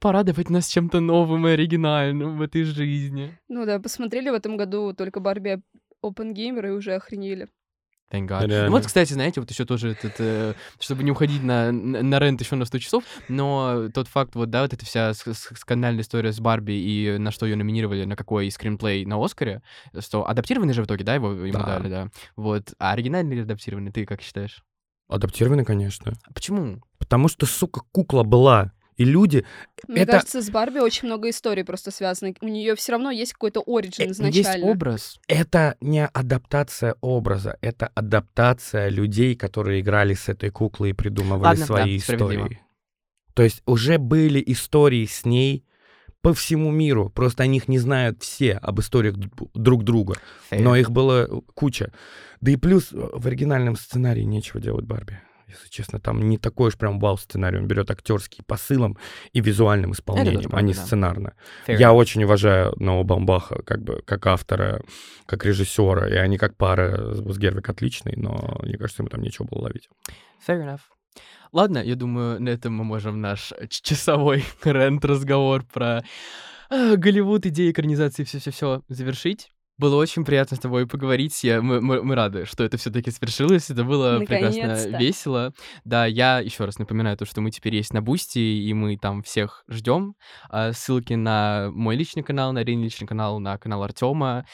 порадовать 0.00 0.50
нас 0.50 0.68
чем-то 0.68 1.00
новым 1.00 1.46
и 1.48 1.52
оригинальным 1.52 2.38
в 2.38 2.42
этой 2.42 2.64
жизни. 2.64 3.38
Ну 3.48 3.66
да, 3.66 3.78
посмотрели 3.78 4.30
в 4.30 4.34
этом 4.34 4.56
году 4.56 4.92
только 4.94 5.20
Барби 5.20 5.60
Опенгеймер 6.02 6.66
и 6.66 6.70
уже 6.70 6.94
охренели. 6.94 7.48
Thank 8.10 8.26
God. 8.26 8.42
Ну 8.42 8.48
Реально. 8.48 8.70
вот, 8.70 8.86
кстати, 8.86 9.12
знаете, 9.12 9.40
вот 9.40 9.50
еще 9.50 9.66
тоже 9.66 9.90
этот, 9.90 10.14
э, 10.18 10.54
чтобы 10.80 11.02
не 11.02 11.10
уходить 11.10 11.42
на, 11.42 11.70
на, 11.72 12.02
на 12.02 12.18
рент 12.18 12.40
еще 12.40 12.56
на 12.56 12.64
100 12.64 12.78
часов, 12.78 13.04
но 13.28 13.90
тот 13.92 14.08
факт, 14.08 14.34
вот, 14.34 14.48
да, 14.48 14.62
вот 14.62 14.72
эта 14.72 14.86
вся 14.86 15.12
скандальная 15.12 16.02
история 16.02 16.32
с 16.32 16.40
Барби 16.40 16.72
и 16.72 17.18
на 17.18 17.30
что 17.30 17.44
ее 17.44 17.56
номинировали, 17.56 18.04
на 18.04 18.16
какой 18.16 18.50
скринплей 18.50 19.04
на 19.04 19.22
Оскаре, 19.22 19.60
что 20.00 20.26
адаптированный 20.26 20.72
же 20.72 20.82
в 20.82 20.86
итоге, 20.86 21.04
да, 21.04 21.14
его 21.16 21.32
ему 21.32 21.58
Да. 21.58 21.66
дали, 21.66 21.88
да. 21.90 22.08
Вот, 22.36 22.72
а 22.78 22.92
оригинальный 22.92 23.36
или 23.36 23.42
адаптированный, 23.42 23.92
ты 23.92 24.06
как 24.06 24.22
считаешь? 24.22 24.62
Адаптированный, 25.08 25.64
конечно. 25.66 26.14
А 26.26 26.32
Почему? 26.32 26.82
Потому 26.98 27.28
что, 27.28 27.46
сука, 27.46 27.80
кукла 27.92 28.22
была. 28.22 28.72
И 28.98 29.04
люди... 29.04 29.46
Мне 29.86 30.02
Это- 30.02 30.12
кажется, 30.12 30.42
с 30.42 30.50
Барби 30.50 30.80
очень 30.80 31.06
много 31.08 31.30
историй 31.30 31.64
просто 31.64 31.90
связано. 31.90 32.34
У 32.40 32.48
нее 32.48 32.74
все 32.74 32.92
равно 32.92 33.10
есть 33.10 33.32
какой-то 33.32 33.62
оригин 33.66 34.04
Э, 34.04 34.08
Есть 34.08 34.20
изначально. 34.20 34.66
образ. 34.66 35.20
Это 35.28 35.76
не 35.80 36.04
адаптация 36.06 36.96
образа, 37.00 37.56
это 37.62 37.86
адаптация 37.94 38.88
людей, 38.90 39.34
которые 39.36 39.80
играли 39.80 40.14
с 40.14 40.28
этой 40.28 40.50
куклой 40.50 40.90
и 40.90 40.92
придумывали 40.92 41.44
Ладно, 41.44 41.64
свои 41.66 41.98
да, 41.98 42.14
истории. 42.14 42.60
То 43.34 43.42
есть 43.44 43.62
уже 43.66 43.98
были 43.98 44.42
истории 44.46 45.06
с 45.06 45.24
ней 45.24 45.64
по 46.20 46.34
всему 46.34 46.72
миру, 46.72 47.08
просто 47.10 47.44
о 47.44 47.46
них 47.46 47.68
не 47.68 47.78
знают 47.78 48.22
все, 48.22 48.54
об 48.54 48.80
историях 48.80 49.14
друг 49.54 49.84
друга. 49.84 50.16
Но 50.50 50.74
их 50.74 50.90
было 50.90 51.26
куча. 51.54 51.92
Да 52.40 52.50
и 52.50 52.56
плюс 52.56 52.92
э, 52.92 52.96
в 52.96 53.24
оригинальном 53.26 53.76
сценарии 53.76 54.22
нечего 54.22 54.60
делать 54.60 54.84
Барби. 54.84 55.20
Если 55.48 55.68
честно, 55.68 55.98
там 55.98 56.28
не 56.28 56.36
такой 56.36 56.68
уж 56.68 56.76
прям 56.76 56.98
вау 56.98 57.16
сценарий. 57.16 57.58
Он 57.58 57.66
берет 57.66 57.90
актерский 57.90 58.44
посылом 58.46 58.98
и 59.32 59.40
визуальным 59.40 59.92
исполнением, 59.92 60.50
а 60.52 60.62
не 60.62 60.74
да. 60.74 60.82
сценарно. 60.82 61.34
Fair 61.66 61.76
Я 61.76 61.92
очень 61.92 62.22
уважаю 62.24 62.74
Ноа 62.76 63.02
Бамбаха 63.02 63.62
как 63.62 63.82
бы 63.82 64.02
как 64.04 64.26
автора, 64.26 64.82
как 65.26 65.44
режиссера, 65.44 66.06
и 66.08 66.14
они 66.14 66.36
как 66.36 66.56
пара 66.56 67.14
с 67.14 67.38
Гервик 67.38 67.68
отличный, 67.68 68.14
но 68.16 68.58
мне 68.62 68.76
кажется, 68.76 69.02
ему 69.02 69.08
там 69.08 69.22
нечего 69.22 69.46
было 69.46 69.62
ловить. 69.62 69.88
Fair 70.46 70.64
enough. 70.64 70.80
Ладно, 71.52 71.78
я 71.78 71.94
думаю, 71.94 72.40
на 72.42 72.50
этом 72.50 72.74
мы 72.74 72.84
можем 72.84 73.20
наш 73.20 73.52
часовой 73.68 74.44
rant-разговор 74.64 75.64
про 75.64 76.04
э, 76.70 76.96
Голливуд, 76.96 77.46
идеи 77.46 77.70
экранизации, 77.70 78.24
все-все-все 78.24 78.82
завершить. 78.88 79.50
Было 79.78 79.96
очень 79.96 80.24
приятно 80.24 80.56
с 80.56 80.60
тобой 80.60 80.86
поговорить. 80.86 81.44
Я, 81.44 81.62
мы, 81.62 81.80
мы, 81.80 82.02
мы 82.02 82.14
рады, 82.14 82.44
что 82.46 82.64
это 82.64 82.76
все-таки 82.76 83.10
свершилось. 83.10 83.70
Это 83.70 83.84
было 83.84 84.18
прекрасно 84.18 84.98
весело. 84.98 85.52
Да, 85.84 86.04
я 86.06 86.40
еще 86.40 86.64
раз 86.64 86.78
напоминаю 86.78 87.16
то, 87.16 87.24
что 87.24 87.40
мы 87.40 87.50
теперь 87.50 87.76
есть 87.76 87.92
на 87.92 88.02
Бусти, 88.02 88.38
и 88.38 88.74
мы 88.74 88.96
там 88.96 89.22
всех 89.22 89.64
ждем. 89.68 90.14
А, 90.50 90.72
Ссылки 90.72 91.14
на 91.14 91.70
мой 91.72 91.96
личный 91.96 92.22
канал, 92.22 92.52
на 92.52 92.64
Рин 92.64 92.82
личный 92.82 93.06
канал, 93.06 93.38
на 93.38 93.56
канал 93.56 93.82
Артема 93.84 94.44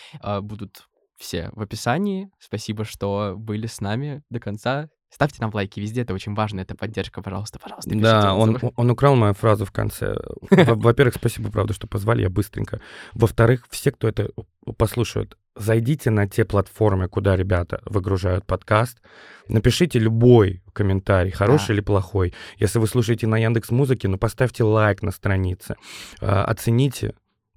будут 0.42 0.86
все 1.16 1.50
в 1.52 1.60
описании. 1.62 2.30
Спасибо, 2.38 2.84
что 2.84 3.34
были 3.36 3.66
с 3.66 3.80
нами 3.80 4.22
до 4.30 4.40
конца. 4.40 4.88
Ставьте 5.14 5.36
нам 5.40 5.50
лайки 5.54 5.78
везде, 5.78 6.02
это 6.02 6.12
очень 6.12 6.34
важно, 6.34 6.58
это 6.60 6.74
поддержка, 6.74 7.22
пожалуйста, 7.22 7.60
пожалуйста. 7.60 7.88
Да, 7.94 8.34
он, 8.34 8.58
он 8.74 8.90
украл 8.90 9.14
мою 9.14 9.32
фразу 9.34 9.64
в 9.64 9.70
конце. 9.70 10.16
Во- 10.50 10.74
Во-первых, 10.74 11.14
спасибо, 11.14 11.52
правда, 11.52 11.72
что 11.72 11.86
позвали, 11.86 12.22
я 12.22 12.30
быстренько. 12.30 12.80
Во-вторых, 13.12 13.66
все, 13.70 13.92
кто 13.92 14.08
это 14.08 14.30
послушают, 14.76 15.38
зайдите 15.54 16.10
на 16.10 16.26
те 16.28 16.44
платформы, 16.44 17.06
куда 17.08 17.36
ребята 17.36 17.80
выгружают 17.84 18.44
подкаст, 18.44 18.98
напишите 19.46 20.00
любой 20.00 20.62
комментарий, 20.72 21.30
хороший 21.30 21.68
Да. 21.68 21.74
или 21.74 21.80
плохой. 21.80 22.34
Если 22.58 22.80
вы 22.80 22.88
слушаете 22.88 23.28
на 23.28 23.38
Яндекс 23.38 23.70
Музыке, 23.70 24.08
ну 24.08 24.18
поставьте 24.18 24.64
лайк 24.64 25.02
на 25.02 25.12
странице, 25.12 25.76
А, 26.20 26.44
оцените, 26.44 27.14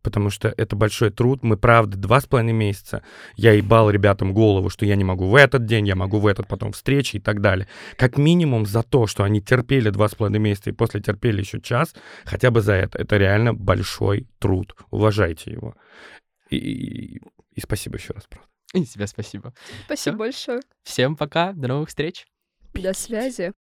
потому 0.08 0.30
что 0.30 0.54
это 0.56 0.78
большой 0.78 1.10
труд. 1.10 1.44
Мы, 1.44 1.58
правда, 1.58 1.98
два 1.98 2.22
с 2.22 2.26
половиной 2.26 2.54
месяца 2.54 3.04
я 3.36 3.52
ебал 3.52 3.90
ребятам 3.90 4.34
голову, 4.34 4.70
что 4.70 4.86
я 4.86 4.96
не 4.96 5.04
могу 5.04 5.28
в 5.28 5.36
этот 5.36 5.66
день, 5.66 5.86
я 5.86 5.96
могу 5.98 6.20
в 6.20 6.26
этот 6.28 6.48
потом 6.48 6.72
встречи 6.72 7.18
и 7.18 7.20
так 7.20 7.42
далее. 7.42 7.68
Как 7.98 8.18
минимум 8.18 8.66
за 8.66 8.84
то, 8.84 9.06
что 9.06 9.24
они 9.24 9.42
терпели 9.42 9.90
два 9.90 10.08
с 10.08 10.16
половиной 10.16 10.40
месяца 10.40 10.70
и 10.70 10.74
после 10.74 11.02
терпели 11.02 11.42
еще 11.42 11.60
час, 11.60 11.94
хотя 12.24 12.50
бы 12.52 12.62
за 12.62 12.72
это. 12.74 12.98
Это 12.98 13.18
реально 13.18 13.54
большой 13.54 14.28
труд. 14.40 14.74
Уважайте 14.92 15.52
его. 15.52 15.76
И, 16.50 16.56
и- 16.58 17.22
и 17.56 17.60
спасибо 17.60 17.98
еще 17.98 18.14
раз, 18.14 18.24
правда. 18.30 18.48
И 18.74 18.86
тебе 18.86 19.08
спасибо. 19.08 19.54
Спасибо 19.86 20.16
Всё. 20.16 20.18
большое. 20.18 20.60
Всем 20.84 21.16
пока, 21.18 21.52
до 21.52 21.68
новых 21.68 21.90
встреч. 21.90 22.26
До 22.74 22.94
связи. 22.94 23.52